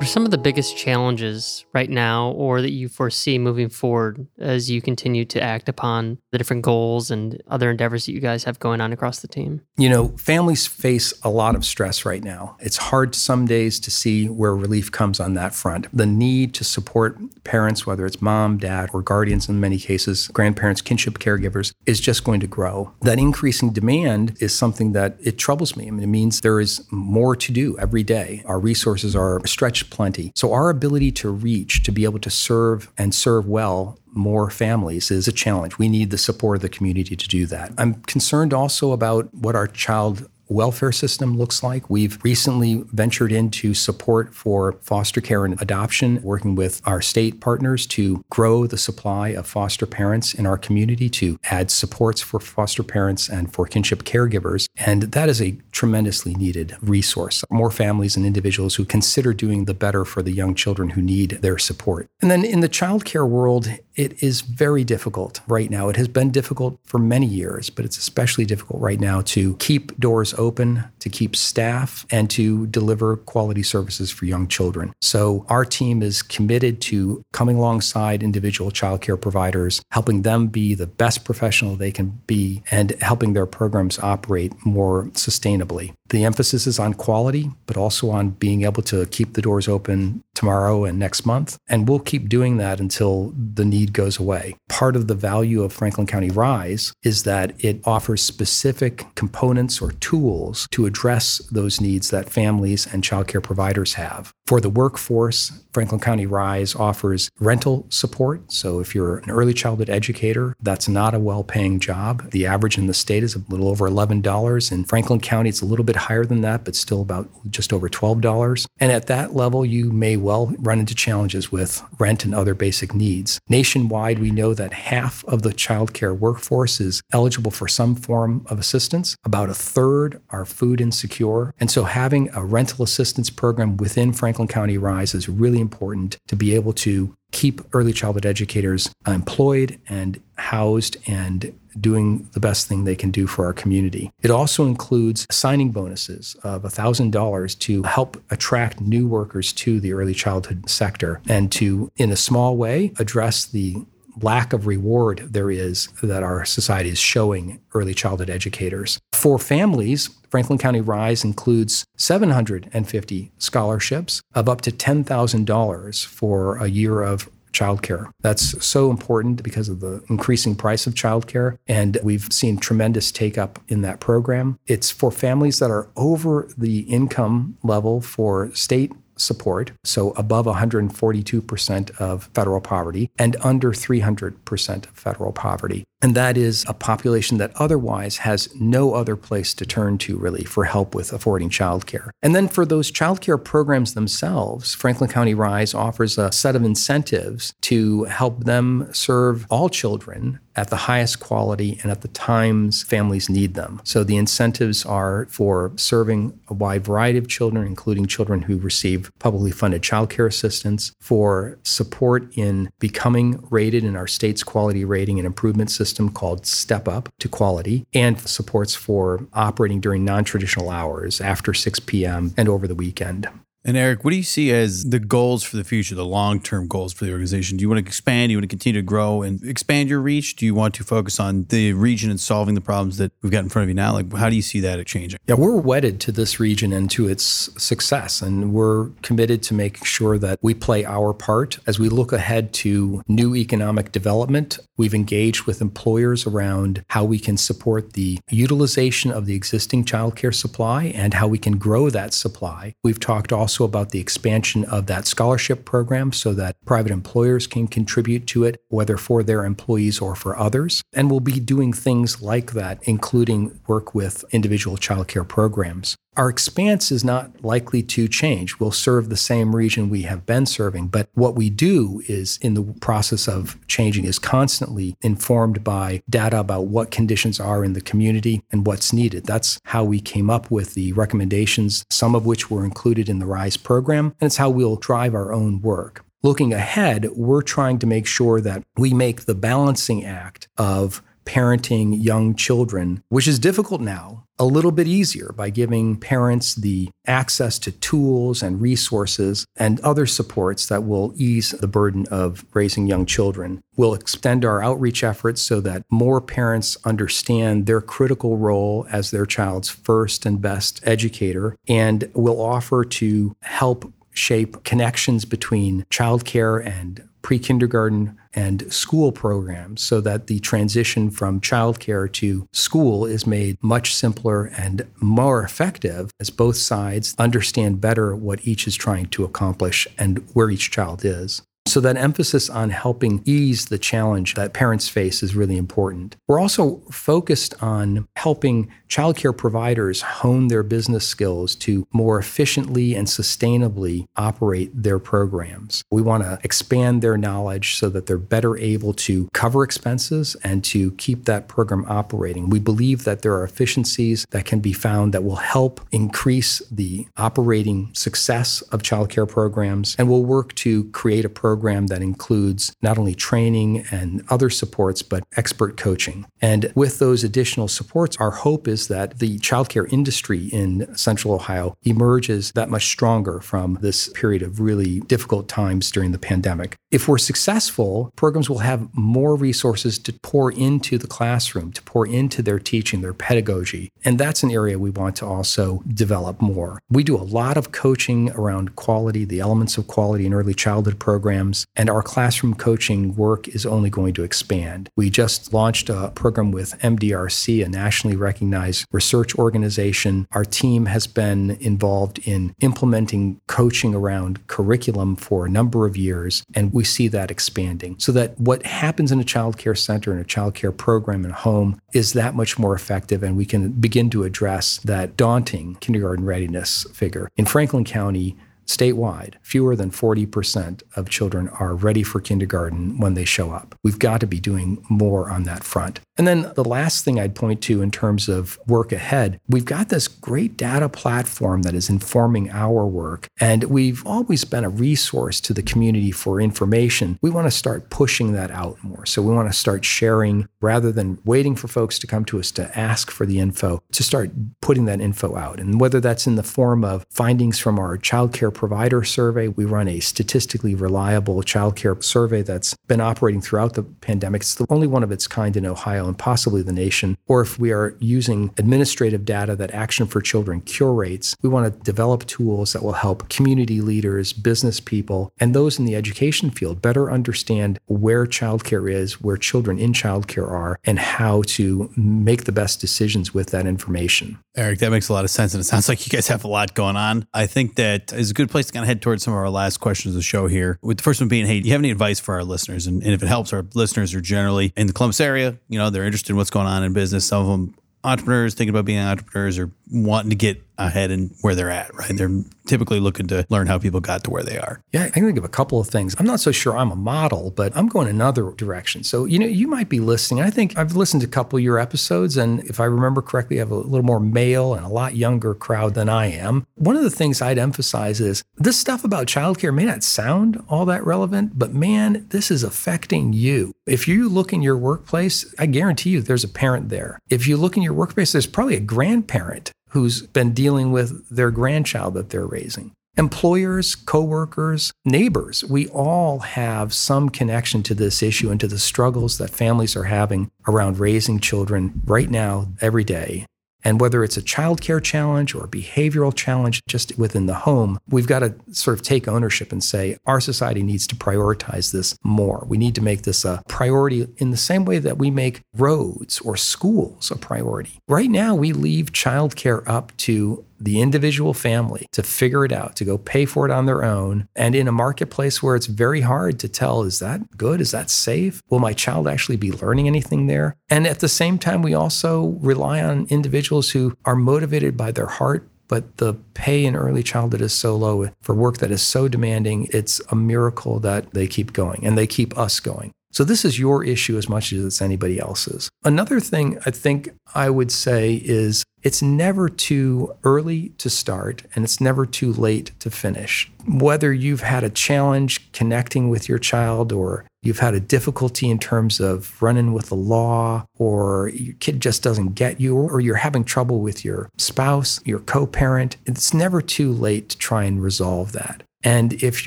Are 0.00 0.06
some 0.06 0.24
of 0.24 0.30
the 0.30 0.38
biggest 0.38 0.78
challenges 0.78 1.66
right 1.74 1.90
now 1.90 2.30
or 2.30 2.62
that 2.62 2.70
you 2.70 2.88
foresee 2.88 3.38
moving 3.38 3.68
forward 3.68 4.26
as 4.38 4.70
you 4.70 4.80
continue 4.80 5.26
to 5.26 5.42
act 5.42 5.68
upon 5.68 6.16
the 6.32 6.38
different 6.38 6.62
goals 6.62 7.10
and 7.10 7.38
other 7.48 7.70
endeavors 7.70 8.06
that 8.06 8.12
you 8.12 8.20
guys 8.20 8.44
have 8.44 8.58
going 8.58 8.80
on 8.80 8.94
across 8.94 9.20
the 9.20 9.28
team? 9.28 9.60
You 9.76 9.90
know, 9.90 10.08
families 10.16 10.66
face 10.66 11.12
a 11.22 11.28
lot 11.28 11.54
of 11.54 11.66
stress 11.66 12.06
right 12.06 12.24
now. 12.24 12.56
It's 12.60 12.78
hard 12.78 13.14
some 13.14 13.44
days 13.44 13.78
to 13.80 13.90
see 13.90 14.26
where 14.26 14.56
relief 14.56 14.90
comes 14.90 15.20
on 15.20 15.34
that 15.34 15.54
front. 15.54 15.86
The 15.94 16.06
need 16.06 16.54
to 16.54 16.64
support 16.64 17.18
parents, 17.44 17.86
whether 17.86 18.06
it's 18.06 18.22
mom, 18.22 18.56
dad, 18.56 18.88
or 18.94 19.02
guardians 19.02 19.50
in 19.50 19.60
many 19.60 19.76
cases, 19.76 20.28
grandparents, 20.28 20.80
kinship 20.80 21.18
caregivers, 21.18 21.74
is 21.84 22.00
just 22.00 22.24
going 22.24 22.40
to 22.40 22.46
grow. 22.46 22.94
That 23.02 23.18
increasing 23.18 23.70
demand 23.70 24.38
is 24.40 24.56
something 24.56 24.92
that 24.92 25.18
it 25.20 25.36
troubles 25.36 25.76
me. 25.76 25.88
I 25.88 25.90
mean, 25.90 26.02
it 26.02 26.06
means 26.06 26.40
there 26.40 26.58
is 26.58 26.86
more 26.90 27.36
to 27.36 27.52
do 27.52 27.76
every 27.76 28.02
day. 28.02 28.42
Our 28.46 28.58
resources 28.58 29.14
are 29.14 29.46
stretched 29.46 29.89
plenty. 29.90 30.32
So 30.34 30.52
our 30.52 30.70
ability 30.70 31.12
to 31.12 31.30
reach, 31.30 31.82
to 31.84 31.92
be 31.92 32.04
able 32.04 32.20
to 32.20 32.30
serve 32.30 32.90
and 32.96 33.14
serve 33.14 33.46
well 33.46 33.98
more 34.12 34.50
families 34.50 35.10
is 35.10 35.28
a 35.28 35.32
challenge. 35.32 35.78
We 35.78 35.88
need 35.88 36.10
the 36.10 36.18
support 36.18 36.56
of 36.56 36.62
the 36.62 36.68
community 36.68 37.16
to 37.16 37.28
do 37.28 37.46
that. 37.46 37.72
I'm 37.78 37.94
concerned 38.02 38.52
also 38.52 38.92
about 38.92 39.32
what 39.34 39.54
our 39.54 39.66
child 39.66 40.28
welfare 40.50 40.92
system 40.92 41.38
looks 41.38 41.62
like. 41.62 41.88
We've 41.88 42.18
recently 42.22 42.84
ventured 42.92 43.32
into 43.32 43.72
support 43.72 44.34
for 44.34 44.72
foster 44.82 45.20
care 45.20 45.44
and 45.44 45.60
adoption, 45.62 46.20
working 46.22 46.54
with 46.54 46.82
our 46.84 47.00
state 47.00 47.40
partners 47.40 47.86
to 47.88 48.24
grow 48.30 48.66
the 48.66 48.76
supply 48.78 49.28
of 49.28 49.46
foster 49.46 49.86
parents 49.86 50.34
in 50.34 50.46
our 50.46 50.58
community, 50.58 51.08
to 51.10 51.38
add 51.44 51.70
supports 51.70 52.20
for 52.20 52.40
foster 52.40 52.82
parents 52.82 53.28
and 53.28 53.52
for 53.52 53.66
kinship 53.66 54.02
caregivers. 54.02 54.68
And 54.76 55.02
that 55.02 55.28
is 55.28 55.40
a 55.40 55.56
tremendously 55.72 56.34
needed 56.34 56.76
resource. 56.82 57.44
More 57.50 57.70
families 57.70 58.16
and 58.16 58.26
individuals 58.26 58.74
who 58.74 58.84
consider 58.84 59.32
doing 59.32 59.64
the 59.64 59.74
better 59.74 60.04
for 60.04 60.22
the 60.22 60.32
young 60.32 60.54
children 60.54 60.90
who 60.90 61.02
need 61.02 61.30
their 61.42 61.58
support. 61.58 62.08
And 62.20 62.30
then 62.30 62.44
in 62.44 62.60
the 62.60 62.68
childcare 62.68 63.28
world, 63.28 63.68
it 63.96 64.22
is 64.22 64.40
very 64.40 64.84
difficult 64.84 65.40
right 65.46 65.70
now. 65.70 65.88
It 65.88 65.96
has 65.96 66.08
been 66.08 66.30
difficult 66.30 66.78
for 66.84 66.98
many 66.98 67.26
years, 67.26 67.70
but 67.70 67.84
it's 67.84 67.98
especially 67.98 68.44
difficult 68.44 68.80
right 68.80 69.00
now 69.00 69.20
to 69.22 69.56
keep 69.56 69.98
doors 69.98 70.34
open, 70.34 70.84
to 71.00 71.08
keep 71.08 71.36
staff, 71.36 72.06
and 72.10 72.30
to 72.30 72.66
deliver 72.68 73.16
quality 73.16 73.62
services 73.62 74.10
for 74.10 74.24
young 74.24 74.48
children. 74.48 74.92
So 75.00 75.44
our 75.48 75.64
team 75.64 76.02
is 76.02 76.22
committed 76.22 76.80
to 76.82 77.22
coming 77.32 77.56
alongside 77.56 78.22
individual 78.22 78.70
childcare 78.70 79.20
providers, 79.20 79.82
helping 79.90 80.22
them 80.22 80.48
be 80.48 80.74
the 80.74 80.86
best 80.86 81.24
professional 81.24 81.76
they 81.76 81.92
can 81.92 82.20
be, 82.26 82.62
and 82.70 82.92
helping 83.00 83.32
their 83.32 83.46
programs 83.46 83.98
operate 83.98 84.52
more 84.64 85.04
sustainably. 85.12 85.92
The 86.10 86.24
emphasis 86.24 86.66
is 86.66 86.78
on 86.78 86.94
quality, 86.94 87.50
but 87.66 87.76
also 87.76 88.10
on 88.10 88.30
being 88.30 88.64
able 88.64 88.82
to 88.84 89.06
keep 89.06 89.34
the 89.34 89.42
doors 89.42 89.68
open 89.68 90.22
tomorrow 90.34 90.84
and 90.84 90.98
next 90.98 91.24
month. 91.24 91.56
And 91.68 91.88
we'll 91.88 92.00
keep 92.00 92.28
doing 92.28 92.56
that 92.56 92.80
until 92.80 93.32
the 93.36 93.64
need 93.64 93.92
goes 93.92 94.18
away. 94.18 94.56
Part 94.68 94.96
of 94.96 95.06
the 95.06 95.14
value 95.14 95.62
of 95.62 95.72
Franklin 95.72 96.06
County 96.06 96.30
Rise 96.30 96.92
is 97.02 97.22
that 97.24 97.52
it 97.64 97.80
offers 97.84 98.22
specific 98.22 99.04
components 99.14 99.80
or 99.80 99.92
tools 99.92 100.66
to 100.72 100.86
address 100.86 101.38
those 101.52 101.80
needs 101.80 102.10
that 102.10 102.28
families 102.28 102.92
and 102.92 103.04
childcare 103.04 103.42
providers 103.42 103.94
have. 103.94 104.32
For 104.46 104.60
the 104.60 104.70
workforce, 104.70 105.50
Franklin 105.72 106.00
County 106.00 106.26
Rise 106.26 106.74
offers 106.74 107.30
rental 107.38 107.86
support. 107.88 108.52
So 108.52 108.80
if 108.80 108.94
you're 108.94 109.18
an 109.18 109.30
early 109.30 109.54
childhood 109.54 109.88
educator, 109.90 110.56
that's 110.60 110.88
not 110.88 111.14
a 111.14 111.18
well 111.18 111.44
paying 111.44 111.80
job. 111.80 112.30
The 112.30 112.46
average 112.46 112.78
in 112.78 112.86
the 112.86 112.94
state 112.94 113.22
is 113.22 113.36
a 113.36 113.42
little 113.48 113.68
over 113.68 113.88
$11. 113.88 114.72
In 114.72 114.84
Franklin 114.84 115.20
County, 115.20 115.48
it's 115.48 115.60
a 115.60 115.66
little 115.66 115.84
bit 115.84 115.96
higher 115.96 116.24
than 116.24 116.40
that, 116.40 116.64
but 116.64 116.74
still 116.74 117.02
about 117.02 117.28
just 117.50 117.72
over 117.72 117.88
$12. 117.88 118.66
And 118.78 118.90
at 118.90 119.06
that 119.06 119.34
level, 119.34 119.64
you 119.64 119.92
may 119.92 120.16
well 120.16 120.52
run 120.58 120.80
into 120.80 120.94
challenges 120.94 121.52
with 121.52 121.82
rent 121.98 122.24
and 122.24 122.34
other 122.34 122.54
basic 122.54 122.94
needs. 122.94 123.38
Nationwide, 123.48 124.18
we 124.18 124.30
know 124.30 124.54
that 124.54 124.72
half 124.72 125.24
of 125.24 125.42
the 125.42 125.50
childcare 125.50 126.16
workforce 126.16 126.80
is 126.80 127.02
eligible 127.12 127.50
for 127.50 127.68
some 127.68 127.94
form 127.94 128.44
of 128.46 128.58
assistance. 128.58 129.16
About 129.24 129.50
a 129.50 129.54
third 129.54 130.20
are 130.30 130.44
food 130.44 130.80
insecure. 130.80 131.54
And 131.60 131.70
so 131.70 131.84
having 131.84 132.30
a 132.34 132.44
rental 132.44 132.82
assistance 132.82 133.30
program 133.30 133.76
within 133.76 134.12
Franklin 134.12 134.48
County 134.48 134.78
Rise 134.78 135.14
is 135.14 135.28
really 135.28 135.59
important 135.60 136.18
to 136.28 136.36
be 136.36 136.54
able 136.54 136.72
to 136.72 137.14
keep 137.32 137.60
early 137.72 137.92
childhood 137.92 138.26
educators 138.26 138.90
uh, 139.06 139.12
employed 139.12 139.78
and 139.88 140.20
housed 140.36 140.96
and 141.06 141.56
doing 141.78 142.28
the 142.32 142.40
best 142.40 142.66
thing 142.66 142.84
they 142.84 142.96
can 142.96 143.10
do 143.10 143.26
for 143.26 143.46
our 143.46 143.52
community. 143.52 144.10
It 144.22 144.30
also 144.30 144.66
includes 144.66 145.26
signing 145.30 145.70
bonuses 145.70 146.36
of 146.42 146.62
$1,000 146.62 147.58
to 147.60 147.82
help 147.84 148.20
attract 148.30 148.80
new 148.80 149.06
workers 149.06 149.52
to 149.54 149.78
the 149.78 149.92
early 149.92 150.14
childhood 150.14 150.68
sector 150.68 151.20
and 151.28 151.52
to, 151.52 151.90
in 151.96 152.10
a 152.10 152.16
small 152.16 152.56
way, 152.56 152.92
address 152.98 153.46
the 153.46 153.76
lack 154.22 154.52
of 154.52 154.66
reward 154.66 155.28
there 155.30 155.50
is 155.50 155.88
that 156.02 156.22
our 156.22 156.44
society 156.44 156.90
is 156.90 156.98
showing 156.98 157.60
early 157.74 157.94
childhood 157.94 158.30
educators. 158.30 158.98
For 159.12 159.38
families, 159.38 160.10
Franklin 160.30 160.58
County 160.58 160.80
Rise 160.80 161.24
includes 161.24 161.84
750 161.96 163.32
scholarships 163.38 164.22
of 164.34 164.48
up 164.48 164.60
to 164.62 164.70
$10,000 164.70 166.06
for 166.06 166.56
a 166.56 166.68
year 166.68 167.02
of 167.02 167.28
childcare. 167.52 168.10
That's 168.20 168.64
so 168.64 168.90
important 168.90 169.42
because 169.42 169.68
of 169.68 169.80
the 169.80 170.02
increasing 170.08 170.54
price 170.54 170.86
of 170.86 170.94
childcare. 170.94 171.56
And 171.66 171.98
we've 172.02 172.28
seen 172.32 172.58
tremendous 172.58 173.10
take 173.10 173.36
up 173.36 173.58
in 173.68 173.82
that 173.82 174.00
program. 174.00 174.58
It's 174.66 174.90
for 174.90 175.10
families 175.10 175.58
that 175.58 175.70
are 175.70 175.88
over 175.96 176.48
the 176.56 176.80
income 176.80 177.58
level 177.62 178.00
for 178.00 178.54
state 178.54 178.92
support, 179.20 179.72
so 179.84 180.10
above 180.12 180.46
142% 180.46 181.90
of 182.00 182.30
federal 182.34 182.60
poverty 182.60 183.10
and 183.18 183.36
under 183.40 183.72
300% 183.72 184.84
of 184.88 184.90
federal 184.90 185.32
poverty. 185.32 185.84
And 186.02 186.14
that 186.14 186.36
is 186.36 186.64
a 186.66 186.72
population 186.72 187.38
that 187.38 187.52
otherwise 187.56 188.18
has 188.18 188.54
no 188.54 188.94
other 188.94 189.16
place 189.16 189.52
to 189.54 189.66
turn 189.66 189.98
to 189.98 190.16
really 190.16 190.44
for 190.44 190.64
help 190.64 190.94
with 190.94 191.12
affording 191.12 191.50
childcare. 191.50 192.10
And 192.22 192.34
then 192.34 192.48
for 192.48 192.64
those 192.64 192.90
childcare 192.90 193.42
programs 193.42 193.94
themselves, 193.94 194.74
Franklin 194.74 195.10
County 195.10 195.34
Rise 195.34 195.74
offers 195.74 196.16
a 196.16 196.32
set 196.32 196.56
of 196.56 196.64
incentives 196.64 197.52
to 197.62 198.04
help 198.04 198.44
them 198.44 198.88
serve 198.92 199.46
all 199.50 199.68
children 199.68 200.40
at 200.56 200.68
the 200.68 200.76
highest 200.76 201.20
quality 201.20 201.78
and 201.82 201.92
at 201.92 202.00
the 202.00 202.08
times 202.08 202.82
families 202.82 203.30
need 203.30 203.54
them. 203.54 203.80
So 203.84 204.02
the 204.02 204.16
incentives 204.16 204.84
are 204.84 205.26
for 205.30 205.72
serving 205.76 206.38
a 206.48 206.54
wide 206.54 206.84
variety 206.84 207.18
of 207.18 207.28
children, 207.28 207.66
including 207.66 208.06
children 208.06 208.42
who 208.42 208.58
receive 208.58 209.12
publicly 209.20 209.52
funded 209.52 209.82
childcare 209.82 210.26
assistance, 210.26 210.92
for 211.00 211.58
support 211.62 212.36
in 212.36 212.70
becoming 212.78 213.42
rated 213.50 213.84
in 213.84 213.96
our 213.96 214.08
state's 214.08 214.42
quality 214.42 214.84
rating 214.84 215.18
and 215.18 215.26
improvement 215.26 215.70
system 215.70 215.89
called 216.10 216.46
Step 216.46 216.88
Up 216.88 217.08
to 217.18 217.28
Quality, 217.28 217.86
and 217.92 218.18
supports 218.20 218.74
for 218.74 219.26
operating 219.32 219.80
during 219.80 220.04
non 220.04 220.24
traditional 220.24 220.70
hours 220.70 221.20
after 221.20 221.52
6 221.54 221.80
p.m. 221.80 222.34
and 222.36 222.48
over 222.48 222.66
the 222.66 222.74
weekend. 222.74 223.28
And 223.62 223.76
Eric, 223.76 224.04
what 224.04 224.10
do 224.10 224.16
you 224.16 224.22
see 224.22 224.50
as 224.52 224.84
the 224.84 224.98
goals 224.98 225.42
for 225.42 225.58
the 225.58 225.64
future, 225.64 225.94
the 225.94 226.04
long 226.04 226.40
term 226.40 226.66
goals 226.66 226.94
for 226.94 227.04
the 227.04 227.12
organization? 227.12 227.58
Do 227.58 227.62
you 227.62 227.68
want 227.68 227.78
to 227.78 227.86
expand? 227.86 228.30
Do 228.30 228.32
you 228.32 228.38
want 228.38 228.44
to 228.44 228.48
continue 228.48 228.80
to 228.80 228.86
grow 228.86 229.20
and 229.20 229.42
expand 229.44 229.90
your 229.90 230.00
reach? 230.00 230.36
Do 230.36 230.46
you 230.46 230.54
want 230.54 230.74
to 230.76 230.84
focus 230.84 231.20
on 231.20 231.44
the 231.50 231.74
region 231.74 232.08
and 232.08 232.18
solving 232.18 232.54
the 232.54 232.62
problems 232.62 232.96
that 232.96 233.12
we've 233.20 233.30
got 233.30 233.40
in 233.40 233.50
front 233.50 233.64
of 233.64 233.68
you 233.68 233.74
now? 233.74 233.92
Like, 233.92 234.10
how 234.14 234.30
do 234.30 234.36
you 234.36 234.42
see 234.42 234.60
that 234.60 234.84
changing? 234.86 235.20
Yeah, 235.26 235.34
we're 235.34 235.56
wedded 235.56 236.00
to 236.00 236.12
this 236.12 236.40
region 236.40 236.72
and 236.72 236.90
to 236.92 237.06
its 237.06 237.24
success, 237.62 238.22
and 238.22 238.54
we're 238.54 238.88
committed 239.02 239.42
to 239.44 239.54
making 239.54 239.84
sure 239.84 240.16
that 240.16 240.38
we 240.40 240.54
play 240.54 240.86
our 240.86 241.12
part 241.12 241.58
as 241.66 241.78
we 241.78 241.90
look 241.90 242.12
ahead 242.12 242.54
to 242.54 243.02
new 243.08 243.34
economic 243.34 243.92
development. 243.92 244.58
We've 244.78 244.94
engaged 244.94 245.44
with 245.44 245.60
employers 245.60 246.26
around 246.26 246.82
how 246.88 247.04
we 247.04 247.18
can 247.18 247.36
support 247.36 247.92
the 247.92 248.20
utilization 248.30 249.10
of 249.10 249.26
the 249.26 249.34
existing 249.34 249.84
childcare 249.84 250.34
supply 250.34 250.84
and 250.84 251.12
how 251.12 251.28
we 251.28 251.36
can 251.36 251.58
grow 251.58 251.90
that 251.90 252.14
supply. 252.14 252.74
We've 252.82 252.98
talked 252.98 253.34
also 253.34 253.49
also 253.50 253.64
about 253.64 253.90
the 253.90 253.98
expansion 253.98 254.64
of 254.66 254.86
that 254.86 255.08
scholarship 255.08 255.64
program 255.64 256.12
so 256.12 256.32
that 256.32 256.54
private 256.64 256.92
employers 256.92 257.48
can 257.48 257.66
contribute 257.66 258.24
to 258.28 258.44
it, 258.44 258.60
whether 258.68 258.96
for 258.96 259.24
their 259.24 259.44
employees 259.44 259.98
or 259.98 260.14
for 260.14 260.38
others. 260.38 260.82
And 260.92 261.10
we'll 261.10 261.18
be 261.18 261.40
doing 261.40 261.72
things 261.72 262.22
like 262.22 262.52
that, 262.52 262.78
including 262.84 263.58
work 263.66 263.92
with 263.92 264.24
individual 264.30 264.76
childcare 264.76 265.26
programs. 265.26 265.96
Our 266.20 266.28
expanse 266.28 266.92
is 266.92 267.02
not 267.02 267.42
likely 267.42 267.82
to 267.82 268.06
change. 268.06 268.60
We'll 268.60 268.72
serve 268.72 269.08
the 269.08 269.16
same 269.16 269.56
region 269.56 269.88
we 269.88 270.02
have 270.02 270.26
been 270.26 270.44
serving, 270.44 270.88
but 270.88 271.08
what 271.14 271.34
we 271.34 271.48
do 271.48 272.02
is 272.08 272.38
in 272.42 272.52
the 272.52 272.62
process 272.82 273.26
of 273.26 273.56
changing 273.68 274.04
is 274.04 274.18
constantly 274.18 274.98
informed 275.00 275.64
by 275.64 276.02
data 276.10 276.38
about 276.38 276.66
what 276.66 276.90
conditions 276.90 277.40
are 277.40 277.64
in 277.64 277.72
the 277.72 277.80
community 277.80 278.42
and 278.52 278.66
what's 278.66 278.92
needed. 278.92 279.24
That's 279.24 279.58
how 279.64 279.82
we 279.82 279.98
came 279.98 280.28
up 280.28 280.50
with 280.50 280.74
the 280.74 280.92
recommendations, 280.92 281.86
some 281.88 282.14
of 282.14 282.26
which 282.26 282.50
were 282.50 282.66
included 282.66 283.08
in 283.08 283.18
the 283.18 283.24
RISE 283.24 283.56
program, 283.56 284.14
and 284.20 284.26
it's 284.26 284.36
how 284.36 284.50
we'll 284.50 284.76
drive 284.76 285.14
our 285.14 285.32
own 285.32 285.62
work. 285.62 286.04
Looking 286.22 286.52
ahead, 286.52 287.08
we're 287.12 287.40
trying 287.40 287.78
to 287.78 287.86
make 287.86 288.06
sure 288.06 288.42
that 288.42 288.62
we 288.76 288.92
make 288.92 289.24
the 289.24 289.34
balancing 289.34 290.04
act 290.04 290.48
of 290.58 291.02
parenting 291.24 292.02
young 292.02 292.34
children, 292.34 293.02
which 293.08 293.28
is 293.28 293.38
difficult 293.38 293.80
now, 293.80 294.24
a 294.38 294.44
little 294.44 294.72
bit 294.72 294.88
easier 294.88 295.32
by 295.36 295.50
giving 295.50 295.96
parents 295.96 296.54
the 296.54 296.88
access 297.06 297.58
to 297.58 297.70
tools 297.72 298.42
and 298.42 298.60
resources 298.60 299.44
and 299.56 299.78
other 299.80 300.06
supports 300.06 300.66
that 300.66 300.84
will 300.84 301.12
ease 301.16 301.50
the 301.50 301.68
burden 301.68 302.06
of 302.10 302.44
raising 302.54 302.86
young 302.86 303.04
children. 303.04 303.60
We'll 303.76 303.94
extend 303.94 304.44
our 304.44 304.62
outreach 304.62 305.04
efforts 305.04 305.42
so 305.42 305.60
that 305.60 305.82
more 305.90 306.20
parents 306.20 306.76
understand 306.84 307.66
their 307.66 307.80
critical 307.80 308.38
role 308.38 308.86
as 308.90 309.10
their 309.10 309.26
child's 309.26 309.68
first 309.68 310.24
and 310.24 310.40
best 310.40 310.80
educator, 310.84 311.56
and 311.68 312.10
we'll 312.14 312.40
offer 312.40 312.84
to 312.84 313.36
help 313.42 313.92
shape 314.12 314.64
connections 314.64 315.24
between 315.24 315.84
childcare 315.90 316.64
and 316.64 317.08
pre 317.22 317.38
kindergarten 317.38 318.18
and 318.32 318.72
school 318.72 319.12
programs 319.12 319.82
so 319.82 320.00
that 320.00 320.26
the 320.26 320.38
transition 320.40 321.10
from 321.10 321.40
childcare 321.40 322.10
to 322.12 322.48
school 322.52 323.04
is 323.04 323.26
made 323.26 323.56
much 323.62 323.94
simpler 323.94 324.46
and 324.56 324.86
more 325.00 325.42
effective 325.42 326.10
as 326.20 326.30
both 326.30 326.56
sides 326.56 327.14
understand 327.18 327.80
better 327.80 328.14
what 328.14 328.46
each 328.46 328.66
is 328.66 328.76
trying 328.76 329.06
to 329.06 329.24
accomplish 329.24 329.86
and 329.98 330.18
where 330.32 330.50
each 330.50 330.70
child 330.70 331.04
is. 331.04 331.42
So, 331.70 331.78
that 331.82 331.96
emphasis 331.96 332.50
on 332.50 332.70
helping 332.70 333.22
ease 333.24 333.66
the 333.66 333.78
challenge 333.78 334.34
that 334.34 334.52
parents 334.52 334.88
face 334.88 335.22
is 335.22 335.36
really 335.36 335.56
important. 335.56 336.16
We're 336.26 336.40
also 336.40 336.78
focused 336.90 337.54
on 337.62 338.08
helping 338.16 338.72
childcare 338.88 339.36
providers 339.36 340.02
hone 340.02 340.48
their 340.48 340.64
business 340.64 341.06
skills 341.06 341.54
to 341.54 341.86
more 341.92 342.18
efficiently 342.18 342.96
and 342.96 343.06
sustainably 343.06 344.06
operate 344.16 344.70
their 344.74 344.98
programs. 344.98 345.84
We 345.92 346.02
want 346.02 346.24
to 346.24 346.40
expand 346.42 347.02
their 347.02 347.16
knowledge 347.16 347.76
so 347.76 347.88
that 347.90 348.06
they're 348.06 348.18
better 348.18 348.56
able 348.56 348.92
to 348.94 349.28
cover 349.32 349.62
expenses 349.62 350.34
and 350.42 350.64
to 350.64 350.90
keep 350.92 351.26
that 351.26 351.46
program 351.46 351.84
operating. 351.86 352.50
We 352.50 352.58
believe 352.58 353.04
that 353.04 353.22
there 353.22 353.34
are 353.34 353.44
efficiencies 353.44 354.26
that 354.30 354.44
can 354.44 354.58
be 354.58 354.72
found 354.72 355.14
that 355.14 355.22
will 355.22 355.36
help 355.36 355.80
increase 355.92 356.60
the 356.68 357.06
operating 357.16 357.94
success 357.94 358.60
of 358.72 358.82
childcare 358.82 359.28
programs, 359.28 359.94
and 360.00 360.10
we'll 360.10 360.24
work 360.24 360.52
to 360.56 360.90
create 360.90 361.24
a 361.24 361.28
program 361.28 361.59
program 361.60 361.88
that 361.88 362.00
includes 362.00 362.72
not 362.80 362.96
only 362.96 363.14
training 363.14 363.84
and 363.90 364.24
other 364.30 364.48
supports, 364.48 365.02
but 365.02 365.22
expert 365.36 365.76
coaching. 365.76 366.24
And 366.40 366.72
with 366.74 366.98
those 366.98 367.22
additional 367.22 367.68
supports, 367.68 368.16
our 368.16 368.30
hope 368.30 368.66
is 368.66 368.88
that 368.88 369.18
the 369.18 369.38
childcare 369.40 369.86
industry 369.92 370.46
in 370.46 370.96
Central 370.96 371.34
Ohio 371.34 371.74
emerges 371.82 372.52
that 372.52 372.70
much 372.70 372.86
stronger 372.86 373.40
from 373.42 373.78
this 373.82 374.08
period 374.08 374.42
of 374.42 374.58
really 374.58 375.00
difficult 375.00 375.48
times 375.48 375.90
during 375.90 376.12
the 376.12 376.18
pandemic. 376.18 376.76
If 376.90 377.06
we're 377.06 377.18
successful, 377.18 378.10
programs 378.16 378.48
will 378.48 378.60
have 378.60 378.88
more 378.94 379.36
resources 379.36 379.98
to 379.98 380.12
pour 380.22 380.50
into 380.50 380.96
the 380.96 381.06
classroom, 381.06 381.72
to 381.72 381.82
pour 381.82 382.06
into 382.06 382.40
their 382.40 382.58
teaching, 382.58 383.02
their 383.02 383.12
pedagogy. 383.12 383.90
And 384.02 384.18
that's 384.18 384.42
an 384.42 384.50
area 384.50 384.78
we 384.78 384.90
want 384.90 385.14
to 385.16 385.26
also 385.26 385.82
develop 385.86 386.40
more. 386.40 386.80
We 386.88 387.04
do 387.04 387.16
a 387.16 387.28
lot 387.40 387.58
of 387.58 387.70
coaching 387.70 388.30
around 388.30 388.76
quality, 388.76 389.26
the 389.26 389.40
elements 389.40 389.76
of 389.76 389.86
quality 389.86 390.24
in 390.24 390.32
early 390.32 390.54
childhood 390.54 390.98
programs 390.98 391.39
programs, 391.40 391.66
and 391.76 391.88
our 391.88 392.02
classroom 392.02 392.54
coaching 392.54 393.16
work 393.16 393.48
is 393.48 393.64
only 393.64 393.90
going 393.90 394.14
to 394.14 394.22
expand. 394.22 394.88
We 394.96 395.10
just 395.10 395.52
launched 395.52 395.88
a 395.88 396.12
program 396.14 396.52
with 396.52 396.78
MDRC, 396.80 397.64
a 397.64 397.68
nationally 397.68 398.16
recognized 398.16 398.86
research 398.92 399.34
organization. 399.36 400.26
Our 400.32 400.44
team 400.44 400.86
has 400.86 401.06
been 401.06 401.56
involved 401.60 402.18
in 402.26 402.54
implementing 402.60 403.40
coaching 403.46 403.94
around 403.94 404.46
curriculum 404.48 405.16
for 405.16 405.46
a 405.46 405.48
number 405.48 405.86
of 405.86 405.96
years, 405.96 406.44
and 406.54 406.72
we 406.72 406.84
see 406.84 407.08
that 407.08 407.30
expanding. 407.30 407.96
So 407.98 408.12
that 408.12 408.38
what 408.38 408.66
happens 408.66 409.12
in 409.12 409.20
a 409.20 409.24
child 409.24 409.56
care 409.56 409.74
center 409.74 410.12
and 410.12 410.20
a 410.20 410.24
child 410.24 410.54
care 410.54 410.72
program 410.72 411.24
in 411.24 411.30
a 411.30 411.34
home 411.34 411.80
is 411.92 412.12
that 412.12 412.34
much 412.34 412.58
more 412.58 412.74
effective, 412.74 413.22
and 413.22 413.36
we 413.36 413.46
can 413.46 413.72
begin 413.72 414.10
to 414.10 414.24
address 414.24 414.78
that 414.84 415.16
daunting 415.16 415.76
kindergarten 415.80 416.24
readiness 416.24 416.86
figure. 416.92 417.28
In 417.36 417.46
Franklin 417.46 417.84
County, 417.84 418.36
statewide, 418.70 419.34
fewer 419.42 419.74
than 419.74 419.90
40% 419.90 420.82
of 420.96 421.10
children 421.10 421.48
are 421.48 421.74
ready 421.74 422.02
for 422.02 422.20
kindergarten 422.20 422.98
when 422.98 423.14
they 423.14 423.24
show 423.24 423.50
up. 423.50 423.74
We've 423.82 423.98
got 423.98 424.20
to 424.20 424.26
be 424.26 424.40
doing 424.40 424.84
more 424.88 425.28
on 425.28 425.42
that 425.44 425.64
front. 425.64 426.00
And 426.16 426.26
then 426.26 426.52
the 426.54 426.64
last 426.64 427.02
thing 427.04 427.18
I'd 427.18 427.34
point 427.34 427.62
to 427.62 427.80
in 427.80 427.90
terms 427.90 428.28
of 428.28 428.58
work 428.66 428.92
ahead, 428.92 429.40
we've 429.48 429.64
got 429.64 429.88
this 429.88 430.06
great 430.06 430.56
data 430.56 430.88
platform 430.88 431.62
that 431.62 431.74
is 431.74 431.88
informing 431.88 432.50
our 432.50 432.86
work. 432.86 433.26
And 433.40 433.64
we've 433.64 434.06
always 434.06 434.44
been 434.44 434.64
a 434.64 434.68
resource 434.68 435.40
to 435.40 435.54
the 435.54 435.62
community 435.62 436.10
for 436.10 436.40
information. 436.40 437.18
We 437.22 437.30
want 437.30 437.46
to 437.46 437.50
start 437.50 437.88
pushing 437.88 438.34
that 438.34 438.50
out 438.50 438.84
more. 438.84 439.06
So 439.06 439.22
we 439.22 439.34
want 439.34 439.50
to 439.50 439.58
start 439.58 439.84
sharing 439.84 440.46
rather 440.60 440.92
than 440.92 441.18
waiting 441.24 441.56
for 441.56 441.68
folks 441.68 441.98
to 442.00 442.06
come 442.06 442.26
to 442.26 442.38
us 442.38 442.50
to 442.52 442.78
ask 442.78 443.10
for 443.10 443.24
the 443.24 443.40
info, 443.40 443.82
to 443.92 444.02
start 444.02 444.30
putting 444.60 444.84
that 444.84 445.00
info 445.00 445.36
out. 445.36 445.58
And 445.58 445.80
whether 445.80 446.00
that's 446.00 446.26
in 446.26 446.36
the 446.36 446.42
form 446.42 446.84
of 446.84 447.06
findings 447.10 447.58
from 447.58 447.78
our 447.78 447.96
childcare 447.96 448.52
provider 448.60 449.02
survey, 449.02 449.48
we 449.48 449.64
run 449.64 449.88
a 449.88 450.00
statistically 450.00 450.74
reliable 450.74 451.36
childcare 451.36 452.04
survey 452.04 452.42
that's 452.42 452.76
been 452.88 453.00
operating 453.00 453.40
throughout 453.40 453.72
the 453.72 453.82
pandemic. 453.82 454.42
It's 454.42 454.56
the 454.56 454.66
only 454.68 454.86
one 454.86 455.02
of 455.02 455.10
its 455.10 455.26
kind 455.26 455.56
in 455.56 455.64
Ohio 455.64 456.06
and 456.06 456.18
possibly 456.18 456.60
the 456.60 456.70
nation. 456.70 457.16
Or 457.26 457.40
if 457.40 457.58
we 457.58 457.72
are 457.72 457.96
using 458.00 458.52
administrative 458.58 459.24
data 459.24 459.56
that 459.56 459.70
Action 459.70 460.06
for 460.06 460.20
Children 460.20 460.60
curates, 460.60 461.34
we 461.40 461.48
want 461.48 461.72
to 461.72 461.80
develop 461.84 462.26
tools 462.26 462.74
that 462.74 462.82
will 462.82 462.92
help 462.92 463.30
community 463.30 463.80
leaders, 463.80 464.34
business 464.34 464.78
people, 464.78 465.32
and 465.40 465.54
those 465.54 465.78
in 465.78 465.86
the 465.86 465.96
education 465.96 466.50
field 466.50 466.82
better 466.82 467.10
understand 467.10 467.78
where 467.86 468.26
childcare 468.26 468.92
is, 468.92 469.22
where 469.22 469.38
children 469.38 469.78
in 469.78 469.94
childcare 469.94 470.50
are, 470.50 470.78
and 470.84 470.98
how 470.98 471.40
to 471.46 471.90
make 471.96 472.44
the 472.44 472.52
best 472.52 472.78
decisions 472.78 473.32
with 473.32 473.52
that 473.52 473.64
information. 473.64 474.38
Eric, 474.54 474.80
that 474.80 474.90
makes 474.90 475.08
a 475.08 475.14
lot 475.14 475.24
of 475.24 475.30
sense. 475.30 475.54
And 475.54 475.62
it 475.62 475.64
sounds 475.64 475.88
like 475.88 476.04
you 476.04 476.10
guys 476.10 476.28
have 476.28 476.44
a 476.44 476.48
lot 476.48 476.74
going 476.74 476.96
on. 476.96 477.26
I 477.32 477.46
think 477.46 477.76
that 477.76 478.12
is 478.12 478.32
a 478.32 478.34
good 478.34 478.49
place 478.50 478.66
to 478.66 478.72
kind 478.72 478.82
of 478.82 478.88
head 478.88 479.02
towards 479.02 479.22
some 479.22 479.32
of 479.32 479.38
our 479.38 479.50
last 479.50 479.78
questions 479.78 480.14
of 480.14 480.18
the 480.18 480.22
show 480.22 480.46
here. 480.46 480.78
With 480.82 480.98
the 480.98 481.02
first 481.02 481.20
one 481.20 481.28
being, 481.28 481.46
hey, 481.46 481.60
do 481.60 481.68
you 481.68 481.72
have 481.72 481.80
any 481.80 481.90
advice 481.90 482.20
for 482.20 482.34
our 482.34 482.44
listeners? 482.44 482.86
And, 482.86 483.02
and 483.02 483.12
if 483.12 483.22
it 483.22 483.26
helps, 483.26 483.52
our 483.52 483.64
listeners 483.74 484.14
are 484.14 484.20
generally 484.20 484.72
in 484.76 484.86
the 484.86 484.92
Columbus 484.92 485.20
area. 485.20 485.58
You 485.68 485.78
know, 485.78 485.90
they're 485.90 486.04
interested 486.04 486.30
in 486.30 486.36
what's 486.36 486.50
going 486.50 486.66
on 486.66 486.84
in 486.84 486.92
business. 486.92 487.24
Some 487.24 487.42
of 487.42 487.48
them 487.48 487.74
entrepreneurs 488.02 488.54
thinking 488.54 488.70
about 488.70 488.84
being 488.84 488.98
entrepreneurs 488.98 489.58
or 489.58 489.70
wanting 489.90 490.30
to 490.30 490.36
get 490.36 490.69
ahead 490.80 491.10
and 491.10 491.34
where 491.40 491.54
they're 491.54 491.70
at, 491.70 491.94
right? 491.94 492.16
They're 492.16 492.42
typically 492.66 493.00
looking 493.00 493.26
to 493.28 493.44
learn 493.48 493.66
how 493.66 493.78
people 493.78 494.00
got 494.00 494.24
to 494.24 494.30
where 494.30 494.42
they 494.42 494.58
are. 494.58 494.80
Yeah, 494.92 495.04
I 495.04 495.10
can 495.10 495.24
think 495.24 495.38
of 495.38 495.44
a 495.44 495.48
couple 495.48 495.80
of 495.80 495.88
things. 495.88 496.14
I'm 496.18 496.26
not 496.26 496.40
so 496.40 496.52
sure 496.52 496.76
I'm 496.76 496.90
a 496.90 496.96
model, 496.96 497.50
but 497.50 497.76
I'm 497.76 497.88
going 497.88 498.08
another 498.08 498.52
direction. 498.52 499.02
So, 499.02 499.24
you 499.24 499.38
know, 499.38 499.46
you 499.46 499.66
might 499.66 499.88
be 499.88 500.00
listening. 500.00 500.42
I 500.42 500.50
think 500.50 500.78
I've 500.78 500.96
listened 500.96 501.22
to 501.22 501.26
a 501.26 501.30
couple 501.30 501.56
of 501.58 501.62
your 501.62 501.78
episodes, 501.78 502.36
and 502.36 502.60
if 502.64 502.80
I 502.80 502.84
remember 502.84 503.22
correctly, 503.22 503.58
I 503.58 503.60
have 503.60 503.70
a 503.70 503.76
little 503.76 504.04
more 504.04 504.20
male 504.20 504.74
and 504.74 504.84
a 504.84 504.88
lot 504.88 505.16
younger 505.16 505.54
crowd 505.54 505.94
than 505.94 506.08
I 506.08 506.26
am. 506.26 506.66
One 506.76 506.96
of 506.96 507.02
the 507.02 507.10
things 507.10 507.42
I'd 507.42 507.58
emphasize 507.58 508.20
is 508.20 508.42
this 508.56 508.78
stuff 508.78 509.04
about 509.04 509.26
childcare 509.26 509.74
may 509.74 509.84
not 509.84 510.04
sound 510.04 510.62
all 510.68 510.84
that 510.86 511.04
relevant, 511.04 511.58
but 511.58 511.74
man, 511.74 512.26
this 512.30 512.50
is 512.50 512.62
affecting 512.62 513.32
you. 513.32 513.72
If 513.86 514.06
you 514.06 514.28
look 514.28 514.52
in 514.52 514.62
your 514.62 514.76
workplace, 514.76 515.52
I 515.58 515.66
guarantee 515.66 516.10
you 516.10 516.22
there's 516.22 516.44
a 516.44 516.48
parent 516.48 516.88
there. 516.88 517.18
If 517.28 517.48
you 517.48 517.56
look 517.56 517.76
in 517.76 517.82
your 517.82 517.92
workplace, 517.92 518.32
there's 518.32 518.46
probably 518.46 518.76
a 518.76 518.80
grandparent 518.80 519.72
who's 519.90 520.22
been 520.22 520.52
dealing 520.52 520.92
with 520.92 521.28
their 521.28 521.50
grandchild 521.50 522.14
that 522.14 522.30
they're 522.30 522.46
raising. 522.46 522.92
Employers, 523.16 523.96
coworkers, 523.96 524.92
neighbors, 525.04 525.64
we 525.64 525.88
all 525.88 526.38
have 526.38 526.94
some 526.94 527.28
connection 527.28 527.82
to 527.82 527.94
this 527.94 528.22
issue 528.22 528.50
and 528.50 528.60
to 528.60 528.68
the 528.68 528.78
struggles 528.78 529.38
that 529.38 529.50
families 529.50 529.96
are 529.96 530.04
having 530.04 530.48
around 530.66 530.98
raising 530.98 531.40
children 531.40 532.00
right 532.06 532.30
now, 532.30 532.68
every 532.80 533.04
day. 533.04 533.46
And 533.84 534.00
whether 534.00 534.22
it's 534.22 534.36
a 534.36 534.42
childcare 534.42 535.02
challenge 535.02 535.54
or 535.54 535.64
a 535.64 535.68
behavioral 535.68 536.34
challenge 536.34 536.82
just 536.86 537.16
within 537.18 537.46
the 537.46 537.54
home, 537.54 537.98
we've 538.08 538.26
got 538.26 538.40
to 538.40 538.54
sort 538.72 538.98
of 538.98 539.02
take 539.02 539.28
ownership 539.28 539.72
and 539.72 539.82
say 539.82 540.18
our 540.26 540.40
society 540.40 540.82
needs 540.82 541.06
to 541.08 541.16
prioritize 541.16 541.92
this 541.92 542.16
more. 542.22 542.64
We 542.68 542.78
need 542.78 542.94
to 542.96 543.02
make 543.02 543.22
this 543.22 543.44
a 543.44 543.62
priority 543.68 544.28
in 544.38 544.50
the 544.50 544.56
same 544.56 544.84
way 544.84 544.98
that 544.98 545.18
we 545.18 545.30
make 545.30 545.62
roads 545.74 546.40
or 546.40 546.56
schools 546.56 547.30
a 547.30 547.36
priority. 547.36 548.00
Right 548.08 548.30
now, 548.30 548.54
we 548.54 548.72
leave 548.72 549.12
childcare 549.12 549.82
up 549.88 550.16
to 550.18 550.64
the 550.80 551.00
individual 551.00 551.54
family 551.54 552.06
to 552.12 552.22
figure 552.22 552.64
it 552.64 552.72
out, 552.72 552.96
to 552.96 553.04
go 553.04 553.18
pay 553.18 553.44
for 553.44 553.66
it 553.66 553.70
on 553.70 553.86
their 553.86 554.02
own. 554.02 554.48
And 554.56 554.74
in 554.74 554.88
a 554.88 554.92
marketplace 554.92 555.62
where 555.62 555.76
it's 555.76 555.86
very 555.86 556.22
hard 556.22 556.58
to 556.60 556.68
tell, 556.68 557.02
is 557.02 557.18
that 557.18 557.56
good? 557.56 557.80
Is 557.80 557.90
that 557.90 558.10
safe? 558.10 558.62
Will 558.70 558.78
my 558.78 558.92
child 558.92 559.28
actually 559.28 559.56
be 559.56 559.72
learning 559.72 560.06
anything 560.06 560.46
there? 560.46 560.76
And 560.88 561.06
at 561.06 561.20
the 561.20 561.28
same 561.28 561.58
time, 561.58 561.82
we 561.82 561.94
also 561.94 562.58
rely 562.60 563.02
on 563.02 563.26
individuals 563.28 563.90
who 563.90 564.16
are 564.24 564.36
motivated 564.36 564.96
by 564.96 565.12
their 565.12 565.26
heart. 565.26 565.68
But 565.88 566.18
the 566.18 566.34
pay 566.54 566.84
in 566.84 566.94
early 566.94 567.24
childhood 567.24 567.60
is 567.60 567.72
so 567.72 567.96
low 567.96 568.28
for 568.40 568.54
work 568.54 568.78
that 568.78 568.92
is 568.92 569.02
so 569.02 569.26
demanding. 569.26 569.88
It's 569.92 570.20
a 570.30 570.36
miracle 570.36 571.00
that 571.00 571.32
they 571.34 571.48
keep 571.48 571.72
going 571.72 572.06
and 572.06 572.16
they 572.16 572.28
keep 572.28 572.56
us 572.56 572.78
going. 572.78 573.10
So 573.32 573.44
this 573.44 573.64
is 573.64 573.78
your 573.78 574.04
issue 574.04 574.36
as 574.36 574.48
much 574.48 574.72
as 574.72 574.84
it's 574.84 575.02
anybody 575.02 575.38
else's. 575.38 575.88
Another 576.04 576.40
thing 576.40 576.78
I 576.84 576.90
think 576.90 577.30
I 577.54 577.70
would 577.70 577.92
say 577.92 578.34
is 578.44 578.82
it's 579.02 579.22
never 579.22 579.68
too 579.68 580.34
early 580.44 580.90
to 580.98 581.08
start 581.08 581.62
and 581.74 581.84
it's 581.84 582.00
never 582.00 582.26
too 582.26 582.52
late 582.52 582.92
to 583.00 583.10
finish. 583.10 583.70
Whether 583.86 584.32
you've 584.32 584.60
had 584.60 584.84
a 584.84 584.90
challenge 584.90 585.72
connecting 585.72 586.28
with 586.28 586.48
your 586.48 586.58
child 586.58 587.12
or 587.12 587.46
you've 587.62 587.78
had 587.78 587.94
a 587.94 588.00
difficulty 588.00 588.68
in 588.68 588.78
terms 588.78 589.20
of 589.20 589.60
running 589.62 589.92
with 589.92 590.06
the 590.06 590.16
law 590.16 590.84
or 590.98 591.48
your 591.54 591.74
kid 591.74 592.00
just 592.00 592.22
doesn't 592.22 592.54
get 592.54 592.80
you 592.80 592.96
or 592.96 593.20
you're 593.20 593.36
having 593.36 593.64
trouble 593.64 594.00
with 594.00 594.24
your 594.24 594.50
spouse, 594.58 595.20
your 595.24 595.40
co-parent, 595.40 596.16
it's 596.26 596.52
never 596.52 596.82
too 596.82 597.12
late 597.12 597.48
to 597.50 597.58
try 597.58 597.84
and 597.84 598.02
resolve 598.02 598.52
that. 598.52 598.82
And 599.02 599.32
if 599.42 599.66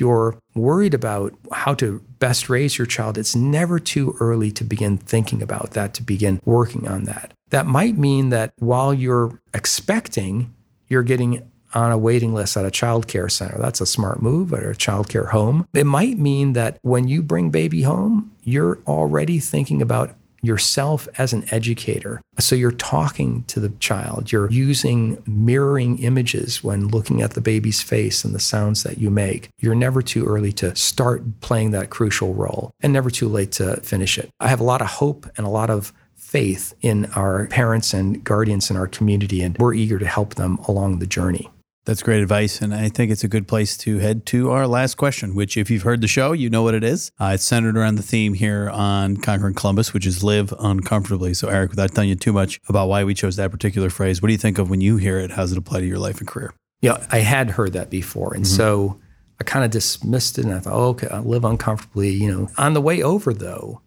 you're 0.00 0.38
worried 0.54 0.94
about 0.94 1.34
how 1.52 1.74
to 1.74 2.00
best 2.18 2.48
raise 2.48 2.78
your 2.78 2.86
child, 2.86 3.18
it's 3.18 3.34
never 3.34 3.78
too 3.78 4.16
early 4.20 4.50
to 4.52 4.64
begin 4.64 4.96
thinking 4.96 5.42
about 5.42 5.72
that, 5.72 5.94
to 5.94 6.02
begin 6.02 6.40
working 6.44 6.86
on 6.86 7.04
that. 7.04 7.32
That 7.50 7.66
might 7.66 7.96
mean 7.96 8.30
that 8.30 8.52
while 8.58 8.94
you're 8.94 9.40
expecting, 9.52 10.54
you're 10.88 11.02
getting 11.02 11.50
on 11.74 11.90
a 11.90 11.98
waiting 11.98 12.32
list 12.32 12.56
at 12.56 12.64
a 12.64 12.70
child 12.70 13.08
care 13.08 13.28
center. 13.28 13.58
That's 13.58 13.80
a 13.80 13.86
smart 13.86 14.22
move 14.22 14.52
at 14.52 14.64
a 14.64 14.74
child 14.74 15.08
care 15.08 15.26
home. 15.26 15.66
It 15.74 15.86
might 15.86 16.18
mean 16.18 16.52
that 16.52 16.78
when 16.82 17.08
you 17.08 17.22
bring 17.22 17.50
baby 17.50 17.82
home, 17.82 18.32
you're 18.42 18.78
already 18.86 19.40
thinking 19.40 19.82
about 19.82 20.14
yourself 20.44 21.08
as 21.18 21.32
an 21.32 21.44
educator. 21.50 22.20
So 22.38 22.54
you're 22.54 22.72
talking 22.72 23.44
to 23.44 23.60
the 23.60 23.70
child, 23.80 24.32
you're 24.32 24.50
using 24.50 25.22
mirroring 25.26 25.98
images 25.98 26.62
when 26.62 26.88
looking 26.88 27.22
at 27.22 27.32
the 27.32 27.40
baby's 27.40 27.82
face 27.82 28.24
and 28.24 28.34
the 28.34 28.40
sounds 28.40 28.82
that 28.82 28.98
you 28.98 29.10
make. 29.10 29.48
You're 29.58 29.74
never 29.74 30.02
too 30.02 30.24
early 30.26 30.52
to 30.54 30.74
start 30.76 31.40
playing 31.40 31.70
that 31.72 31.90
crucial 31.90 32.34
role 32.34 32.72
and 32.80 32.92
never 32.92 33.10
too 33.10 33.28
late 33.28 33.52
to 33.52 33.76
finish 33.80 34.18
it. 34.18 34.30
I 34.40 34.48
have 34.48 34.60
a 34.60 34.64
lot 34.64 34.82
of 34.82 34.88
hope 34.88 35.26
and 35.36 35.46
a 35.46 35.50
lot 35.50 35.70
of 35.70 35.92
faith 36.16 36.74
in 36.80 37.04
our 37.14 37.46
parents 37.46 37.94
and 37.94 38.24
guardians 38.24 38.68
in 38.68 38.76
our 38.76 38.88
community, 38.88 39.40
and 39.40 39.56
we're 39.58 39.74
eager 39.74 40.00
to 40.00 40.06
help 40.06 40.34
them 40.34 40.56
along 40.66 40.98
the 40.98 41.06
journey. 41.06 41.48
That's 41.84 42.02
great 42.02 42.22
advice. 42.22 42.62
And 42.62 42.74
I 42.74 42.88
think 42.88 43.12
it's 43.12 43.24
a 43.24 43.28
good 43.28 43.46
place 43.46 43.76
to 43.78 43.98
head 43.98 44.24
to 44.26 44.50
our 44.50 44.66
last 44.66 44.94
question, 44.94 45.34
which, 45.34 45.56
if 45.56 45.70
you've 45.70 45.82
heard 45.82 46.00
the 46.00 46.08
show, 46.08 46.32
you 46.32 46.48
know 46.48 46.62
what 46.62 46.74
it 46.74 46.82
is. 46.82 47.12
Uh, 47.20 47.32
it's 47.34 47.44
centered 47.44 47.76
around 47.76 47.96
the 47.96 48.02
theme 48.02 48.32
here 48.32 48.70
on 48.70 49.18
Conquering 49.18 49.54
Columbus, 49.54 49.92
which 49.92 50.06
is 50.06 50.24
live 50.24 50.54
uncomfortably. 50.58 51.34
So, 51.34 51.48
Eric, 51.48 51.70
without 51.70 51.94
telling 51.94 52.08
you 52.08 52.16
too 52.16 52.32
much 52.32 52.58
about 52.68 52.88
why 52.88 53.04
we 53.04 53.12
chose 53.12 53.36
that 53.36 53.50
particular 53.50 53.90
phrase, 53.90 54.22
what 54.22 54.28
do 54.28 54.32
you 54.32 54.38
think 54.38 54.58
of 54.58 54.70
when 54.70 54.80
you 54.80 54.96
hear 54.96 55.18
it? 55.18 55.32
How 55.32 55.42
does 55.42 55.52
it 55.52 55.58
apply 55.58 55.80
to 55.80 55.86
your 55.86 55.98
life 55.98 56.20
and 56.20 56.26
career? 56.26 56.54
Yeah, 56.80 57.06
I 57.10 57.18
had 57.18 57.50
heard 57.50 57.74
that 57.74 57.90
before. 57.90 58.32
And 58.34 58.44
mm-hmm. 58.44 58.56
so 58.56 59.00
I 59.38 59.44
kind 59.44 59.64
of 59.64 59.70
dismissed 59.70 60.38
it 60.38 60.46
and 60.46 60.54
I 60.54 60.60
thought, 60.60 60.74
oh, 60.74 60.88
okay, 60.88 61.08
I 61.08 61.18
live 61.18 61.44
uncomfortably. 61.44 62.10
You 62.10 62.32
know, 62.32 62.50
on 62.56 62.72
the 62.72 62.80
way 62.80 63.02
over, 63.02 63.34
though, 63.34 63.82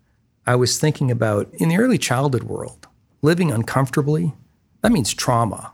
I 0.46 0.56
was 0.56 0.78
thinking 0.78 1.10
about 1.10 1.50
in 1.54 1.70
the 1.70 1.78
early 1.78 1.98
childhood 1.98 2.44
world, 2.44 2.88
living 3.24 3.52
uncomfortably, 3.52 4.34
that 4.82 4.92
means 4.92 5.16
trauma 5.16 5.74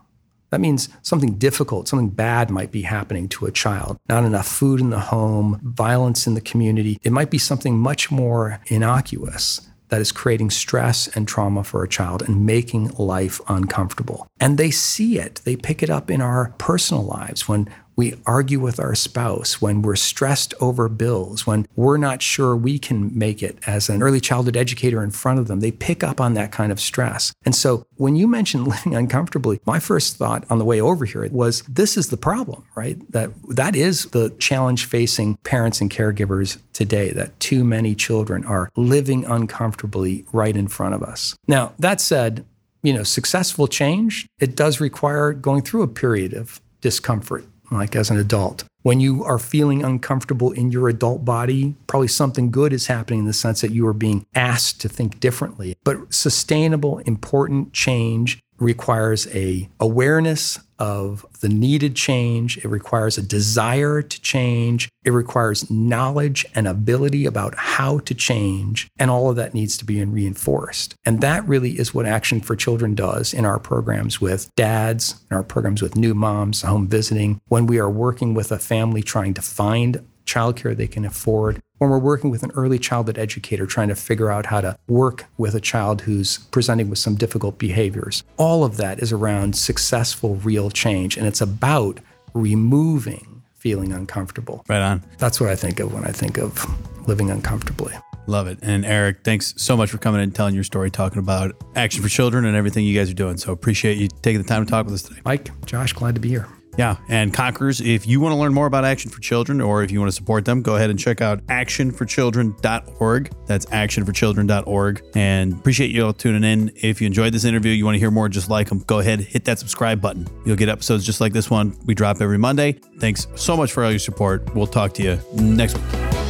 that 0.54 0.60
means 0.60 0.88
something 1.02 1.34
difficult, 1.34 1.88
something 1.88 2.10
bad 2.10 2.48
might 2.48 2.70
be 2.70 2.82
happening 2.82 3.28
to 3.30 3.46
a 3.46 3.50
child. 3.50 3.98
Not 4.08 4.22
enough 4.22 4.46
food 4.46 4.78
in 4.78 4.90
the 4.90 5.00
home, 5.00 5.58
violence 5.64 6.28
in 6.28 6.34
the 6.34 6.40
community. 6.40 6.96
It 7.02 7.10
might 7.10 7.28
be 7.28 7.38
something 7.38 7.76
much 7.76 8.12
more 8.12 8.60
innocuous 8.68 9.68
that 9.88 10.00
is 10.00 10.12
creating 10.12 10.50
stress 10.50 11.08
and 11.08 11.26
trauma 11.26 11.64
for 11.64 11.82
a 11.82 11.88
child 11.88 12.22
and 12.22 12.46
making 12.46 12.90
life 12.98 13.40
uncomfortable. 13.48 14.28
And 14.38 14.56
they 14.56 14.70
see 14.70 15.18
it, 15.18 15.40
they 15.44 15.56
pick 15.56 15.82
it 15.82 15.90
up 15.90 16.08
in 16.08 16.20
our 16.20 16.54
personal 16.56 17.02
lives 17.02 17.48
when 17.48 17.68
we 17.96 18.14
argue 18.26 18.60
with 18.60 18.80
our 18.80 18.94
spouse, 18.94 19.60
when 19.60 19.82
we're 19.82 19.96
stressed 19.96 20.54
over 20.60 20.88
bills, 20.88 21.46
when 21.46 21.66
we're 21.76 21.96
not 21.96 22.22
sure 22.22 22.56
we 22.56 22.78
can 22.78 23.16
make 23.16 23.42
it 23.42 23.58
as 23.66 23.88
an 23.88 24.02
early 24.02 24.20
childhood 24.20 24.56
educator 24.56 25.02
in 25.02 25.10
front 25.10 25.38
of 25.38 25.48
them, 25.48 25.60
they 25.60 25.70
pick 25.70 26.02
up 26.02 26.20
on 26.20 26.34
that 26.34 26.52
kind 26.52 26.72
of 26.72 26.80
stress. 26.80 27.32
And 27.44 27.54
so 27.54 27.86
when 27.96 28.16
you 28.16 28.26
mentioned 28.26 28.66
living 28.68 28.94
uncomfortably, 28.94 29.60
my 29.66 29.78
first 29.78 30.16
thought 30.16 30.44
on 30.50 30.58
the 30.58 30.64
way 30.64 30.80
over 30.80 31.04
here 31.04 31.28
was 31.30 31.62
this 31.62 31.96
is 31.96 32.08
the 32.08 32.16
problem, 32.16 32.64
right? 32.74 32.98
That 33.12 33.30
that 33.48 33.76
is 33.76 34.06
the 34.06 34.30
challenge 34.38 34.86
facing 34.86 35.36
parents 35.44 35.80
and 35.80 35.90
caregivers 35.90 36.58
today 36.72 37.10
that 37.12 37.38
too 37.40 37.64
many 37.64 37.94
children 37.94 38.44
are 38.44 38.70
living 38.76 39.24
uncomfortably 39.24 40.24
right 40.32 40.56
in 40.56 40.68
front 40.68 40.94
of 40.94 41.02
us. 41.02 41.36
Now, 41.46 41.72
that 41.78 42.00
said, 42.00 42.44
you 42.82 42.92
know, 42.92 43.02
successful 43.02 43.66
change, 43.66 44.26
it 44.40 44.56
does 44.56 44.80
require 44.80 45.32
going 45.32 45.62
through 45.62 45.82
a 45.82 45.88
period 45.88 46.34
of 46.34 46.60
discomfort 46.80 47.46
like 47.70 47.96
as 47.96 48.10
an 48.10 48.18
adult. 48.18 48.64
When 48.82 49.00
you 49.00 49.24
are 49.24 49.38
feeling 49.38 49.82
uncomfortable 49.82 50.52
in 50.52 50.70
your 50.70 50.88
adult 50.88 51.24
body, 51.24 51.74
probably 51.86 52.08
something 52.08 52.50
good 52.50 52.72
is 52.72 52.88
happening 52.88 53.20
in 53.20 53.26
the 53.26 53.32
sense 53.32 53.62
that 53.62 53.70
you 53.70 53.86
are 53.86 53.94
being 53.94 54.26
asked 54.34 54.80
to 54.82 54.88
think 54.88 55.20
differently. 55.20 55.74
But 55.84 56.12
sustainable, 56.12 56.98
important 56.98 57.72
change 57.72 58.40
requires 58.58 59.26
a 59.34 59.68
awareness 59.80 60.58
of 60.78 61.24
the 61.40 61.48
needed 61.48 61.94
change. 61.94 62.58
It 62.58 62.68
requires 62.68 63.16
a 63.16 63.22
desire 63.22 64.02
to 64.02 64.20
change. 64.20 64.88
It 65.04 65.10
requires 65.10 65.70
knowledge 65.70 66.44
and 66.54 66.66
ability 66.66 67.26
about 67.26 67.54
how 67.56 67.98
to 68.00 68.14
change. 68.14 68.88
And 68.98 69.10
all 69.10 69.30
of 69.30 69.36
that 69.36 69.54
needs 69.54 69.76
to 69.78 69.84
be 69.84 70.04
reinforced. 70.04 70.94
And 71.04 71.20
that 71.20 71.46
really 71.46 71.78
is 71.78 71.94
what 71.94 72.06
action 72.06 72.40
for 72.40 72.56
children 72.56 72.94
does 72.94 73.32
in 73.32 73.44
our 73.44 73.58
programs 73.58 74.20
with 74.20 74.50
dads 74.56 75.20
in 75.30 75.36
our 75.36 75.42
programs 75.42 75.82
with 75.82 75.96
new 75.96 76.14
moms 76.14 76.62
home 76.62 76.88
visiting. 76.88 77.40
When 77.48 77.66
we 77.66 77.78
are 77.78 77.90
working 77.90 78.34
with 78.34 78.50
a 78.50 78.58
family 78.58 79.02
trying 79.02 79.34
to 79.34 79.42
find 79.42 80.04
childcare 80.26 80.76
they 80.76 80.86
can 80.86 81.04
afford 81.04 81.60
when 81.84 81.90
we're 81.90 81.98
working 81.98 82.30
with 82.30 82.42
an 82.42 82.50
early 82.54 82.78
childhood 82.78 83.18
educator 83.18 83.66
trying 83.66 83.88
to 83.88 83.94
figure 83.94 84.30
out 84.30 84.46
how 84.46 84.60
to 84.62 84.78
work 84.88 85.26
with 85.36 85.54
a 85.54 85.60
child 85.60 86.00
who's 86.00 86.38
presenting 86.50 86.88
with 86.88 86.98
some 86.98 87.14
difficult 87.14 87.58
behaviors. 87.58 88.24
All 88.38 88.64
of 88.64 88.78
that 88.78 89.00
is 89.00 89.12
around 89.12 89.54
successful 89.54 90.36
real 90.36 90.70
change, 90.70 91.18
and 91.18 91.26
it's 91.26 91.42
about 91.42 92.00
removing 92.32 93.42
feeling 93.52 93.92
uncomfortable. 93.92 94.64
Right 94.68 94.80
on. 94.80 95.02
That's 95.18 95.40
what 95.40 95.50
I 95.50 95.56
think 95.56 95.78
of 95.80 95.92
when 95.92 96.04
I 96.04 96.12
think 96.12 96.38
of 96.38 96.66
living 97.06 97.30
uncomfortably. 97.30 97.94
Love 98.26 98.46
it. 98.46 98.58
And 98.62 98.86
Eric, 98.86 99.18
thanks 99.22 99.52
so 99.58 99.76
much 99.76 99.90
for 99.90 99.98
coming 99.98 100.20
in 100.20 100.24
and 100.24 100.34
telling 100.34 100.54
your 100.54 100.64
story, 100.64 100.90
talking 100.90 101.18
about 101.18 101.54
Action 101.76 102.02
for 102.02 102.08
Children 102.08 102.46
and 102.46 102.56
everything 102.56 102.86
you 102.86 102.98
guys 102.98 103.10
are 103.10 103.14
doing. 103.14 103.36
So 103.36 103.52
appreciate 103.52 103.98
you 103.98 104.08
taking 104.22 104.40
the 104.40 104.48
time 104.48 104.64
to 104.64 104.70
talk 104.70 104.86
with 104.86 104.94
us 104.94 105.02
today. 105.02 105.20
Mike, 105.24 105.50
Josh, 105.66 105.92
glad 105.92 106.14
to 106.14 106.20
be 106.20 106.30
here. 106.30 106.48
Yeah. 106.76 106.96
And 107.08 107.32
Conquerors, 107.32 107.80
if 107.80 108.06
you 108.06 108.20
want 108.20 108.32
to 108.32 108.36
learn 108.36 108.54
more 108.54 108.66
about 108.66 108.84
Action 108.84 109.10
for 109.10 109.20
Children 109.20 109.60
or 109.60 109.82
if 109.82 109.90
you 109.90 110.00
want 110.00 110.10
to 110.10 110.16
support 110.16 110.44
them, 110.44 110.62
go 110.62 110.76
ahead 110.76 110.90
and 110.90 110.98
check 110.98 111.20
out 111.20 111.44
actionforchildren.org. 111.46 113.30
That's 113.46 113.66
actionforchildren.org. 113.66 115.02
And 115.14 115.52
appreciate 115.52 115.90
you 115.90 116.06
all 116.06 116.12
tuning 116.12 116.44
in. 116.44 116.72
If 116.76 117.00
you 117.00 117.06
enjoyed 117.06 117.32
this 117.32 117.44
interview, 117.44 117.72
you 117.72 117.84
want 117.84 117.94
to 117.94 118.00
hear 118.00 118.10
more 118.10 118.28
just 118.28 118.50
like 118.50 118.68
them, 118.68 118.80
go 118.80 118.98
ahead, 118.98 119.20
hit 119.20 119.44
that 119.44 119.58
subscribe 119.58 120.00
button. 120.00 120.26
You'll 120.44 120.56
get 120.56 120.68
episodes 120.68 121.04
just 121.04 121.20
like 121.20 121.32
this 121.32 121.50
one. 121.50 121.76
We 121.84 121.94
drop 121.94 122.20
every 122.20 122.38
Monday. 122.38 122.80
Thanks 122.98 123.26
so 123.34 123.56
much 123.56 123.72
for 123.72 123.84
all 123.84 123.90
your 123.90 123.98
support. 123.98 124.54
We'll 124.54 124.66
talk 124.66 124.94
to 124.94 125.02
you 125.02 125.20
next 125.34 125.76
week. 125.76 126.23